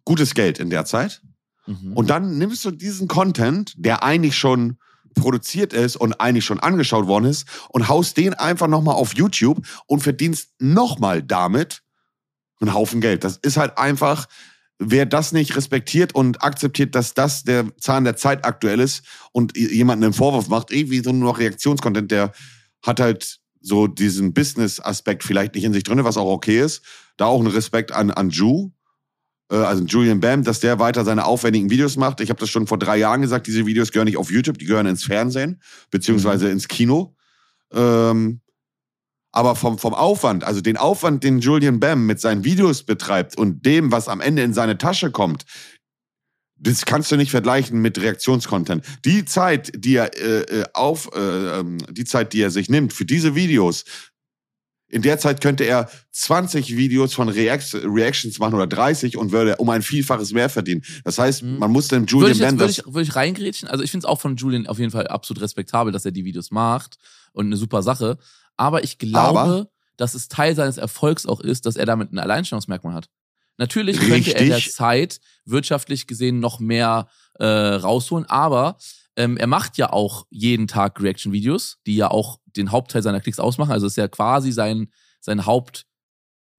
gutes 0.04 0.34
Geld 0.34 0.58
in 0.58 0.68
der 0.68 0.84
Zeit. 0.84 1.22
Mhm. 1.66 1.94
Und 1.94 2.10
dann 2.10 2.38
nimmst 2.38 2.64
du 2.64 2.70
diesen 2.70 3.08
Content, 3.08 3.72
der 3.76 4.02
eigentlich 4.02 4.36
schon 4.36 4.76
produziert 5.14 5.72
ist 5.72 5.96
und 5.96 6.20
eigentlich 6.20 6.44
schon 6.44 6.60
angeschaut 6.60 7.06
worden 7.06 7.26
ist, 7.26 7.46
und 7.70 7.88
haust 7.88 8.16
den 8.16 8.34
einfach 8.34 8.68
nochmal 8.68 8.94
auf 8.94 9.14
YouTube 9.14 9.66
und 9.86 10.00
verdienst 10.00 10.50
nochmal 10.58 11.22
damit 11.22 11.82
einen 12.60 12.74
Haufen 12.74 13.00
Geld. 13.00 13.24
Das 13.24 13.38
ist 13.38 13.56
halt 13.56 13.76
einfach, 13.78 14.26
wer 14.78 15.06
das 15.06 15.32
nicht 15.32 15.56
respektiert 15.56 16.14
und 16.14 16.42
akzeptiert, 16.42 16.94
dass 16.94 17.14
das 17.14 17.44
der 17.44 17.66
Zahn 17.78 18.04
der 18.04 18.16
Zeit 18.16 18.44
aktuell 18.44 18.80
ist 18.80 19.04
und 19.32 19.56
jemanden 19.56 20.04
einen 20.04 20.12
Vorwurf 20.12 20.48
macht, 20.48 20.70
ey, 20.72 20.90
wie 20.90 21.00
so 21.00 21.12
nur 21.12 21.32
noch 21.32 21.38
Reaktionscontent, 21.38 22.10
der 22.10 22.32
hat 22.84 23.00
halt 23.00 23.38
so 23.60 23.86
diesen 23.86 24.34
Business-Aspekt 24.34 25.22
vielleicht 25.22 25.54
nicht 25.54 25.64
in 25.64 25.72
sich 25.72 25.84
drin, 25.84 26.02
was 26.04 26.16
auch 26.16 26.30
okay 26.30 26.60
ist. 26.60 26.82
Da 27.16 27.26
auch 27.26 27.40
ein 27.40 27.46
Respekt 27.46 27.92
an, 27.92 28.10
an 28.10 28.30
Ju, 28.30 28.72
also 29.56 29.84
Julian 29.84 30.20
Bam, 30.20 30.44
dass 30.44 30.60
der 30.60 30.78
weiter 30.78 31.04
seine 31.04 31.24
aufwendigen 31.24 31.70
Videos 31.70 31.96
macht. 31.96 32.20
Ich 32.20 32.30
habe 32.30 32.40
das 32.40 32.50
schon 32.50 32.66
vor 32.66 32.78
drei 32.78 32.96
Jahren 32.96 33.22
gesagt, 33.22 33.46
diese 33.46 33.66
Videos 33.66 33.92
gehören 33.92 34.06
nicht 34.06 34.16
auf 34.16 34.30
YouTube, 34.30 34.58
die 34.58 34.64
gehören 34.64 34.86
ins 34.86 35.04
Fernsehen, 35.04 35.60
beziehungsweise 35.90 36.48
ins 36.48 36.68
Kino. 36.68 37.14
Ähm, 37.72 38.40
aber 39.32 39.56
vom, 39.56 39.78
vom 39.78 39.94
Aufwand, 39.94 40.44
also 40.44 40.60
den 40.60 40.76
Aufwand, 40.76 41.24
den 41.24 41.40
Julian 41.40 41.80
Bam 41.80 42.06
mit 42.06 42.20
seinen 42.20 42.44
Videos 42.44 42.82
betreibt 42.82 43.36
und 43.36 43.64
dem, 43.64 43.90
was 43.90 44.08
am 44.08 44.20
Ende 44.20 44.42
in 44.42 44.52
seine 44.52 44.76
Tasche 44.76 45.10
kommt, 45.10 45.44
das 46.62 46.84
kannst 46.84 47.10
du 47.10 47.16
nicht 47.16 47.30
vergleichen 47.30 47.80
mit 47.80 48.00
Reaktionscontent. 48.00 48.84
Die 49.04 49.24
Zeit, 49.24 49.72
die 49.74 49.96
er 49.96 50.16
äh, 50.16 50.60
äh, 50.60 50.64
auf, 50.74 51.10
äh, 51.14 51.58
ähm, 51.58 51.78
die 51.90 52.04
Zeit, 52.04 52.32
die 52.32 52.40
er 52.40 52.50
sich 52.50 52.70
nimmt 52.70 52.92
für 52.92 53.04
diese 53.04 53.34
Videos, 53.34 53.84
in 54.92 55.02
der 55.02 55.18
Zeit 55.18 55.40
könnte 55.40 55.64
er 55.64 55.90
20 56.12 56.76
Videos 56.76 57.14
von 57.14 57.28
React 57.28 57.80
Reactions 57.84 58.38
machen 58.38 58.54
oder 58.54 58.66
30 58.66 59.16
und 59.16 59.32
würde 59.32 59.56
um 59.56 59.68
ein 59.70 59.82
Vielfaches 59.82 60.32
mehr 60.32 60.48
verdienen. 60.48 60.82
Das 61.04 61.18
heißt, 61.18 61.42
Mhm. 61.42 61.58
man 61.58 61.70
muss 61.72 61.88
dem 61.88 62.02
würde 62.02 62.12
Julian 62.12 62.32
ich, 62.32 62.38
jetzt, 62.40 62.58
würde 62.58 62.70
ich, 62.70 62.84
würde 62.94 63.02
ich 63.02 63.16
reingrätschen? 63.16 63.68
Also 63.68 63.82
ich 63.82 63.90
finde 63.90 64.04
es 64.06 64.08
auch 64.08 64.20
von 64.20 64.36
Julian 64.36 64.66
auf 64.66 64.78
jeden 64.78 64.90
Fall 64.92 65.08
absolut 65.08 65.42
respektabel, 65.42 65.92
dass 65.92 66.04
er 66.04 66.12
die 66.12 66.24
Videos 66.24 66.50
macht 66.50 66.96
und 67.32 67.46
eine 67.46 67.56
super 67.56 67.82
Sache. 67.82 68.18
Aber 68.56 68.84
ich 68.84 68.98
glaube, 68.98 69.40
Aber- 69.40 69.68
dass 69.96 70.14
es 70.14 70.28
Teil 70.28 70.54
seines 70.54 70.76
Erfolgs 70.78 71.26
auch 71.26 71.40
ist, 71.40 71.66
dass 71.66 71.76
er 71.76 71.86
damit 71.86 72.12
ein 72.12 72.18
Alleinstellungsmerkmal 72.18 72.94
hat. 72.94 73.08
Natürlich 73.58 73.98
könnte 73.98 74.34
er 74.34 74.40
in 74.42 74.48
der 74.48 74.56
Richtig. 74.58 74.74
Zeit 74.74 75.20
wirtschaftlich 75.44 76.06
gesehen 76.06 76.40
noch 76.40 76.60
mehr 76.60 77.08
äh, 77.38 77.44
rausholen, 77.46 78.26
aber 78.28 78.76
ähm, 79.16 79.36
er 79.36 79.46
macht 79.46 79.76
ja 79.78 79.92
auch 79.92 80.26
jeden 80.30 80.66
Tag 80.68 81.00
Reaction-Videos, 81.00 81.78
die 81.86 81.96
ja 81.96 82.10
auch 82.10 82.38
den 82.56 82.72
Hauptteil 82.72 83.02
seiner 83.02 83.20
Klicks 83.20 83.38
ausmachen. 83.38 83.72
Also 83.72 83.86
ist 83.86 83.96
ja 83.96 84.08
quasi 84.08 84.52
sein, 84.52 84.88
sein 85.20 85.46
Haupt, 85.46 85.86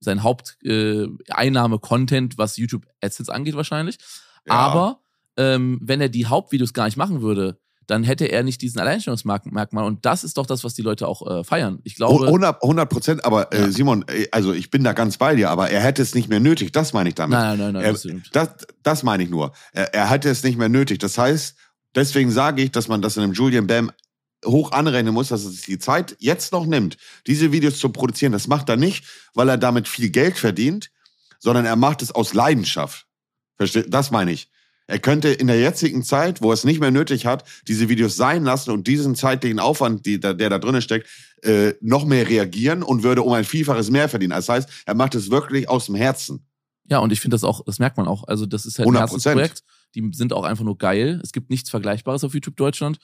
sein 0.00 0.22
Haupteinnahme 0.22 1.76
äh, 1.76 2.28
was 2.36 2.56
YouTube 2.56 2.86
Assets 3.00 3.28
angeht 3.28 3.56
wahrscheinlich. 3.56 3.98
Ja. 4.46 4.54
Aber 4.54 5.00
ähm, 5.36 5.78
wenn 5.82 6.00
er 6.00 6.08
die 6.08 6.26
Hauptvideos 6.26 6.72
gar 6.72 6.84
nicht 6.84 6.96
machen 6.96 7.22
würde, 7.22 7.58
dann 7.86 8.02
hätte 8.04 8.26
er 8.26 8.42
nicht 8.42 8.62
diesen 8.62 8.80
Alleinstellungsmerkmal. 8.80 9.84
Und 9.84 10.06
das 10.06 10.24
ist 10.24 10.38
doch 10.38 10.46
das, 10.46 10.64
was 10.64 10.74
die 10.74 10.82
Leute 10.82 11.06
auch 11.06 11.26
äh, 11.26 11.44
feiern. 11.44 11.80
Ich 11.84 11.96
glaube. 11.96 12.26
100 12.26 12.88
Prozent, 12.88 13.24
aber 13.24 13.52
äh, 13.52 13.70
Simon, 13.70 14.04
äh, 14.08 14.26
also 14.32 14.52
ich 14.52 14.70
bin 14.70 14.84
da 14.84 14.92
ganz 14.92 15.18
bei 15.18 15.34
dir, 15.34 15.50
aber 15.50 15.70
er 15.70 15.80
hätte 15.80 16.02
es 16.02 16.14
nicht 16.14 16.28
mehr 16.28 16.40
nötig. 16.40 16.72
Das 16.72 16.92
meine 16.92 17.10
ich 17.10 17.14
damit. 17.14 17.38
Nein, 17.38 17.58
nein, 17.58 17.72
nein, 17.74 17.84
er, 17.84 17.92
das, 17.92 18.06
das, 18.32 18.48
das 18.82 19.02
meine 19.02 19.22
ich 19.22 19.30
nur. 19.30 19.52
Er, 19.72 19.92
er 19.94 20.10
hätte 20.10 20.30
es 20.30 20.42
nicht 20.42 20.58
mehr 20.58 20.68
nötig. 20.68 20.98
Das 20.98 21.18
heißt, 21.18 21.56
deswegen 21.94 22.30
sage 22.30 22.62
ich, 22.62 22.72
dass 22.72 22.88
man 22.88 23.02
das 23.02 23.16
in 23.16 23.22
einem 23.22 23.32
Julian 23.32 23.66
Bam 23.66 23.90
hoch 24.44 24.72
anrechnen 24.72 25.14
muss, 25.14 25.28
dass 25.28 25.44
er 25.44 25.50
sich 25.50 25.62
die 25.62 25.78
Zeit 25.78 26.16
jetzt 26.18 26.52
noch 26.52 26.66
nimmt, 26.66 26.96
diese 27.26 27.52
Videos 27.52 27.78
zu 27.78 27.88
produzieren. 27.88 28.32
Das 28.32 28.46
macht 28.46 28.68
er 28.68 28.76
nicht, 28.76 29.04
weil 29.34 29.48
er 29.48 29.58
damit 29.58 29.88
viel 29.88 30.10
Geld 30.10 30.38
verdient, 30.38 30.90
sondern 31.38 31.64
er 31.64 31.76
macht 31.76 32.02
es 32.02 32.10
aus 32.10 32.34
Leidenschaft. 32.34 33.06
Versteht? 33.56 33.92
Das 33.92 34.10
meine 34.10 34.32
ich. 34.32 34.50
Er 34.86 34.98
könnte 34.98 35.28
in 35.28 35.46
der 35.46 35.58
jetzigen 35.58 36.02
Zeit, 36.02 36.42
wo 36.42 36.50
er 36.50 36.54
es 36.54 36.64
nicht 36.64 36.80
mehr 36.80 36.90
nötig 36.90 37.24
hat, 37.24 37.44
diese 37.68 37.88
Videos 37.88 38.16
sein 38.16 38.44
lassen 38.44 38.70
und 38.70 38.86
diesen 38.86 39.14
zeitlichen 39.14 39.58
Aufwand, 39.58 40.04
die, 40.04 40.20
der, 40.20 40.34
da 40.34 40.58
drinnen 40.58 40.82
steckt, 40.82 41.08
äh, 41.42 41.72
noch 41.80 42.04
mehr 42.04 42.28
reagieren 42.28 42.82
und 42.82 43.02
würde 43.02 43.22
um 43.22 43.32
ein 43.32 43.44
Vielfaches 43.44 43.90
mehr 43.90 44.08
verdienen. 44.08 44.32
Das 44.32 44.48
heißt, 44.48 44.68
er 44.84 44.94
macht 44.94 45.14
es 45.14 45.30
wirklich 45.30 45.68
aus 45.68 45.86
dem 45.86 45.94
Herzen. 45.94 46.46
Ja, 46.86 46.98
und 46.98 47.12
ich 47.12 47.20
finde 47.20 47.34
das 47.34 47.44
auch, 47.44 47.64
das 47.64 47.78
merkt 47.78 47.96
man 47.96 48.06
auch. 48.06 48.28
Also, 48.28 48.44
das 48.44 48.66
ist 48.66 48.78
halt 48.78 48.88
ein 48.88 48.96
Herzensprojekt. 48.96 49.62
Die 49.94 50.10
sind 50.12 50.32
auch 50.34 50.44
einfach 50.44 50.64
nur 50.64 50.76
geil. 50.76 51.20
Es 51.22 51.32
gibt 51.32 51.48
nichts 51.48 51.70
Vergleichbares 51.70 52.24
auf 52.24 52.34
YouTube 52.34 52.56
Deutschland. 52.56 52.98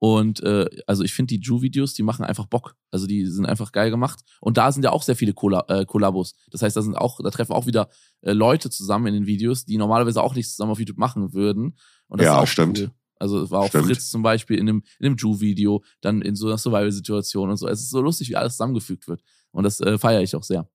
Und 0.00 0.42
äh, 0.42 0.64
also 0.86 1.04
ich 1.04 1.12
finde 1.12 1.34
die 1.34 1.40
Drew-Videos, 1.40 1.92
die 1.92 2.02
machen 2.02 2.24
einfach 2.24 2.46
Bock. 2.46 2.74
Also 2.90 3.06
die 3.06 3.26
sind 3.26 3.44
einfach 3.44 3.70
geil 3.70 3.90
gemacht. 3.90 4.20
Und 4.40 4.56
da 4.56 4.72
sind 4.72 4.82
ja 4.82 4.92
auch 4.92 5.02
sehr 5.02 5.14
viele 5.14 5.34
Kolla 5.34 5.64
äh, 5.68 5.84
Kollabos. 5.84 6.34
Das 6.50 6.62
heißt, 6.62 6.74
da 6.74 6.80
sind 6.80 6.96
auch, 6.96 7.20
da 7.22 7.30
treffen 7.30 7.52
auch 7.52 7.66
wieder 7.66 7.90
äh, 8.22 8.32
Leute 8.32 8.70
zusammen 8.70 9.08
in 9.08 9.14
den 9.14 9.26
Videos, 9.26 9.66
die 9.66 9.76
normalerweise 9.76 10.22
auch 10.22 10.34
nichts 10.34 10.56
zusammen 10.56 10.72
auf 10.72 10.78
YouTube 10.78 10.96
machen 10.96 11.34
würden. 11.34 11.76
Und 12.08 12.20
das 12.20 12.26
ja, 12.26 12.46
stimmt. 12.46 12.78
Cool. 12.78 12.90
Also 13.18 13.42
es 13.42 13.50
war 13.50 13.60
auch 13.60 13.68
Stimmt. 13.68 13.84
Fritz 13.84 14.10
zum 14.10 14.22
Beispiel 14.22 14.56
in 14.56 14.70
einem, 14.70 14.82
in 14.98 15.06
einem 15.06 15.16
Drew-Video, 15.18 15.84
dann 16.00 16.22
in 16.22 16.34
so 16.34 16.46
einer 16.46 16.56
Survival-Situation 16.56 17.50
und 17.50 17.58
so. 17.58 17.68
Es 17.68 17.80
ist 17.80 17.90
so 17.90 18.00
lustig, 18.00 18.30
wie 18.30 18.36
alles 18.36 18.54
zusammengefügt 18.54 19.06
wird. 19.06 19.22
Und 19.50 19.64
das 19.64 19.80
äh, 19.80 19.98
feiere 19.98 20.22
ich 20.22 20.34
auch 20.34 20.42
sehr. 20.42 20.66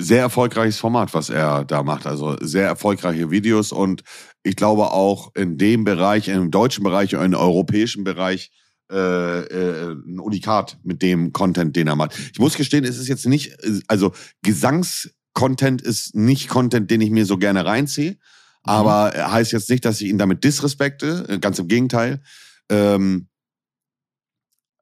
Sehr 0.00 0.20
erfolgreiches 0.20 0.78
Format, 0.78 1.12
was 1.12 1.28
er 1.28 1.64
da 1.64 1.82
macht. 1.82 2.06
Also 2.06 2.36
sehr 2.40 2.66
erfolgreiche 2.66 3.30
Videos 3.30 3.72
und 3.72 4.02
ich 4.42 4.56
glaube 4.56 4.90
auch 4.90 5.34
in 5.34 5.58
dem 5.58 5.84
Bereich, 5.84 6.28
im 6.28 6.50
deutschen 6.50 6.82
Bereich, 6.82 7.12
im 7.12 7.34
europäischen 7.34 8.02
Bereich, 8.02 8.50
äh, 8.90 8.96
äh, 8.96 9.92
ein 9.92 10.18
Unikat 10.18 10.78
mit 10.82 11.02
dem 11.02 11.32
Content, 11.32 11.76
den 11.76 11.88
er 11.88 11.96
macht. 11.96 12.18
Ich 12.32 12.38
muss 12.38 12.56
gestehen, 12.56 12.84
es 12.84 12.98
ist 12.98 13.08
jetzt 13.08 13.26
nicht, 13.26 13.56
also 13.86 14.12
Gesangscontent 14.42 15.82
ist 15.82 16.14
nicht 16.14 16.48
Content, 16.48 16.90
den 16.90 17.00
ich 17.00 17.10
mir 17.10 17.26
so 17.26 17.38
gerne 17.38 17.64
reinziehe. 17.64 18.16
Aber 18.62 19.12
heißt 19.14 19.52
jetzt 19.52 19.70
nicht, 19.70 19.84
dass 19.84 20.00
ich 20.00 20.08
ihn 20.08 20.18
damit 20.18 20.44
disrespekte, 20.44 21.38
ganz 21.40 21.58
im 21.58 21.68
Gegenteil. 21.68 22.22
Ähm, 22.70 23.28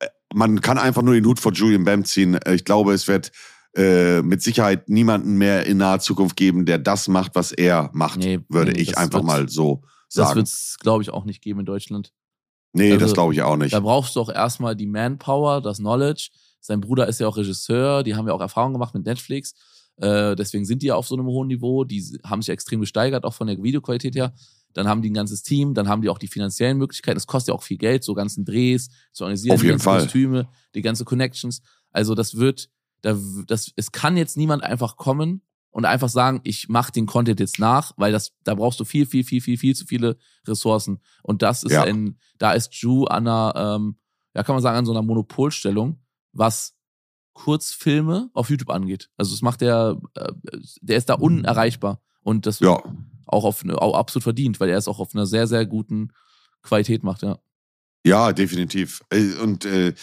äh, 0.00 0.08
man 0.34 0.60
kann 0.60 0.78
einfach 0.78 1.02
nur 1.02 1.14
den 1.14 1.24
Hut 1.24 1.40
vor 1.40 1.52
Julian 1.52 1.84
Bam 1.84 2.04
ziehen. 2.04 2.38
Ich 2.52 2.64
glaube, 2.64 2.92
es 2.92 3.08
wird 3.08 3.32
äh, 3.76 4.22
mit 4.22 4.42
Sicherheit 4.42 4.88
niemanden 4.88 5.36
mehr 5.38 5.66
in 5.66 5.76
naher 5.78 6.00
Zukunft 6.00 6.36
geben, 6.36 6.66
der 6.66 6.78
das 6.78 7.08
macht, 7.08 7.34
was 7.34 7.52
er 7.52 7.90
macht, 7.92 8.18
Nee, 8.18 8.40
würde 8.48 8.72
nee, 8.72 8.80
ich 8.80 8.88
das 8.88 8.96
einfach 8.96 9.22
mal 9.22 9.48
so 9.48 9.82
Das 10.06 10.14
sagen. 10.14 10.36
wird 10.36 10.48
es, 10.48 10.76
glaube 10.80 11.02
ich, 11.02 11.10
auch 11.10 11.24
nicht 11.24 11.40
geben 11.42 11.60
in 11.60 11.66
Deutschland. 11.66 12.12
nee, 12.72 12.90
das 12.94 13.02
also, 13.02 13.14
glaube 13.14 13.32
ich 13.34 13.42
auch 13.42 13.56
nicht. 13.56 13.72
Da 13.72 13.80
brauchst 13.80 14.16
du 14.16 14.20
auch 14.20 14.28
erstmal 14.28 14.74
die 14.74 14.86
Manpower, 14.86 15.60
das 15.60 15.78
Knowledge. 15.78 16.30
Sein 16.60 16.80
Bruder 16.80 17.06
ist 17.08 17.20
ja 17.20 17.28
auch 17.28 17.36
Regisseur, 17.36 18.02
die 18.02 18.14
haben 18.16 18.26
ja 18.26 18.34
auch 18.34 18.40
Erfahrung 18.40 18.72
gemacht 18.72 18.94
mit 18.94 19.04
Netflix. 19.06 19.54
Äh, 19.96 20.34
deswegen 20.36 20.64
sind 20.64 20.82
die 20.82 20.86
ja 20.86 20.94
auf 20.96 21.06
so 21.06 21.14
einem 21.14 21.26
hohen 21.26 21.48
Niveau. 21.48 21.84
Die 21.84 22.02
haben 22.24 22.42
sich 22.42 22.50
extrem 22.52 22.80
gesteigert, 22.80 23.24
auch 23.24 23.34
von 23.34 23.46
der 23.46 23.62
Videoqualität 23.62 24.14
her. 24.16 24.32
Dann 24.72 24.86
haben 24.88 25.02
die 25.02 25.10
ein 25.10 25.14
ganzes 25.14 25.42
Team, 25.42 25.74
dann 25.74 25.88
haben 25.88 26.00
die 26.02 26.08
auch 26.08 26.18
die 26.18 26.28
finanziellen 26.28 26.78
Möglichkeiten. 26.78 27.16
Es 27.16 27.26
kostet 27.26 27.48
ja 27.48 27.54
auch 27.54 27.62
viel 27.62 27.76
Geld, 27.78 28.04
so 28.04 28.14
ganzen 28.14 28.44
Drehs 28.44 28.88
zu 29.12 29.24
organisieren, 29.24 29.54
Auf 29.54 29.60
die 29.60 29.66
jeden 29.66 29.74
ganzen 29.78 29.84
Fall. 29.84 30.00
Kostüme, 30.02 30.48
die 30.74 30.82
ganze 30.82 31.04
Connections. 31.04 31.60
Also 31.92 32.14
das 32.14 32.36
wird, 32.36 32.68
da, 33.02 33.16
das, 33.46 33.72
es 33.76 33.92
kann 33.92 34.16
jetzt 34.16 34.36
niemand 34.36 34.62
einfach 34.62 34.96
kommen 34.96 35.42
und 35.70 35.84
einfach 35.84 36.08
sagen, 36.08 36.40
ich 36.44 36.68
mache 36.68 36.92
den 36.92 37.06
Content 37.06 37.40
jetzt 37.40 37.58
nach, 37.58 37.92
weil 37.96 38.12
das, 38.12 38.32
da 38.44 38.54
brauchst 38.54 38.80
du 38.80 38.84
viel, 38.84 39.06
viel, 39.06 39.24
viel, 39.24 39.40
viel, 39.40 39.56
viel 39.56 39.76
zu 39.76 39.86
viele 39.86 40.16
Ressourcen. 40.46 41.00
Und 41.22 41.42
das 41.42 41.62
ist 41.62 41.72
Ja. 41.72 41.84
ein, 41.84 42.18
da 42.38 42.52
ist 42.52 42.74
Ju 42.74 43.04
an 43.04 43.26
einer, 43.28 43.76
ähm, 43.76 43.96
ja, 44.34 44.42
kann 44.42 44.54
man 44.54 44.62
sagen, 44.62 44.78
an 44.78 44.86
so 44.86 44.92
einer 44.92 45.02
Monopolstellung, 45.02 46.00
was 46.32 46.76
Kurzfilme 47.34 48.30
auf 48.34 48.50
YouTube 48.50 48.70
angeht. 48.70 49.10
Also 49.16 49.32
das 49.32 49.42
macht 49.42 49.60
der, 49.60 50.00
äh, 50.14 50.32
der 50.82 50.96
ist 50.96 51.08
da 51.08 51.14
unerreichbar. 51.14 52.00
Und 52.22 52.46
das 52.46 52.60
ja, 52.60 52.78
auch 53.26 53.44
auf 53.44 53.64
auch 53.68 53.94
absolut 53.94 54.24
verdient, 54.24 54.60
weil 54.60 54.68
er 54.68 54.76
es 54.76 54.88
auch 54.88 54.98
auf 54.98 55.14
einer 55.14 55.26
sehr, 55.26 55.46
sehr 55.46 55.64
guten 55.66 56.12
Qualität 56.62 57.02
macht, 57.02 57.22
ja. 57.22 57.38
Ja, 58.04 58.32
definitiv. 58.32 59.02
Äh, 59.10 59.34
Und 59.40 59.64
äh, 59.64 59.94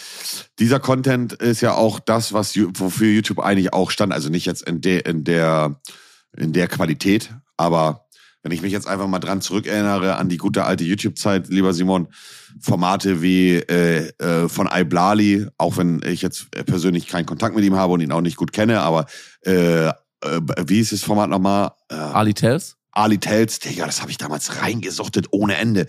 dieser 0.60 0.80
Content 0.80 1.34
ist 1.34 1.62
ja 1.62 1.74
auch 1.74 2.00
das, 2.00 2.34
was 2.34 2.56
wofür 2.56 3.10
YouTube 3.10 3.40
eigentlich 3.40 3.74
auch 3.74 3.92
stand. 3.92 4.14
Also 4.14 4.30
nicht 4.30 4.46
jetzt 4.46 4.64
in 4.64 4.82
der 4.82 5.06
in 5.06 5.24
der 5.24 5.80
in 6.36 6.54
der 6.54 6.68
Qualität, 6.68 7.34
aber 7.56 8.08
wenn 8.44 8.52
ich 8.52 8.62
mich 8.62 8.72
jetzt 8.72 8.88
einfach 8.88 9.08
mal 9.08 9.20
dran 9.20 9.42
zurückerinnere 9.42 10.16
an 10.16 10.30
die 10.30 10.38
gute 10.38 10.64
alte 10.64 10.84
YouTube-Zeit, 10.84 11.50
lieber 11.50 11.74
Simon, 11.74 12.08
Formate 12.62 13.22
wie 13.22 13.56
äh, 13.56 14.10
äh, 14.20 14.48
von 14.48 14.70
Iblali, 14.72 15.48
auch 15.58 15.78
wenn 15.78 16.02
ich 16.06 16.22
jetzt 16.22 16.52
persönlich 16.66 17.08
keinen 17.08 17.26
Kontakt 17.26 17.56
mit 17.56 17.66
ihm 17.66 17.76
habe 17.76 17.94
und 17.94 18.02
ihn 18.02 18.12
auch 18.12 18.22
nicht 18.22 18.38
gut 18.38 18.54
kenne, 18.54 18.82
aber 18.82 19.06
äh, 19.46 19.88
äh, 19.88 19.92
wie 20.66 20.80
ist 20.80 20.92
das 20.92 21.04
Format 21.04 21.30
nochmal? 21.30 21.72
Äh, 21.90 21.96
Ali 21.96 22.34
Tells? 22.34 22.78
Ali 22.92 23.18
Tells, 23.18 23.60
Digga, 23.60 23.86
das 23.86 24.02
habe 24.02 24.12
ich 24.12 24.18
damals 24.18 24.62
reingesuchtet 24.62 25.28
ohne 25.32 25.56
Ende. 25.58 25.88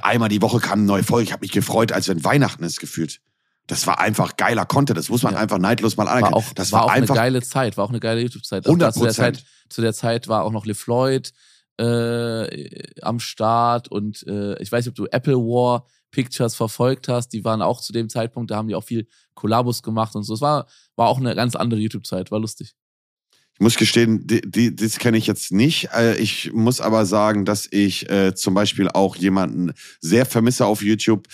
Einmal 0.00 0.28
die 0.28 0.40
Woche 0.40 0.60
kam 0.60 0.80
eine 0.80 0.86
neue 0.86 1.02
Folge. 1.02 1.24
Ich 1.24 1.32
habe 1.32 1.42
mich 1.42 1.52
gefreut, 1.52 1.92
als 1.92 2.08
wenn 2.08 2.24
Weihnachten 2.24 2.64
ist 2.64 2.80
gefühlt. 2.80 3.20
Das 3.66 3.86
war 3.86 4.00
einfach 4.00 4.36
geiler 4.36 4.64
Content. 4.66 4.98
Das 4.98 5.08
muss 5.08 5.22
man 5.22 5.34
Ja. 5.34 5.40
einfach 5.40 5.58
neidlos 5.58 5.96
mal 5.96 6.08
anerkennen. 6.08 6.32
War 6.34 6.38
auch, 6.38 6.52
das 6.54 6.72
war 6.72 6.80
war, 6.80 6.86
auch 6.86 6.90
einfach. 6.90 7.14
eine 7.14 7.24
geile 7.24 7.42
Zeit, 7.42 7.76
war 7.76 7.84
auch 7.84 7.90
eine 7.90 8.00
geile 8.00 8.20
YouTube-Zeit. 8.20 8.64
Auch 8.66 8.70
100 8.70 8.88
da 8.88 8.92
Zu 8.92 9.04
der, 9.04 9.12
Zeit, 9.12 9.44
zu 9.68 9.80
der 9.82 9.92
Zeit 9.92 10.28
war 10.28 10.44
auch 10.44 10.50
noch 10.52 10.66
LeFloid 10.66 11.32
äh, 11.78 13.02
am 13.02 13.20
Start 13.20 13.88
und 13.88 14.26
äh, 14.26 14.60
ich 14.62 14.70
weiß 14.70 14.84
nicht, 14.84 14.90
ob 14.90 14.94
du 14.94 15.06
Apple 15.10 15.36
War 15.36 15.86
Pictures 16.10 16.54
verfolgt 16.54 17.08
hast. 17.08 17.28
Die 17.30 17.44
waren 17.44 17.62
auch 17.62 17.80
zu 17.80 17.92
dem 17.92 18.08
Zeitpunkt, 18.08 18.50
da 18.50 18.56
haben 18.56 18.68
die 18.68 18.74
auch 18.74 18.84
viel 18.84 19.06
Kollabos 19.34 19.82
gemacht 19.82 20.14
und 20.14 20.24
so. 20.24 20.34
Es 20.34 20.40
war, 20.40 20.66
war 20.96 21.08
auch 21.08 21.18
eine 21.18 21.34
ganz 21.34 21.56
andere 21.56 21.80
YouTube-Zeit, 21.80 22.30
war 22.30 22.40
lustig. 22.40 22.74
Ich 23.62 23.64
muss 23.64 23.76
gestehen, 23.76 24.26
die, 24.26 24.40
die, 24.40 24.74
das 24.74 24.98
kenne 24.98 25.16
ich 25.16 25.28
jetzt 25.28 25.52
nicht. 25.52 25.90
Äh, 25.94 26.16
Ich 26.16 26.52
muss 26.52 26.80
aber 26.80 27.06
sagen, 27.06 27.44
dass 27.44 27.68
ich 27.70 28.10
äh, 28.10 28.34
zum 28.34 28.54
Beispiel 28.54 28.88
auch 28.88 29.14
jemanden 29.14 29.72
sehr 30.00 30.26
vermisse 30.26 30.66
auf 30.66 30.82
YouTube. 30.82 31.28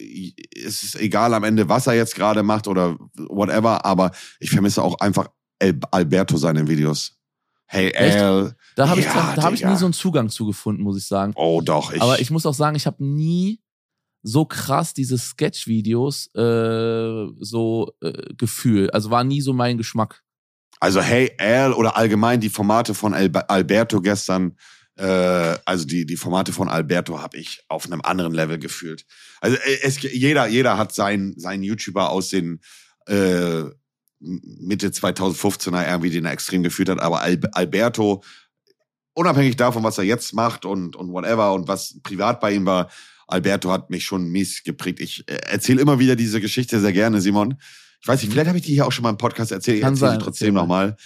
Äh, 0.00 0.32
Es 0.64 0.82
ist 0.82 0.98
egal 0.98 1.34
am 1.34 1.44
Ende, 1.44 1.68
was 1.68 1.86
er 1.86 1.92
jetzt 1.92 2.14
gerade 2.14 2.42
macht 2.42 2.68
oder 2.68 2.96
whatever, 3.28 3.84
aber 3.84 4.12
ich 4.40 4.48
vermisse 4.48 4.82
auch 4.82 4.98
einfach 5.00 5.28
El 5.58 5.78
Alberto 5.90 6.38
seine 6.38 6.66
Videos. 6.66 7.18
Hey 7.66 7.90
Echt? 7.90 8.16
Al. 8.16 8.56
Da 8.76 8.88
habe 8.88 9.00
ich, 9.00 9.06
da 9.06 9.42
hab 9.42 9.52
ich 9.52 9.62
nie 9.62 9.76
so 9.76 9.84
einen 9.84 9.92
Zugang 9.92 10.30
zu 10.30 10.46
gefunden, 10.46 10.82
muss 10.82 10.96
ich 10.96 11.06
sagen. 11.06 11.34
Oh 11.36 11.60
doch, 11.62 11.92
ich. 11.92 12.00
Aber 12.00 12.18
ich 12.18 12.30
muss 12.30 12.46
auch 12.46 12.54
sagen, 12.54 12.76
ich 12.76 12.86
habe 12.86 13.04
nie 13.04 13.60
so 14.22 14.46
krass 14.46 14.94
diese 14.94 15.18
Sketch-Videos 15.18 16.34
äh, 16.34 17.26
so 17.40 17.92
äh, 18.00 18.32
gefühlt. 18.38 18.94
Also 18.94 19.10
war 19.10 19.22
nie 19.22 19.42
so 19.42 19.52
mein 19.52 19.76
Geschmack. 19.76 20.23
Also 20.84 21.00
Hey 21.00 21.32
Al 21.38 21.72
oder 21.72 21.96
allgemein 21.96 22.40
die 22.40 22.50
Formate 22.50 22.92
von 22.92 23.14
Al 23.14 23.30
Alberto 23.48 24.02
gestern, 24.02 24.58
äh, 24.96 25.56
also 25.64 25.86
die, 25.86 26.04
die 26.04 26.18
Formate 26.18 26.52
von 26.52 26.68
Alberto 26.68 27.22
habe 27.22 27.38
ich 27.38 27.64
auf 27.68 27.86
einem 27.86 28.02
anderen 28.02 28.34
Level 28.34 28.58
gefühlt. 28.58 29.06
Also 29.40 29.56
äh, 29.56 29.78
es, 29.80 30.02
jeder, 30.02 30.46
jeder 30.46 30.76
hat 30.76 30.94
seinen, 30.94 31.40
seinen 31.40 31.62
YouTuber 31.62 32.10
aus 32.10 32.28
den 32.28 32.60
äh, 33.06 33.62
Mitte 34.20 34.90
2015er 34.90 35.88
irgendwie, 35.88 36.10
den 36.10 36.26
er 36.26 36.32
extrem 36.32 36.62
gefühlt 36.62 36.90
hat, 36.90 37.00
aber 37.00 37.22
Al 37.22 37.40
Alberto, 37.52 38.22
unabhängig 39.14 39.56
davon, 39.56 39.84
was 39.84 39.96
er 39.96 40.04
jetzt 40.04 40.34
macht 40.34 40.66
und, 40.66 40.96
und 40.96 41.10
whatever 41.14 41.54
und 41.54 41.66
was 41.66 41.98
privat 42.02 42.40
bei 42.40 42.52
ihm 42.52 42.66
war, 42.66 42.90
Alberto 43.26 43.72
hat 43.72 43.88
mich 43.88 44.04
schon 44.04 44.28
mies 44.28 44.62
geprägt. 44.64 45.00
Ich 45.00 45.26
äh, 45.30 45.36
erzähle 45.46 45.80
immer 45.80 45.98
wieder 45.98 46.14
diese 46.14 46.42
Geschichte 46.42 46.78
sehr 46.78 46.92
gerne, 46.92 47.22
Simon. 47.22 47.56
Ich 48.04 48.08
weiß 48.08 48.20
nicht, 48.22 48.32
vielleicht 48.32 48.48
habe 48.48 48.58
ich 48.58 48.64
die 48.66 48.74
hier 48.74 48.86
auch 48.86 48.92
schon 48.92 49.02
mal 49.02 49.08
im 49.08 49.16
Podcast 49.16 49.50
erzählt. 49.50 49.78
Ich 49.78 49.82
Kann 49.82 49.94
erzähle 49.94 50.10
sein, 50.10 50.20
sie 50.20 50.24
trotzdem 50.26 50.52
mal. 50.54 50.60
nochmal. 50.60 50.96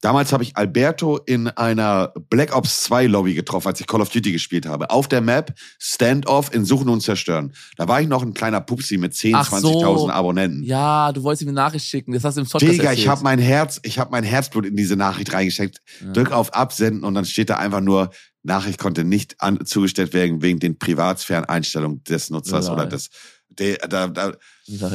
Damals 0.00 0.32
habe 0.32 0.42
ich 0.42 0.56
Alberto 0.56 1.18
in 1.18 1.46
einer 1.46 2.12
Black 2.28 2.56
Ops 2.56 2.82
2 2.82 3.06
Lobby 3.06 3.34
getroffen, 3.34 3.68
als 3.68 3.78
ich 3.80 3.86
Call 3.86 4.00
of 4.00 4.08
Duty 4.08 4.32
gespielt 4.32 4.66
habe. 4.66 4.90
Auf 4.90 5.06
der 5.06 5.20
Map 5.20 5.54
Standoff 5.78 6.52
in 6.52 6.64
Suchen 6.64 6.88
und 6.88 7.00
Zerstören. 7.00 7.52
Da 7.76 7.86
war 7.86 8.00
ich 8.00 8.08
noch 8.08 8.24
ein 8.24 8.34
kleiner 8.34 8.60
Pupsi 8.60 8.98
mit 8.98 9.12
10.000, 9.12 9.32
Ach 9.36 9.58
so. 9.60 9.80
20.000 9.80 10.10
Abonnenten. 10.10 10.64
Ja, 10.64 11.12
du 11.12 11.22
wolltest 11.22 11.42
ihm 11.42 11.48
eine 11.50 11.54
Nachricht 11.54 11.86
schicken. 11.86 12.12
Das 12.12 12.24
hast 12.24 12.34
du 12.34 12.40
im 12.40 12.48
Podcast 12.48 12.72
Digga, 12.72 12.82
ich 12.86 12.88
erzählt. 12.90 13.08
habe 13.10 13.22
mein 13.22 13.38
Herz, 13.38 13.78
ich 13.84 14.00
habe 14.00 14.10
mein 14.10 14.24
Herzblut 14.24 14.66
in 14.66 14.74
diese 14.74 14.96
Nachricht 14.96 15.32
reingesteckt. 15.32 15.78
Ja. 16.04 16.10
Drück 16.12 16.32
auf 16.32 16.52
Absenden 16.52 17.04
und 17.04 17.14
dann 17.14 17.24
steht 17.24 17.48
da 17.50 17.58
einfach 17.58 17.80
nur, 17.80 18.10
Nachricht 18.42 18.80
konnte 18.80 19.04
nicht 19.04 19.36
an, 19.40 19.64
zugestellt 19.64 20.12
werden 20.14 20.42
wegen 20.42 20.58
den 20.58 20.76
Privatsphären-Einstellungen 20.80 22.02
des 22.02 22.28
Nutzers 22.30 22.66
Ja, 22.66 22.72
oder 22.72 22.86
des. 22.86 23.10
Der, 23.50 23.76
da, 23.86 24.08
da. 24.08 24.32
Ja. 24.64 24.90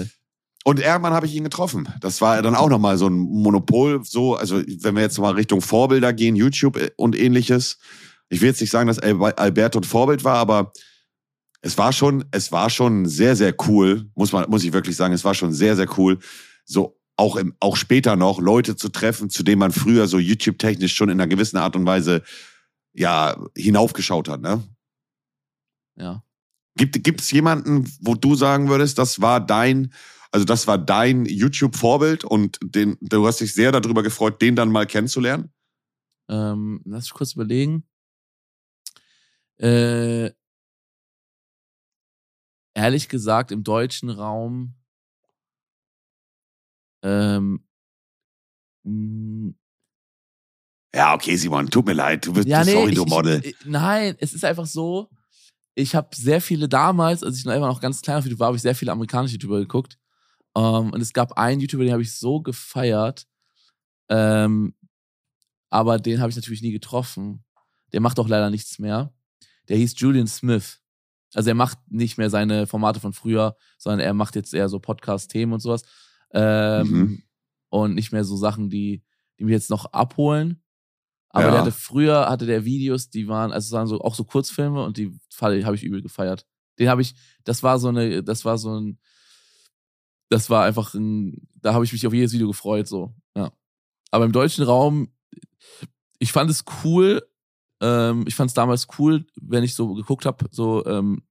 Und 0.68 0.82
irgendwann 0.82 1.14
habe 1.14 1.26
ich 1.26 1.34
ihn 1.34 1.46
getroffen. 1.46 1.88
Das 2.02 2.20
war 2.20 2.42
dann 2.42 2.54
auch 2.54 2.68
nochmal 2.68 2.98
so 2.98 3.08
ein 3.08 3.14
Monopol. 3.14 4.04
So, 4.04 4.36
also 4.36 4.58
wenn 4.58 4.96
wir 4.96 5.02
jetzt 5.02 5.18
mal 5.18 5.34
Richtung 5.34 5.62
Vorbilder 5.62 6.12
gehen, 6.12 6.36
YouTube 6.36 6.78
und 6.98 7.18
ähnliches. 7.18 7.78
Ich 8.28 8.42
will 8.42 8.50
jetzt 8.50 8.60
nicht 8.60 8.72
sagen, 8.72 8.90
dass 8.90 9.00
Al- 9.00 9.32
Alberto 9.36 9.80
ein 9.80 9.86
Vorbild 9.86 10.26
war, 10.26 10.36
aber 10.36 10.74
es 11.62 11.78
war 11.78 11.94
schon, 11.94 12.26
es 12.32 12.52
war 12.52 12.70
schon 12.70 13.06
sehr, 13.06 13.38
sehr 13.38 13.56
cool, 13.66 14.10
muss 14.14 14.34
man, 14.34 14.50
muss 14.50 14.66
ich 14.66 14.74
wirklich 14.74 14.98
sagen, 14.98 15.14
es 15.14 15.24
war 15.24 15.34
schon 15.34 15.54
sehr, 15.54 15.78
sehr 15.78 15.88
cool, 15.98 16.20
so 16.66 17.00
auch 17.16 17.38
im, 17.38 17.56
auch 17.62 17.78
später 17.78 18.18
noch 18.18 18.42
Leute 18.42 18.76
zu 18.76 18.90
treffen, 18.90 19.30
zu 19.30 19.44
denen 19.44 19.60
man 19.60 19.72
früher 19.72 20.10
so 20.10 20.20
YouTube-technisch 20.20 20.94
schon 20.94 21.08
in 21.08 21.22
einer 21.22 21.30
gewissen 21.30 21.56
Art 21.56 21.78
und 21.78 21.86
Weise 21.86 22.24
ja 22.92 23.38
hinaufgeschaut 23.56 24.28
hat, 24.28 24.42
ne? 24.42 24.62
Ja. 25.96 26.26
Gibt 26.76 27.02
gibt 27.06 27.22
es 27.22 27.32
jemanden, 27.32 27.90
wo 28.02 28.16
du 28.16 28.36
sagen 28.36 28.68
würdest, 28.68 28.98
das 28.98 29.22
war 29.22 29.40
dein, 29.40 29.94
also 30.32 30.46
das 30.46 30.68
war 30.68 30.78
dein 30.78 31.26
YouTube-Vorbild 31.26 32.24
und 32.24 32.60
den, 32.62 32.98
du 33.02 33.26
hast 33.28 33.40
dich 33.40 33.54
sehr 33.54 33.72
darüber 33.72 34.04
gefreut, 34.04 34.42
den 34.42 34.56
dann 34.56 34.72
mal 34.72 34.86
kennenzulernen? 34.86 35.52
Ähm, 36.30 36.82
lass 36.86 37.06
ich 37.06 37.14
kurz 37.14 37.34
überlegen. 37.34 37.88
Äh, 39.58 40.32
ehrlich 42.74 43.10
gesagt, 43.10 43.52
im 43.52 43.64
deutschen 43.64 44.10
Raum 44.10 44.76
ähm, 47.04 47.64
ja, 50.94 51.14
okay, 51.14 51.36
Simon, 51.36 51.70
tut 51.70 51.86
mir 51.86 51.94
leid, 51.94 52.26
du 52.26 52.34
bist 52.34 52.48
ja, 52.48 52.64
nee, 52.64 52.72
sorry, 52.72 52.94
du 52.94 53.04
ich, 53.04 53.10
Model. 53.10 53.42
Ich, 53.44 53.56
nein, 53.66 54.16
es 54.20 54.34
ist 54.34 54.46
einfach 54.46 54.66
so, 54.66 55.10
ich 55.76 55.96
habe 55.96 56.16
sehr 56.16 56.42
viele 56.42 56.68
damals, 56.68 57.24
als 57.24 57.38
ich 57.38 57.46
noch 57.46 57.54
immer 57.54 57.68
noch 57.68 57.82
ganz 57.82 58.02
klein 58.02 58.18
auf 58.18 58.24
YouTube 58.24 58.40
war, 58.40 58.48
habe 58.48 58.58
ich 58.58 58.64
sehr 58.64 58.76
viele 58.76 58.92
amerikanische 58.92 59.34
YouTuber 59.34 59.60
geguckt. 59.60 59.98
Um, 60.58 60.88
ähm, 60.88 60.94
und 60.94 61.02
es 61.02 61.14
gab 61.14 61.34
einen 61.34 61.62
YouTuber, 61.62 61.84
den 61.84 61.94
habe 61.94 62.02
ich 62.02 62.16
so 62.16 62.42
gefeiert. 62.42 63.28
Ähm, 64.10 64.74
aber 65.70 66.00
den 66.00 66.20
habe 66.20 66.32
ich 66.32 66.36
natürlich 66.36 66.64
nie 66.64 66.72
getroffen. 66.72 67.44
Der 67.94 68.02
macht 68.02 68.20
auch 68.20 68.28
leider 68.28 68.50
nichts 68.50 68.80
mehr. 68.80 69.14
Der 69.70 69.78
hieß 69.78 69.94
Julian 69.98 70.26
Smith. 70.26 70.82
Also 71.36 71.50
er 71.50 71.56
macht 71.56 71.78
nicht 71.92 72.18
mehr 72.18 72.32
seine 72.32 72.66
Formate 72.66 73.00
von 73.00 73.14
früher, 73.14 73.56
sondern 73.78 74.00
er 74.00 74.16
macht 74.16 74.36
jetzt 74.36 74.54
eher 74.54 74.68
so 74.68 74.80
Podcast-Themen 74.80 75.54
und 75.54 75.60
sowas. 75.60 75.84
Ähm, 76.32 76.88
mhm. 76.88 77.24
Und 77.70 77.94
nicht 77.94 78.12
mehr 78.12 78.24
so 78.24 78.36
Sachen, 78.36 78.70
die, 78.72 79.04
die 79.38 79.44
mich 79.44 79.52
jetzt 79.52 79.70
noch 79.70 79.86
abholen. 79.94 80.64
Aber 81.30 81.46
ja. 81.46 81.52
der 81.52 81.62
hatte 81.62 81.72
früher 81.72 82.30
hatte 82.30 82.48
der 82.48 82.66
Videos, 82.66 83.12
die 83.12 83.28
waren, 83.28 83.52
also 83.52 83.76
waren 83.76 83.86
so 83.86 84.02
auch 84.02 84.16
so 84.16 84.24
Kurzfilme 84.24 84.84
und 84.84 84.98
die 84.98 85.20
habe 85.40 85.76
ich 85.76 85.84
übel 85.84 86.02
gefeiert. 86.02 86.48
Den 86.80 86.90
habe 86.90 87.04
ich, 87.04 87.14
das 87.44 87.62
war 87.62 87.78
so 87.78 87.90
eine, 87.90 88.24
das 88.24 88.44
war 88.44 88.58
so 88.58 88.80
ein, 88.80 88.98
das 90.30 90.50
war 90.50 90.66
einfach 90.66 90.94
ein, 90.94 91.48
da 91.62 91.74
habe 91.74 91.86
ich 91.86 91.94
mich 91.94 92.06
auf 92.06 92.14
jedes 92.14 92.34
Video 92.34 92.48
gefreut, 92.48 92.88
so, 92.88 93.14
ja. 93.36 93.52
Aber 94.12 94.26
im 94.26 94.32
deutschen 94.32 94.64
Raum, 94.64 95.12
ich 96.20 96.32
fand 96.32 96.50
es 96.50 96.64
cool, 96.84 97.22
ähm, 97.82 98.26
ich 98.28 98.36
fand 98.36 98.50
es 98.50 98.54
damals 98.54 98.88
cool, 98.98 99.26
wenn 99.36 99.64
ich 99.64 99.76
so 99.76 99.94
geguckt 99.94 100.26
habe, 100.26 100.46
so 100.52 100.86
ähm, 100.86 101.24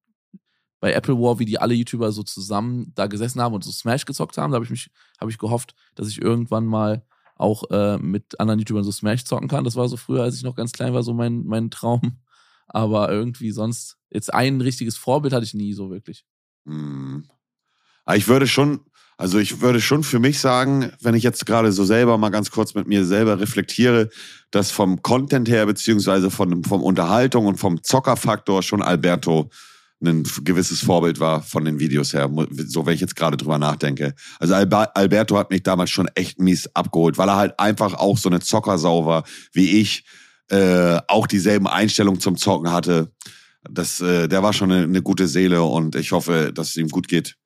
bei 0.80 0.92
Apple 0.92 1.14
War, 1.14 1.38
wie 1.38 1.44
die 1.44 1.58
alle 1.58 1.74
YouTuber 1.74 2.12
so 2.12 2.22
zusammen 2.22 2.92
da 2.94 3.06
gesessen 3.06 3.40
haben 3.40 3.54
und 3.54 3.64
so 3.64 3.72
Smash 3.72 4.04
gezockt 4.04 4.38
haben. 4.38 4.52
Da 4.52 4.56
habe 4.56 4.64
ich 4.64 4.70
mich, 4.70 4.90
habe 5.20 5.30
ich 5.30 5.38
gehofft, 5.38 5.74
dass 5.94 6.08
ich 6.08 6.20
irgendwann 6.20 6.66
mal 6.66 7.04
auch 7.34 7.64
äh, 7.70 7.98
mit 7.98 8.38
anderen 8.40 8.60
YouTubern 8.60 8.84
so 8.84 8.92
Smash 8.92 9.24
zocken 9.24 9.48
kann. 9.48 9.64
Das 9.64 9.76
war 9.76 9.88
so 9.88 9.96
früher, 9.96 10.22
als 10.22 10.36
ich 10.36 10.42
noch 10.42 10.54
ganz 10.54 10.72
klein 10.72 10.94
war, 10.94 11.02
so 11.02 11.14
mein, 11.14 11.44
mein 11.44 11.70
Traum. 11.70 12.20
Aber 12.68 13.10
irgendwie 13.10 13.52
sonst, 13.52 13.96
jetzt 14.10 14.32
ein 14.34 14.60
richtiges 14.60 14.96
Vorbild 14.96 15.32
hatte 15.32 15.44
ich 15.44 15.54
nie 15.54 15.72
so 15.72 15.90
wirklich. 15.90 16.24
Hm. 18.06 18.16
Ich 18.16 18.28
würde 18.28 18.46
schon, 18.46 18.80
also 19.16 19.38
ich 19.38 19.60
würde 19.60 19.80
schon 19.80 20.04
für 20.04 20.18
mich 20.18 20.40
sagen, 20.40 20.92
wenn 21.00 21.14
ich 21.14 21.22
jetzt 21.22 21.46
gerade 21.46 21.72
so 21.72 21.84
selber 21.84 22.18
mal 22.18 22.30
ganz 22.30 22.50
kurz 22.50 22.74
mit 22.74 22.86
mir 22.86 23.04
selber 23.04 23.40
reflektiere, 23.40 24.10
dass 24.50 24.70
vom 24.70 25.02
Content 25.02 25.48
her, 25.48 25.66
beziehungsweise 25.66 26.30
von, 26.30 26.64
vom 26.64 26.82
Unterhaltung 26.82 27.46
und 27.46 27.56
vom 27.56 27.82
Zockerfaktor 27.82 28.62
schon 28.62 28.82
Alberto 28.82 29.50
ein 30.04 30.24
gewisses 30.44 30.80
Vorbild 30.80 31.20
war 31.20 31.42
von 31.42 31.64
den 31.64 31.78
Videos 31.78 32.12
her, 32.12 32.30
so 32.66 32.84
wenn 32.84 32.94
ich 32.94 33.00
jetzt 33.00 33.16
gerade 33.16 33.38
drüber 33.38 33.58
nachdenke. 33.58 34.14
Also 34.38 34.54
Alberto 34.54 35.38
hat 35.38 35.50
mich 35.50 35.62
damals 35.62 35.88
schon 35.88 36.08
echt 36.14 36.38
mies 36.38 36.68
abgeholt, 36.74 37.16
weil 37.16 37.30
er 37.30 37.36
halt 37.36 37.58
einfach 37.58 37.94
auch 37.94 38.18
so 38.18 38.28
eine 38.28 38.40
Zockersau 38.40 39.06
war, 39.06 39.24
wie 39.52 39.80
ich, 39.80 40.04
äh, 40.50 40.98
auch 41.08 41.26
dieselben 41.26 41.66
Einstellungen 41.66 42.20
zum 42.20 42.36
Zocken 42.36 42.70
hatte. 42.70 43.10
Das, 43.68 44.00
äh, 44.00 44.28
der 44.28 44.42
war 44.42 44.52
schon 44.52 44.70
eine, 44.70 44.84
eine 44.84 45.02
gute 45.02 45.28
Seele 45.28 45.62
und 45.62 45.96
ich 45.96 46.12
hoffe, 46.12 46.52
dass 46.54 46.68
es 46.68 46.76
ihm 46.76 46.88
gut 46.88 47.08
geht 47.08 47.36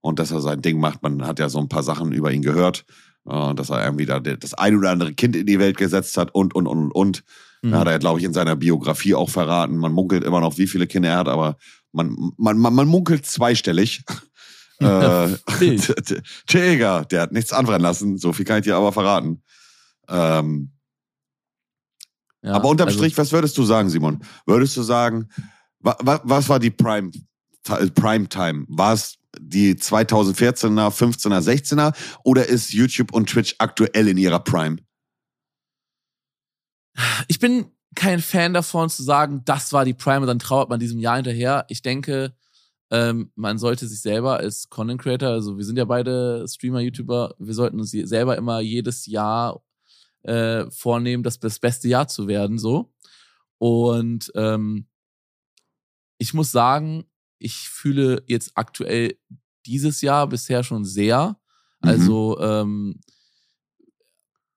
und 0.00 0.18
dass 0.18 0.30
er 0.30 0.40
sein 0.40 0.62
Ding 0.62 0.80
macht. 0.80 1.02
Man 1.02 1.26
hat 1.26 1.38
ja 1.38 1.48
so 1.48 1.58
ein 1.58 1.68
paar 1.68 1.82
Sachen 1.82 2.12
über 2.12 2.32
ihn 2.32 2.42
gehört, 2.42 2.84
äh, 3.28 3.54
dass 3.54 3.70
er 3.70 3.84
irgendwie 3.84 4.06
da 4.06 4.20
das 4.20 4.54
ein 4.54 4.76
oder 4.76 4.90
andere 4.90 5.14
Kind 5.14 5.36
in 5.36 5.46
die 5.46 5.58
Welt 5.58 5.76
gesetzt 5.76 6.16
hat 6.16 6.34
und, 6.34 6.54
und, 6.54 6.66
und, 6.66 6.90
und. 6.92 7.24
Mhm. 7.62 7.72
Da 7.72 7.80
hat 7.80 7.88
er, 7.88 7.98
glaube 7.98 8.20
ich, 8.20 8.24
in 8.24 8.32
seiner 8.32 8.56
Biografie 8.56 9.14
auch 9.14 9.30
verraten. 9.30 9.76
Man 9.76 9.92
munkelt 9.92 10.24
immer 10.24 10.40
noch, 10.40 10.58
wie 10.58 10.66
viele 10.66 10.86
Kinder 10.86 11.10
er 11.10 11.18
hat, 11.18 11.28
aber 11.28 11.56
man, 11.92 12.32
man, 12.36 12.58
man, 12.58 12.74
man 12.74 12.88
munkelt 12.88 13.26
zweistellig. 13.26 14.04
äh, 14.80 15.28
Träger, 16.46 17.04
der 17.10 17.22
hat 17.22 17.32
nichts 17.32 17.52
anbrennen 17.52 17.82
lassen, 17.82 18.18
so 18.18 18.32
viel 18.32 18.44
kann 18.44 18.58
ich 18.58 18.64
dir 18.64 18.76
aber 18.76 18.92
verraten. 18.92 19.42
Ähm, 20.08 20.70
ja, 22.42 22.52
aber 22.52 22.68
unterm 22.68 22.86
also, 22.86 22.98
Strich, 22.98 23.18
was 23.18 23.32
würdest 23.32 23.58
du 23.58 23.64
sagen, 23.64 23.90
Simon? 23.90 24.20
Würdest 24.46 24.76
du 24.76 24.82
sagen, 24.82 25.28
wa, 25.80 26.20
was 26.22 26.48
war 26.48 26.60
die 26.60 26.70
Prime, 26.70 27.10
Prime 27.94 28.28
Time? 28.28 28.64
War 28.68 28.94
es 28.94 29.18
die 29.40 29.74
2014er, 29.74 30.90
15er, 30.90 31.40
16er 31.40 31.94
oder 32.24 32.46
ist 32.46 32.72
YouTube 32.72 33.12
und 33.12 33.28
Twitch 33.28 33.54
aktuell 33.58 34.08
in 34.08 34.18
ihrer 34.18 34.40
Prime? 34.40 34.78
Ich 37.28 37.38
bin 37.38 37.70
kein 37.94 38.20
Fan 38.20 38.54
davon 38.54 38.90
zu 38.90 39.02
sagen, 39.02 39.42
das 39.44 39.72
war 39.72 39.84
die 39.84 39.94
Prime 39.94 40.20
und 40.20 40.26
dann 40.26 40.38
trauert 40.38 40.68
man 40.68 40.80
diesem 40.80 40.98
Jahr 40.98 41.16
hinterher. 41.16 41.64
Ich 41.68 41.82
denke, 41.82 42.34
ähm, 42.90 43.32
man 43.34 43.58
sollte 43.58 43.86
sich 43.86 44.00
selber 44.00 44.38
als 44.38 44.68
Content 44.68 45.00
Creator, 45.00 45.30
also 45.30 45.58
wir 45.58 45.64
sind 45.64 45.76
ja 45.76 45.84
beide 45.84 46.46
Streamer, 46.48 46.80
YouTuber, 46.80 47.34
wir 47.38 47.54
sollten 47.54 47.80
uns 47.80 47.90
selber 47.90 48.36
immer 48.36 48.60
jedes 48.60 49.06
Jahr 49.06 49.62
äh, 50.22 50.70
vornehmen, 50.70 51.22
das, 51.22 51.38
das 51.38 51.58
beste 51.58 51.88
Jahr 51.88 52.08
zu 52.08 52.28
werden, 52.28 52.58
so. 52.58 52.92
Und 53.58 54.30
ähm, 54.34 54.86
ich 56.18 56.34
muss 56.34 56.50
sagen, 56.50 57.04
ich 57.38 57.68
fühle 57.68 58.22
jetzt 58.26 58.52
aktuell 58.54 59.16
dieses 59.66 60.00
Jahr 60.00 60.28
bisher 60.28 60.62
schon 60.64 60.84
sehr. 60.84 61.36
Mhm. 61.82 61.88
Also 61.88 62.40
ähm, 62.40 63.00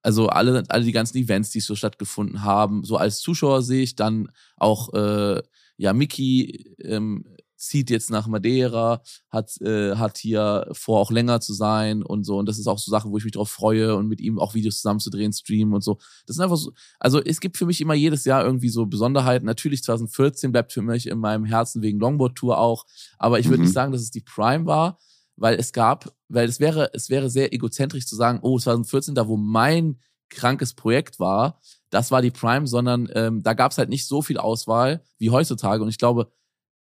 also 0.04 0.28
alle, 0.28 0.64
alle 0.70 0.84
die 0.84 0.92
ganzen 0.92 1.18
Events, 1.18 1.52
die 1.52 1.60
so 1.60 1.76
stattgefunden 1.76 2.44
haben, 2.44 2.84
so 2.84 2.98
als 2.98 3.20
Zuschauer 3.20 3.62
sehe 3.62 3.84
ich 3.84 3.96
dann 3.96 4.32
auch, 4.58 4.94
äh, 4.94 5.42
ja, 5.78 5.94
Mickey 5.94 6.76
ähm, 6.80 7.26
zieht 7.62 7.90
jetzt 7.90 8.10
nach 8.10 8.28
Madeira, 8.28 9.02
hat, 9.30 9.60
äh, 9.62 9.96
hat 9.96 10.18
hier 10.18 10.68
vor, 10.72 11.00
auch 11.00 11.12
länger 11.12 11.42
zu 11.42 11.54
sein 11.54 12.04
und 12.04 12.24
so. 12.24 12.38
Und 12.38 12.48
das 12.48 12.58
ist 12.58 12.68
auch 12.68 12.80
so 12.80 12.90
Sachen, 12.90 13.12
wo 13.12 13.18
ich 13.18 13.24
mich 13.24 13.34
drauf 13.34 13.52
freue 13.52 13.96
und 13.96 14.08
mit 14.08 14.20
ihm 14.20 14.40
auch 14.40 14.56
Videos 14.56 14.78
zusammenzudrehen, 14.78 15.32
streamen 15.32 15.74
und 15.74 15.84
so. 15.84 16.00
Das 16.26 16.36
sind 16.36 16.44
einfach 16.44 16.58
so, 16.58 16.74
also 17.00 17.22
es 17.22 17.40
gibt 17.40 17.58
für 17.58 17.66
mich 17.66 17.80
immer 17.80 17.94
jedes 17.94 18.26
Jahr 18.26 18.44
irgendwie 18.44 18.70
so 18.70 18.86
Besonderheiten. 18.88 19.46
Natürlich 19.46 19.84
2014 19.84 20.52
bleibt 20.52 20.74
für 20.74 20.82
mich 20.82 21.08
in 21.08 21.20
meinem 21.20 21.46
Herzen 21.46 21.82
wegen 21.82 22.00
Longboard 22.00 22.36
Tour 22.36 22.58
auch, 22.58 22.86
aber 23.20 23.40
ich 23.40 23.46
würde 23.46 23.60
mhm. 23.60 23.66
nicht 23.66 23.74
sagen, 23.74 23.92
dass 23.92 24.02
es 24.02 24.12
die 24.12 24.22
Prime 24.22 24.66
war, 24.66 24.98
weil 25.36 25.56
es 25.56 25.72
gab, 25.72 26.12
weil 26.30 26.50
es 26.50 26.60
wäre, 26.60 26.90
es 26.94 27.10
wäre 27.10 27.30
sehr 27.30 27.54
egozentrisch 27.54 28.08
zu 28.08 28.16
sagen, 28.16 28.40
oh, 28.42 28.58
2014, 28.58 29.16
da 29.16 29.28
wo 29.28 29.38
mein 29.38 30.00
krankes 30.30 30.74
Projekt 30.74 31.20
war, 31.20 31.60
das 31.92 32.10
war 32.10 32.22
die 32.22 32.32
Prime, 32.32 32.66
sondern 32.66 33.10
ähm, 33.14 33.44
da 33.44 33.54
gab 33.54 33.72
es 33.72 33.78
halt 33.78 33.90
nicht 33.90 34.08
so 34.08 34.22
viel 34.22 34.38
Auswahl 34.38 35.04
wie 35.20 35.30
heutzutage. 35.30 35.84
Und 35.84 35.90
ich 35.90 35.98
glaube, 35.98 36.32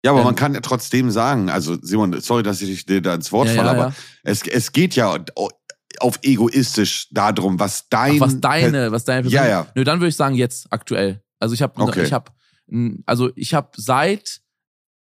ja, 0.03 0.11
aber 0.11 0.19
ähm, 0.19 0.25
man 0.25 0.35
kann 0.35 0.53
ja 0.53 0.61
trotzdem 0.61 1.11
sagen, 1.11 1.49
also 1.49 1.77
Simon, 1.81 2.19
sorry, 2.21 2.43
dass 2.43 2.61
ich 2.61 2.85
dir 2.85 3.01
da 3.01 3.15
ins 3.15 3.31
Wort 3.31 3.49
ja, 3.49 3.55
falle, 3.55 3.77
ja, 3.77 3.83
aber. 3.85 3.95
Es, 4.23 4.45
es 4.47 4.71
geht 4.71 4.95
ja 4.95 5.17
auf 5.99 6.19
egoistisch 6.21 7.07
darum, 7.11 7.59
was 7.59 7.89
dein 7.89 8.15
Ach, 8.15 8.27
was 8.27 8.39
deine, 8.39 8.91
was 8.91 9.05
deine 9.05 9.23
Person, 9.23 9.35
Ja, 9.35 9.47
ja. 9.47 9.67
Nö, 9.75 9.83
dann 9.83 9.99
würde 9.99 10.09
ich 10.09 10.15
sagen 10.15 10.35
jetzt 10.35 10.67
aktuell. 10.71 11.21
Also 11.39 11.53
ich 11.53 11.61
habe 11.61 11.81
okay. 11.81 12.03
ich 12.03 12.13
habe 12.13 12.31
also 13.05 13.31
ich 13.35 13.53
habe 13.53 13.69
seit 13.75 14.41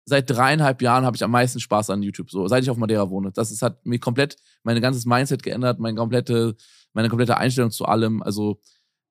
seit 0.06 0.28
dreieinhalb 0.28 0.82
Jahren 0.82 1.04
habe 1.04 1.16
ich 1.16 1.22
am 1.22 1.30
meisten 1.30 1.60
Spaß 1.60 1.90
an 1.90 2.02
YouTube, 2.02 2.30
so 2.30 2.48
seit 2.48 2.62
ich 2.62 2.70
auf 2.70 2.76
Madeira 2.76 3.08
wohne. 3.10 3.30
Das 3.32 3.50
ist, 3.50 3.62
hat 3.62 3.84
mir 3.86 3.98
komplett 3.98 4.36
mein 4.62 4.80
ganzes 4.80 5.04
Mindset 5.04 5.42
geändert, 5.42 5.78
meine 5.78 5.96
komplette, 5.96 6.56
meine 6.92 7.08
komplette 7.08 7.36
Einstellung 7.36 7.70
zu 7.70 7.84
allem. 7.84 8.22
Also 8.22 8.60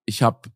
ich 0.06 0.22
habe 0.22 0.50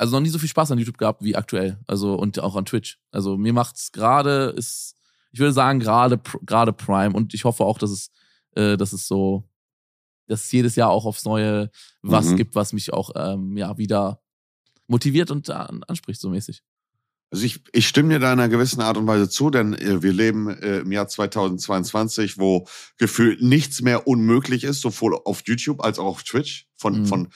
also 0.00 0.16
noch 0.16 0.22
nie 0.22 0.30
so 0.30 0.38
viel 0.38 0.48
Spaß 0.48 0.70
an 0.70 0.78
YouTube 0.78 0.96
gehabt 0.96 1.22
wie 1.22 1.36
aktuell. 1.36 1.78
Also 1.86 2.14
und 2.14 2.38
auch 2.40 2.56
an 2.56 2.64
Twitch. 2.64 2.98
Also 3.10 3.36
mir 3.36 3.52
macht's 3.52 3.92
gerade 3.92 4.54
ist, 4.56 4.96
ich 5.30 5.38
würde 5.38 5.52
sagen 5.52 5.78
gerade 5.78 6.18
gerade 6.42 6.72
Prime 6.72 7.14
und 7.14 7.34
ich 7.34 7.44
hoffe 7.44 7.64
auch, 7.64 7.76
dass 7.76 7.90
es, 7.90 8.10
äh, 8.52 8.78
dass 8.78 8.94
es 8.94 9.06
so, 9.06 9.44
dass 10.26 10.44
es 10.44 10.52
jedes 10.52 10.74
Jahr 10.74 10.88
auch 10.88 11.04
aufs 11.04 11.26
Neue 11.26 11.70
was 12.00 12.30
mhm. 12.30 12.36
gibt, 12.36 12.54
was 12.54 12.72
mich 12.72 12.94
auch 12.94 13.10
ähm, 13.14 13.58
ja 13.58 13.76
wieder 13.76 14.22
motiviert 14.86 15.30
und 15.30 15.50
anspricht 15.50 16.20
so 16.20 16.30
mäßig. 16.30 16.62
Also 17.30 17.44
ich, 17.44 17.62
ich 17.72 17.86
stimme 17.86 18.14
dir 18.14 18.20
da 18.20 18.32
in 18.32 18.40
einer 18.40 18.48
gewissen 18.48 18.80
Art 18.80 18.96
und 18.96 19.06
Weise 19.06 19.28
zu, 19.28 19.50
denn 19.50 19.74
äh, 19.74 20.02
wir 20.02 20.14
leben 20.14 20.48
äh, 20.48 20.78
im 20.78 20.92
Jahr 20.92 21.08
2022, 21.08 22.38
wo 22.38 22.66
gefühlt 22.96 23.42
nichts 23.42 23.82
mehr 23.82 24.06
unmöglich 24.06 24.64
ist, 24.64 24.80
sowohl 24.80 25.20
auf 25.24 25.42
YouTube 25.46 25.84
als 25.84 25.98
auch 25.98 26.06
auf 26.06 26.22
Twitch, 26.22 26.66
von, 26.76 27.00
mhm. 27.00 27.06
von, 27.06 27.28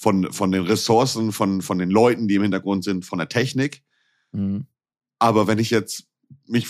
von, 0.00 0.32
von 0.32 0.52
den 0.52 0.62
Ressourcen, 0.62 1.32
von, 1.32 1.60
von 1.60 1.78
den 1.78 1.90
Leuten, 1.90 2.28
die 2.28 2.36
im 2.36 2.42
Hintergrund 2.42 2.84
sind, 2.84 3.04
von 3.04 3.18
der 3.18 3.28
Technik. 3.28 3.82
Mhm. 4.30 4.66
Aber 5.18 5.48
wenn 5.48 5.58
ich 5.58 5.70
jetzt 5.70 6.04
mich 6.46 6.68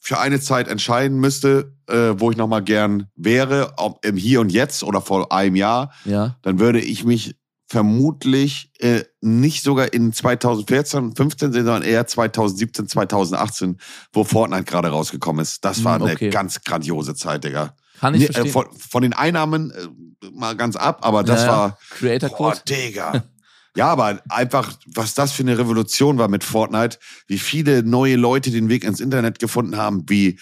für 0.00 0.18
eine 0.18 0.40
Zeit 0.40 0.68
entscheiden 0.68 1.18
müsste, 1.20 1.76
äh, 1.86 2.14
wo 2.16 2.30
ich 2.30 2.38
nochmal 2.38 2.62
gern 2.64 3.08
wäre, 3.14 3.74
ob 3.76 4.02
im 4.06 4.16
Hier 4.16 4.40
und 4.40 4.50
Jetzt 4.50 4.82
oder 4.84 5.02
vor 5.02 5.32
einem 5.32 5.54
Jahr, 5.56 5.92
Ja. 6.06 6.38
dann 6.40 6.58
würde 6.58 6.80
ich 6.80 7.04
mich 7.04 7.36
vermutlich 7.66 8.70
äh, 8.78 9.04
nicht 9.20 9.62
sogar 9.62 9.92
in 9.92 10.12
2014, 10.12 11.14
15 11.16 11.52
sehen, 11.52 11.64
sondern 11.66 11.82
eher 11.82 12.06
2017, 12.06 12.88
2018, 12.88 13.78
wo 14.12 14.24
Fortnite 14.24 14.64
gerade 14.64 14.88
rausgekommen 14.88 15.42
ist. 15.42 15.62
Das 15.64 15.84
war 15.84 15.96
Hm, 15.96 16.04
eine 16.04 16.12
okay. 16.14 16.30
ganz 16.30 16.62
grandiose 16.62 17.14
Zeit, 17.14 17.44
Digga. 17.44 17.74
Kann 18.00 18.14
ich 18.14 18.20
Nee, 18.20 18.26
verstehen. 18.26 18.46
äh, 18.46 18.50
von, 18.50 18.66
von 18.78 19.02
den 19.02 19.12
Einnahmen 19.12 19.70
äh, 19.70 20.28
mal 20.32 20.56
ganz 20.56 20.76
ab, 20.76 21.00
aber 21.02 21.22
das 21.22 21.42
Ja, 21.42 21.48
war 21.48 21.78
Creator 21.90 22.28
Boah, 22.30 22.36
Code. 22.52 22.60
Digga. 22.68 23.24
Ja, 23.76 23.88
aber 23.88 24.22
einfach, 24.28 24.72
was 24.94 25.14
das 25.14 25.32
für 25.32 25.42
eine 25.42 25.58
Revolution 25.58 26.16
war 26.16 26.28
mit 26.28 26.44
Fortnite, 26.44 26.96
wie 27.26 27.40
viele 27.40 27.82
neue 27.82 28.14
Leute 28.14 28.52
den 28.52 28.68
Weg 28.68 28.84
ins 28.84 29.00
Internet 29.00 29.40
gefunden 29.40 29.76
haben, 29.76 30.08
wie 30.08 30.38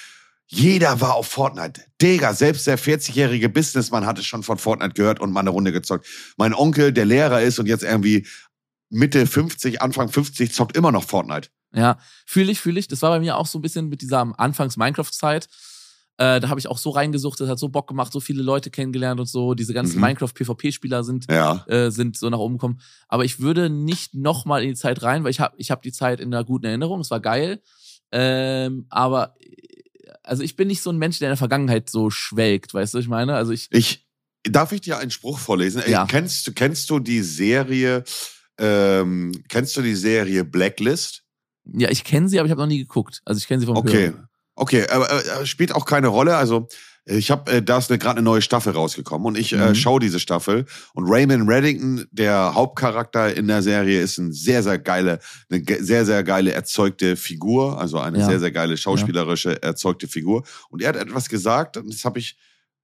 jeder 0.48 1.00
war 1.00 1.14
auf 1.14 1.28
Fortnite. 1.28 1.80
Digga, 2.02 2.34
selbst 2.34 2.66
der 2.66 2.78
40-jährige 2.78 3.48
Businessmann 3.48 4.04
hatte 4.04 4.22
schon 4.22 4.42
von 4.42 4.58
Fortnite 4.58 4.92
gehört 4.92 5.18
und 5.18 5.32
mal 5.32 5.40
eine 5.40 5.48
Runde 5.48 5.72
gezockt. 5.72 6.06
Mein 6.36 6.52
Onkel, 6.52 6.92
der 6.92 7.06
Lehrer 7.06 7.40
ist 7.40 7.58
und 7.58 7.64
jetzt 7.64 7.84
irgendwie 7.84 8.26
Mitte 8.90 9.26
50, 9.26 9.80
Anfang 9.80 10.10
50, 10.10 10.52
zockt 10.52 10.76
immer 10.76 10.92
noch 10.92 11.04
Fortnite. 11.04 11.48
Ja, 11.74 11.98
fühle 12.26 12.52
ich, 12.52 12.60
fühle 12.60 12.78
ich. 12.80 12.86
Das 12.86 13.00
war 13.00 13.12
bei 13.12 13.20
mir 13.20 13.38
auch 13.38 13.46
so 13.46 13.58
ein 13.58 13.62
bisschen 13.62 13.88
mit 13.88 14.02
dieser 14.02 14.30
Anfangs-Minecraft-Zeit. 14.38 15.48
Äh, 16.18 16.40
da 16.40 16.48
habe 16.50 16.60
ich 16.60 16.66
auch 16.68 16.78
so 16.78 16.90
reingesucht, 16.90 17.40
das 17.40 17.48
hat 17.48 17.58
so 17.58 17.68
Bock 17.70 17.88
gemacht, 17.88 18.12
so 18.12 18.20
viele 18.20 18.42
Leute 18.42 18.70
kennengelernt 18.70 19.18
und 19.18 19.26
so. 19.26 19.54
Diese 19.54 19.72
ganzen 19.74 19.96
Mhm. 19.96 20.02
Minecraft-PvP-Spieler 20.02 21.04
sind, 21.04 21.26
Ja. 21.30 21.64
äh, 21.66 21.90
sind 21.90 22.16
so 22.18 22.28
nach 22.30 22.38
oben 22.38 22.54
gekommen. 22.58 22.80
Aber 23.08 23.24
ich 23.24 23.40
würde 23.40 23.70
nicht 23.70 24.14
nochmal 24.14 24.62
in 24.62 24.68
die 24.70 24.74
Zeit 24.74 25.02
rein, 25.02 25.24
weil 25.24 25.30
ich 25.30 25.40
habe 25.40 25.54
ich 25.58 25.70
hab 25.70 25.82
die 25.82 25.92
Zeit 25.92 26.20
in 26.20 26.32
einer 26.32 26.44
guten 26.44 26.66
Erinnerung. 26.66 27.00
Es 27.00 27.10
war 27.10 27.20
geil. 27.20 27.62
Ähm, 28.12 28.86
aber 28.90 29.34
äh, 29.40 29.46
also 30.22 30.42
ich 30.42 30.54
bin 30.54 30.68
nicht 30.68 30.82
so 30.82 30.90
ein 30.90 30.98
Mensch, 30.98 31.18
der 31.18 31.28
in 31.28 31.32
der 31.32 31.36
Vergangenheit 31.38 31.88
so 31.88 32.10
schwelgt, 32.10 32.74
weißt 32.74 32.92
du, 32.94 32.98
was 32.98 33.04
ich 33.04 33.08
meine? 33.08 33.34
Also 33.34 33.52
ich, 33.52 33.68
Ich, 33.72 34.06
darf 34.44 34.72
ich 34.72 34.82
dir 34.82 34.98
einen 34.98 35.10
Spruch 35.10 35.38
vorlesen? 35.38 35.80
Ey, 35.82 35.92
Ja. 35.92 36.04
Kennst, 36.06 36.46
du- 36.46 36.52
kennst 36.52 36.90
du 36.90 36.98
die 36.98 37.22
Serie, 37.22 38.04
ähm, 38.58 39.32
kennst 39.48 39.76
du 39.76 39.82
die 39.82 39.94
Serie 39.94 40.44
Blacklist? 40.44 41.22
ja, 41.64 41.88
ich 41.90 42.04
kenne 42.04 42.28
sie, 42.28 42.38
aber 42.38 42.46
ich 42.46 42.50
habe 42.50 42.60
noch 42.60 42.68
nie 42.68 42.78
geguckt. 42.80 43.22
Also 43.24 43.38
ich 43.38 43.46
kenne 43.48 43.60
sie 43.60 43.66
vom 43.66 43.76
Okay. 43.76 44.08
Hören. 44.10 44.28
Okay, 44.54 44.86
aber 44.88 45.10
äh, 45.10 45.46
spielt 45.46 45.74
auch 45.74 45.86
keine 45.86 46.08
Rolle. 46.08 46.36
Also 46.36 46.68
ich 47.04 47.30
habe, 47.30 47.50
äh, 47.50 47.62
da 47.62 47.78
ist 47.78 47.90
eine- 47.90 47.98
gerade 47.98 48.18
eine 48.18 48.24
neue 48.24 48.42
Staffel 48.42 48.72
rausgekommen 48.74 49.26
und 49.26 49.36
ich 49.38 49.52
äh, 49.54 49.70
Mhm. 49.70 49.74
schaue 49.74 49.98
diese 50.00 50.20
Staffel 50.20 50.66
und 50.94 51.08
Raymond 51.08 51.48
Reddington, 51.48 52.06
der 52.12 52.54
Hauptcharakter 52.54 53.34
in 53.36 53.48
der 53.48 53.62
Serie, 53.62 54.00
ist 54.00 54.18
ein 54.18 54.32
sehr 54.32 54.62
sehr 54.62 54.78
geile, 54.78 55.18
eine 55.50 55.64
sehr 55.80 56.04
sehr 56.04 56.22
geile 56.22 56.52
erzeugte 56.52 57.16
Figur, 57.16 57.80
also 57.80 57.98
eine 57.98 58.18
Ja. 58.20 58.26
sehr 58.26 58.38
sehr 58.40 58.52
geile 58.52 58.76
schauspielerische 58.76 59.62
erzeugte 59.62 60.06
Figur. 60.06 60.44
Und 60.68 60.82
er 60.82 60.90
hat 60.90 60.96
etwas 60.96 61.28
gesagt 61.28 61.76
und 61.76 61.92
das 61.92 62.04
habe 62.04 62.18
ich 62.20 62.36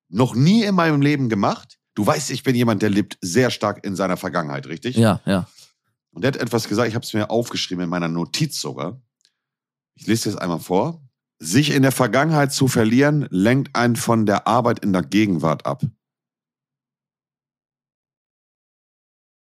noch 0.08 0.34
nie 0.34 0.64
in 0.64 0.74
meinem 0.74 1.00
Leben 1.02 1.28
gemacht. 1.28 1.78
Du 1.94 2.06
weißt, 2.06 2.30
ich 2.30 2.42
bin 2.44 2.54
jemand, 2.56 2.80
der 2.82 2.90
lebt 2.90 3.18
sehr 3.20 3.50
stark 3.50 3.84
in 3.84 3.94
seiner 3.94 4.16
Vergangenheit, 4.16 4.66
richtig? 4.68 4.96
Ja, 4.96 5.20
ja. 5.26 5.46
Und 6.12 6.22
der 6.22 6.32
hat 6.32 6.40
etwas 6.40 6.66
gesagt, 6.66 6.88
ich 6.88 6.94
habe 6.94 7.04
es 7.04 7.12
mir 7.12 7.28
aufgeschrieben 7.30 7.84
in 7.84 7.90
meiner 7.90 8.08
Notiz 8.08 8.58
sogar. 8.60 9.00
Ich 9.94 10.06
lese 10.06 10.30
das 10.30 10.40
einmal 10.40 10.60
vor. 10.60 11.02
Sich 11.40 11.70
in 11.70 11.82
der 11.82 11.92
Vergangenheit 11.92 12.52
zu 12.52 12.66
verlieren, 12.66 13.28
lenkt 13.30 13.76
einen 13.76 13.96
von 13.96 14.26
der 14.26 14.48
Arbeit 14.48 14.80
in 14.80 14.92
der 14.92 15.02
Gegenwart 15.02 15.66
ab. 15.66 15.82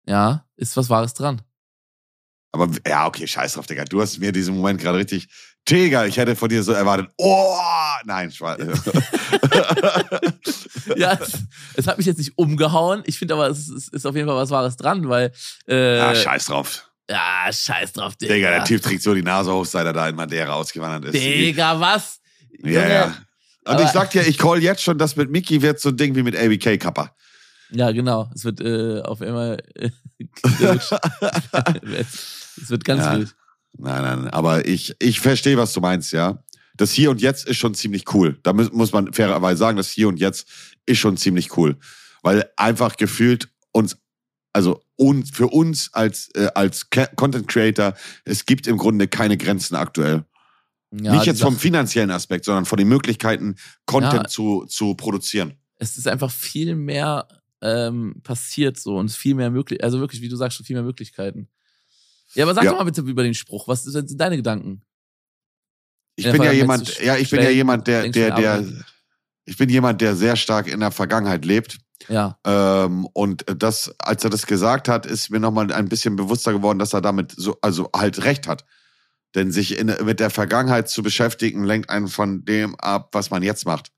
Ja, 0.05 0.45
ist 0.57 0.77
was 0.77 0.89
Wahres 0.89 1.13
dran. 1.13 1.41
Aber 2.53 2.67
ja, 2.85 3.07
okay, 3.07 3.25
scheiß 3.25 3.53
drauf, 3.53 3.65
Digga. 3.65 3.85
Du 3.85 4.01
hast 4.01 4.19
mir 4.19 4.31
diesen 4.31 4.55
Moment 4.57 4.81
gerade 4.81 4.97
richtig. 4.97 5.29
Digga, 5.69 6.05
ich 6.05 6.17
hätte 6.17 6.35
von 6.35 6.49
dir 6.49 6.63
so 6.63 6.73
erwartet. 6.73 7.09
Oh, 7.17 7.55
nein, 8.03 8.29
Schwa- 8.31 8.57
ja, 10.97 11.13
es, 11.13 11.37
es 11.75 11.87
hat 11.87 11.97
mich 11.97 12.07
jetzt 12.07 12.17
nicht 12.17 12.37
umgehauen. 12.37 13.03
Ich 13.05 13.17
finde 13.17 13.35
aber, 13.35 13.47
es 13.47 13.69
ist, 13.69 13.93
ist 13.93 14.05
auf 14.05 14.15
jeden 14.15 14.27
Fall 14.27 14.35
was 14.37 14.49
Wahres 14.49 14.75
dran, 14.75 15.07
weil. 15.07 15.31
Äh, 15.67 15.97
ja, 15.97 16.15
scheiß 16.15 16.45
drauf. 16.45 16.90
Ja, 17.09 17.49
scheiß 17.51 17.93
drauf, 17.93 18.15
Digga. 18.15 18.33
Digga, 18.33 18.49
der 18.51 18.63
Typ 18.63 18.81
trägt 18.81 19.01
so 19.03 19.13
die 19.13 19.21
Nase 19.23 19.51
hoch, 19.53 19.65
seit 19.65 19.85
er 19.85 19.93
da 19.93 20.07
in 20.07 20.15
Madeira 20.15 20.53
ausgewandert 20.53 21.13
ist. 21.13 21.21
Digga, 21.23 21.79
was? 21.79 22.19
Ja, 22.63 22.69
Junge. 22.81 22.89
ja. 22.93 23.05
Und 23.63 23.73
Aber- 23.75 23.83
ich 23.83 23.89
sag 23.89 24.09
dir, 24.11 24.25
ich 24.27 24.37
call 24.37 24.61
jetzt 24.61 24.81
schon, 24.81 24.97
das 24.97 25.15
mit 25.15 25.29
Mickey 25.29 25.61
wird 25.61 25.79
so 25.79 25.89
ein 25.89 25.97
Ding 25.97 26.15
wie 26.15 26.23
mit 26.23 26.35
ABK 26.35 26.77
Kappa. 26.79 27.15
Ja, 27.71 27.91
genau. 27.91 28.29
Es 28.35 28.43
wird 28.43 28.59
äh, 28.59 29.01
auf 29.01 29.21
einmal. 29.21 29.61
Äh, 29.75 29.89
es 31.95 32.69
wird 32.69 32.83
ganz 32.85 33.03
Ja. 33.03 33.17
wild. 33.17 33.35
Nein, 33.77 34.01
nein, 34.01 34.27
aber 34.29 34.65
ich, 34.67 34.95
ich 34.99 35.21
verstehe, 35.21 35.57
was 35.57 35.71
du 35.73 35.79
meinst, 35.79 36.11
ja. 36.11 36.43
Das 36.75 36.91
Hier 36.91 37.09
und 37.11 37.21
Jetzt 37.21 37.47
ist 37.47 37.57
schon 37.57 37.73
ziemlich 37.73 38.13
cool. 38.13 38.37
Da 38.43 38.51
muss, 38.53 38.71
muss 38.71 38.91
man 38.91 39.13
fairerweise 39.13 39.57
sagen, 39.59 39.77
das 39.77 39.89
Hier 39.89 40.07
und 40.07 40.19
Jetzt 40.19 40.47
ist 40.85 40.97
schon 40.99 41.15
ziemlich 41.17 41.55
cool. 41.57 41.77
Weil 42.21 42.49
einfach 42.57 42.97
gefühlt 42.97 43.49
uns, 43.71 43.97
also 44.53 44.81
uns, 44.95 45.31
für 45.31 45.47
uns 45.47 45.93
als, 45.93 46.29
äh, 46.35 46.49
als 46.55 46.87
Content 47.15 47.47
Creator, 47.47 47.93
es 48.25 48.45
gibt 48.45 48.67
im 48.67 48.77
Grunde 48.77 49.07
keine 49.07 49.37
Grenzen 49.37 49.75
aktuell. 49.75 50.25
Ja, 50.91 51.13
Nicht 51.13 51.25
jetzt 51.25 51.41
vom 51.41 51.57
finanziellen 51.57 52.11
Aspekt, 52.11 52.45
sondern 52.45 52.65
von 52.65 52.77
den 52.77 52.89
Möglichkeiten, 52.89 53.55
Content 53.85 54.23
Ja. 54.23 54.27
zu, 54.27 54.65
zu 54.65 54.93
produzieren. 54.95 55.53
Es 55.77 55.97
ist 55.97 56.07
einfach 56.07 56.29
viel 56.29 56.75
mehr 56.75 57.27
ähm, 57.61 58.15
passiert 58.23 58.77
so 58.79 58.97
und 58.97 59.09
viel 59.11 59.35
mehr 59.35 59.51
möglich. 59.51 59.83
Also 59.83 59.99
wirklich, 59.99 60.21
wie 60.21 60.29
du 60.29 60.35
sagst, 60.35 60.57
schon 60.57 60.65
viel 60.65 60.75
mehr 60.75 60.83
Möglichkeiten. 60.83 61.47
Ja, 62.33 62.45
aber 62.45 62.53
sag 62.53 62.63
Ja. 62.63 62.71
doch 62.71 62.79
mal 62.79 62.85
bitte 62.85 63.01
über 63.01 63.23
den 63.23 63.33
Spruch. 63.33 63.67
Was 63.67 63.83
sind 63.83 64.19
deine 64.19 64.37
Gedanken? 64.37 64.81
Ich 66.15 66.29
bin 66.29 66.43
ja 66.43 66.51
jemand, 66.51 66.99
ja, 66.99 67.17
ich 67.17 67.29
bin 67.29 67.41
ja 67.41 67.49
jemand, 67.49 67.87
der, 67.87 68.09
der, 68.09 68.35
der, 68.35 68.65
ich 69.45 69.57
bin 69.57 69.69
jemand, 69.69 70.01
der 70.01 70.15
sehr 70.15 70.35
stark 70.35 70.67
in 70.67 70.79
der 70.79 70.91
Vergangenheit 70.91 71.45
lebt. 71.45 71.77
Ja, 72.07 72.37
Ähm, 72.45 73.07
und 73.13 73.45
das, 73.57 73.93
als 73.99 74.23
er 74.23 74.29
das 74.29 74.45
gesagt 74.45 74.87
hat, 74.87 75.05
ist 75.05 75.29
mir 75.29 75.39
nochmal 75.39 75.71
ein 75.71 75.89
bisschen 75.89 76.15
bewusster 76.15 76.53
geworden, 76.53 76.79
dass 76.79 76.93
er 76.93 77.01
damit 77.01 77.33
so, 77.35 77.57
also 77.61 77.89
halt 77.95 78.23
recht 78.23 78.47
hat. 78.47 78.65
Denn 79.35 79.51
sich 79.51 79.77
in, 79.77 79.87
mit 80.03 80.19
der 80.19 80.29
Vergangenheit 80.29 80.89
zu 80.89 81.03
beschäftigen, 81.03 81.63
lenkt 81.63 81.89
einen 81.89 82.07
von 82.07 82.43
dem 82.43 82.75
ab, 82.75 83.09
was 83.13 83.29
man 83.29 83.43
jetzt 83.43 83.65
macht. 83.65 83.91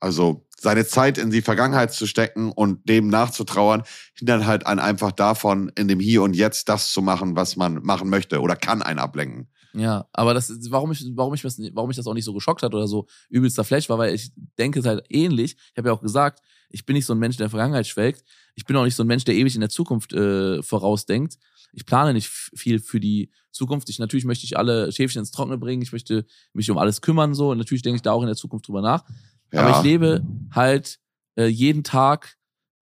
Also 0.00 0.46
seine 0.58 0.86
Zeit 0.86 1.18
in 1.18 1.30
die 1.30 1.42
Vergangenheit 1.42 1.92
zu 1.92 2.06
stecken 2.06 2.52
und 2.52 2.88
dem 2.88 3.08
nachzutrauern, 3.08 3.84
hindert 4.14 4.44
halt 4.46 4.66
einen 4.66 4.80
einfach 4.80 5.12
davon, 5.12 5.70
in 5.76 5.88
dem 5.88 6.00
Hier 6.00 6.22
und 6.22 6.34
Jetzt 6.34 6.68
das 6.68 6.90
zu 6.92 7.02
machen, 7.02 7.36
was 7.36 7.56
man 7.56 7.82
machen 7.82 8.10
möchte 8.10 8.40
oder 8.40 8.56
kann 8.56 8.82
einen 8.82 8.98
ablenken. 8.98 9.48
Ja. 9.74 10.08
Aber 10.12 10.34
das 10.34 10.50
ist, 10.50 10.70
warum 10.70 10.92
ich, 10.92 11.04
warum 11.14 11.34
ich 11.34 11.42
das, 11.42 11.58
warum 11.72 11.88
mich 11.88 11.96
das 11.96 12.06
auch 12.06 12.14
nicht 12.14 12.24
so 12.24 12.32
geschockt 12.32 12.62
hat 12.62 12.74
oder 12.74 12.86
so 12.86 13.06
übelster 13.28 13.64
Flash 13.64 13.88
war, 13.88 13.98
weil 13.98 14.14
ich 14.14 14.30
denke 14.58 14.80
es 14.80 14.86
halt 14.86 15.04
ähnlich. 15.10 15.56
Ich 15.72 15.78
habe 15.78 15.88
ja 15.88 15.94
auch 15.94 16.00
gesagt, 16.00 16.40
ich 16.70 16.86
bin 16.86 16.94
nicht 16.94 17.06
so 17.06 17.14
ein 17.14 17.18
Mensch, 17.18 17.36
der 17.36 17.44
in 17.44 17.50
der 17.50 17.50
Vergangenheit 17.50 17.86
schwelgt. 17.86 18.24
Ich 18.54 18.64
bin 18.64 18.76
auch 18.76 18.84
nicht 18.84 18.96
so 18.96 19.02
ein 19.02 19.06
Mensch, 19.06 19.24
der 19.24 19.34
ewig 19.34 19.54
in 19.54 19.60
der 19.60 19.70
Zukunft 19.70 20.12
äh, 20.12 20.62
vorausdenkt. 20.62 21.38
Ich 21.72 21.86
plane 21.86 22.12
nicht 22.12 22.28
viel 22.28 22.78
für 22.78 23.00
die 23.00 23.30
Zukunft. 23.50 23.88
Ich 23.88 23.98
natürlich 23.98 24.24
möchte 24.24 24.44
ich 24.44 24.56
alle 24.56 24.92
Schäfchen 24.92 25.20
ins 25.20 25.32
Trockene 25.32 25.58
bringen. 25.58 25.82
Ich 25.82 25.92
möchte 25.92 26.24
mich 26.52 26.70
um 26.70 26.78
alles 26.78 27.00
kümmern 27.00 27.34
so. 27.34 27.50
Und 27.50 27.58
natürlich 27.58 27.82
denke 27.82 27.96
ich 27.96 28.02
da 28.02 28.12
auch 28.12 28.22
in 28.22 28.28
der 28.28 28.36
Zukunft 28.36 28.68
drüber 28.68 28.80
nach. 28.80 29.04
Ja. 29.52 29.62
Aber 29.62 29.78
ich 29.78 29.84
lebe 29.84 30.24
halt 30.52 30.98
äh, 31.36 31.46
jeden 31.46 31.82
Tag 31.82 32.36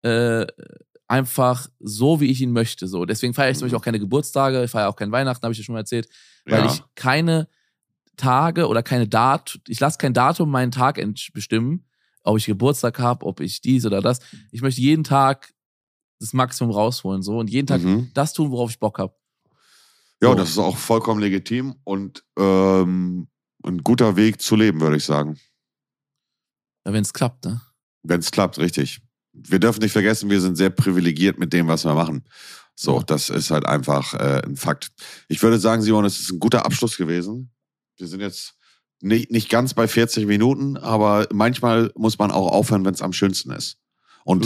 äh, 0.02 0.46
einfach 1.08 1.68
so, 1.80 2.20
wie 2.22 2.32
ich 2.32 2.42
ihn 2.42 2.52
möchte. 2.52 2.88
So. 2.88 3.06
Deswegen 3.06 3.34
feiere 3.34 3.52
ich 3.52 3.58
zum 3.58 3.66
Mhm. 3.66 3.72
Beispiel 3.72 3.78
auch 3.80 3.84
keine 3.86 4.00
Geburtstage, 4.00 4.64
ich 4.64 4.72
feiere 4.72 4.90
auch 4.90 4.96
kein 4.96 5.12
Weihnachten, 5.12 5.44
habe 5.44 5.52
ich 5.54 5.58
dir 5.60 5.64
schon 5.64 5.74
mal 5.74 5.80
erzählt, 5.80 6.08
weil 6.46 6.60
ja. 6.66 6.66
ich 6.72 6.82
keine 6.96 7.48
Tage 8.16 8.68
oder 8.68 8.84
keine 8.84 9.08
Dat, 9.08 9.60
ich 9.68 9.80
lasse 9.80 9.98
kein 9.98 10.14
Datum 10.14 10.50
meinen 10.50 10.72
Tag 10.72 11.00
bestimmen, 11.34 11.86
ob 12.24 12.38
ich 12.38 12.46
Geburtstag 12.46 13.00
habe, 13.00 13.26
ob 13.26 13.40
ich 13.42 13.62
dies 13.62 13.86
oder 13.86 14.02
das. 14.02 14.20
Ich 14.52 14.62
möchte 14.62 14.82
jeden 14.82 15.04
Tag 15.04 15.54
das 16.20 16.32
Maximum 16.34 16.72
rausholen 16.74 17.22
so 17.22 17.38
und 17.38 17.50
jeden 17.50 17.68
Tag 17.68 17.82
Mhm. 17.82 18.12
das 18.14 18.34
tun, 18.34 18.52
worauf 18.52 18.70
ich 18.70 18.80
Bock 18.80 18.98
habe. 19.00 19.14
Ja, 20.22 20.30
So. 20.30 20.36
das 20.36 20.50
ist 20.52 20.58
auch 20.58 20.78
vollkommen 20.78 21.20
legitim 21.20 21.76
und 21.84 22.24
ähm, 22.40 23.28
ein 23.66 23.84
guter 23.84 24.16
Weg 24.16 24.42
zu 24.42 24.56
leben, 24.56 24.80
würde 24.80 24.96
ich 24.98 25.04
sagen. 25.06 25.38
Ja, 26.86 26.94
wenn 26.94 27.02
es 27.02 27.12
klappt, 27.14 27.46
ne? 27.46 27.62
Wenn 28.04 28.20
es 28.20 28.32
klappt, 28.32 28.58
richtig. 28.58 29.02
Wir 29.34 29.60
dürfen 29.60 29.82
nicht 29.82 29.92
vergessen, 29.92 30.30
wir 30.30 30.42
sind 30.42 30.56
sehr 30.56 30.70
privilegiert 30.70 31.40
mit 31.40 31.54
dem, 31.54 31.68
was 31.68 31.86
wir 31.86 31.94
machen. 31.94 32.24
So, 32.76 33.02
das 33.02 33.30
ist 33.30 33.52
halt 33.52 33.66
einfach 33.66 34.14
äh, 34.14 34.42
ein 34.46 34.56
Fakt. 34.56 34.92
Ich 35.28 35.42
würde 35.42 35.60
sagen, 35.60 35.82
Simon, 35.82 36.06
es 36.06 36.20
ist 36.20 36.32
ein 36.32 36.40
guter 36.40 36.66
Abschluss 36.66 36.98
gewesen. 36.98 37.52
Wir 37.98 38.08
sind 38.08 38.22
jetzt 38.22 38.56
nicht, 39.02 39.32
nicht 39.32 39.50
ganz 39.50 39.74
bei 39.74 39.88
40 39.88 40.26
Minuten, 40.26 40.78
aber 40.78 41.28
manchmal 41.32 41.92
muss 41.96 42.18
man 42.18 42.32
auch 42.32 42.52
aufhören, 42.52 42.86
wenn 42.86 42.94
es 42.94 43.02
am 43.02 43.14
schönsten 43.14 43.52
ist. 43.52 43.78
Und 44.24 44.46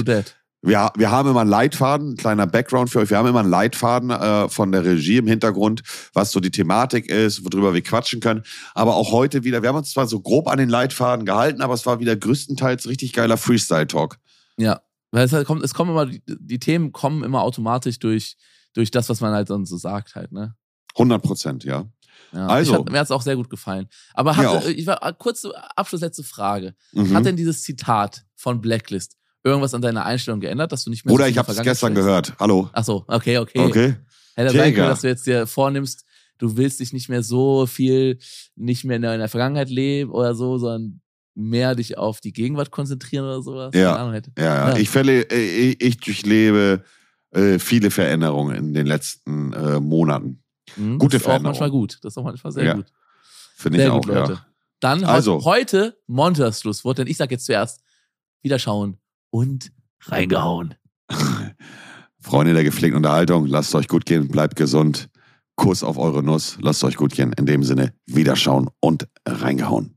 wir, 0.63 0.91
wir 0.95 1.11
haben 1.11 1.29
immer 1.29 1.41
einen 1.41 1.49
Leitfaden, 1.49 2.13
ein 2.13 2.17
kleiner 2.17 2.47
Background 2.47 2.89
für 2.89 2.99
euch. 2.99 3.09
Wir 3.09 3.17
haben 3.17 3.27
immer 3.27 3.41
einen 3.41 3.49
Leitfaden 3.49 4.09
äh, 4.09 4.49
von 4.49 4.71
der 4.71 4.83
Regie 4.83 5.17
im 5.17 5.27
Hintergrund, 5.27 5.83
was 6.13 6.31
so 6.31 6.39
die 6.39 6.49
Thematik 6.49 7.07
ist, 7.07 7.45
worüber 7.45 7.73
wir 7.73 7.83
quatschen 7.83 8.19
können. 8.19 8.43
Aber 8.73 8.95
auch 8.95 9.11
heute 9.11 9.43
wieder, 9.43 9.61
wir 9.61 9.69
haben 9.69 9.77
uns 9.77 9.91
zwar 9.91 10.07
so 10.07 10.19
grob 10.19 10.47
an 10.47 10.57
den 10.57 10.69
Leitfaden 10.69 11.25
gehalten, 11.25 11.61
aber 11.61 11.75
es 11.75 11.85
war 11.85 11.99
wieder 11.99 12.15
größtenteils 12.15 12.87
richtig 12.87 13.13
geiler 13.13 13.37
Freestyle-Talk. 13.37 14.17
Ja, 14.57 14.81
weil 15.11 15.25
es 15.25 15.33
halt 15.33 15.47
kommt, 15.47 15.63
es 15.63 15.73
kommen 15.73 15.91
immer, 15.91 16.05
die, 16.05 16.59
Themen 16.59 16.91
kommen 16.91 17.23
immer 17.23 17.41
automatisch 17.41 17.99
durch, 17.99 18.35
durch 18.73 18.91
das, 18.91 19.09
was 19.09 19.21
man 19.21 19.33
halt 19.33 19.49
dann 19.49 19.65
so 19.65 19.77
sagt 19.77 20.15
halt, 20.15 20.31
ne? 20.31 20.55
100 20.95 21.21
Prozent, 21.21 21.63
ja. 21.63 21.85
Ja, 22.33 22.47
Also. 22.47 22.73
hat, 22.73 22.91
mir 22.91 22.99
hat's 22.99 23.11
auch 23.11 23.21
sehr 23.21 23.35
gut 23.35 23.49
gefallen. 23.49 23.87
Aber 24.13 24.33
Mir 24.35 24.49
auch. 24.49 24.65
ich 24.65 24.87
war 24.87 25.13
kurze 25.13 25.51
Abschlussletzte 25.77 26.23
Frage. 26.23 26.73
Mhm. 26.91 27.13
Hat 27.15 27.25
denn 27.25 27.35
dieses 27.37 27.61
Zitat 27.61 28.25
von 28.35 28.59
Blacklist 28.59 29.17
irgendwas 29.43 29.73
an 29.75 29.81
deiner 29.81 30.05
Einstellung 30.05 30.39
geändert, 30.39 30.71
dass 30.71 30.83
du 30.83 30.89
nicht 30.89 31.05
mehr 31.05 31.13
Oder 31.13 31.25
so 31.25 31.29
ich 31.29 31.33
viel 31.35 31.43
habe 31.43 31.51
es 31.51 31.61
gestern 31.61 31.93
schlägst? 31.93 32.05
gehört. 32.07 32.33
Hallo. 32.39 32.69
Ach 32.73 32.83
so, 32.83 33.05
okay, 33.07 33.37
okay. 33.37 33.59
Okay. 33.59 33.95
Hätte 34.35 34.57
sein 34.57 34.73
können, 34.73 34.87
dass 34.89 35.01
du 35.01 35.07
jetzt 35.07 35.25
dir 35.27 35.47
vornimmst, 35.47 36.05
du 36.39 36.57
willst 36.57 36.79
dich 36.79 36.91
nicht 36.93 37.07
mehr 37.09 37.23
so 37.23 37.65
viel, 37.65 38.17
nicht 38.55 38.83
mehr 38.83 38.97
in 38.97 39.03
der, 39.03 39.13
in 39.13 39.19
der 39.19 39.29
Vergangenheit 39.29 39.69
leben 39.69 40.11
oder 40.11 40.35
so, 40.35 40.57
sondern 40.57 41.01
mehr 41.37 41.75
dich 41.75 41.97
auf 41.97 42.19
die 42.19 42.33
Gegenwart 42.33 42.71
konzentrieren 42.71 43.25
oder 43.25 43.41
sowas. 43.41 43.71
Ja. 43.75 44.11
Ja, 44.37 44.69
ja. 44.69 44.77
Ich, 44.77 44.89
verle 44.89 45.21
äh, 45.31 45.69
ich, 45.69 45.81
ich 45.81 45.97
durchlebe 45.97 46.83
äh, 47.31 47.59
viele 47.59 47.91
Veränderungen 47.91 48.55
in 48.55 48.73
den 48.73 48.87
letzten 48.87 49.53
äh, 49.53 49.79
Monaten. 49.79 50.43
Mhm, 50.75 50.97
Gute 50.97 51.17
das 51.17 51.27
ist 51.27 51.31
auch 51.31 51.39
manchmal 51.41 51.69
gut. 51.71 51.99
Das 52.01 52.13
ist 52.13 52.17
auch 52.17 52.23
manchmal 52.23 52.51
sehr 52.51 52.65
Ja, 52.65 52.73
gut. 52.73 52.87
Finde 53.55 53.77
ich 53.77 53.83
Sehr 53.83 53.93
auch, 53.93 54.01
gut, 54.01 54.13
Leute. 54.13 54.33
ja. 54.33 54.45
Dann 54.79 55.03
Also. 55.03 55.43
heute 55.45 55.97
Montas 56.07 56.61
Schlusswort, 56.61 56.99
denn 56.99 57.07
ich 57.07 57.17
sag 57.17 57.31
jetzt 57.31 57.45
zuerst 57.45 57.81
Wiederschauen 58.43 58.97
und 59.31 59.71
reingehauen. 60.01 60.75
Freunde 62.19 62.53
der 62.53 62.63
gepflegten 62.63 62.97
Unterhaltung, 62.97 63.45
lasst 63.47 63.73
euch 63.75 63.87
gut 63.87 64.05
gehen, 64.05 64.27
bleibt 64.27 64.55
gesund. 64.55 65.09
Kuss 65.55 65.83
auf 65.83 65.97
eure 65.97 66.21
Nuss, 66.21 66.57
lasst 66.61 66.83
euch 66.83 66.95
gut 66.97 67.13
gehen. 67.13 67.33
In 67.33 67.45
dem 67.47 67.63
Sinne, 67.63 67.93
Wiederschauen 68.05 68.69
und 68.79 69.07
reingehauen. 69.27 69.96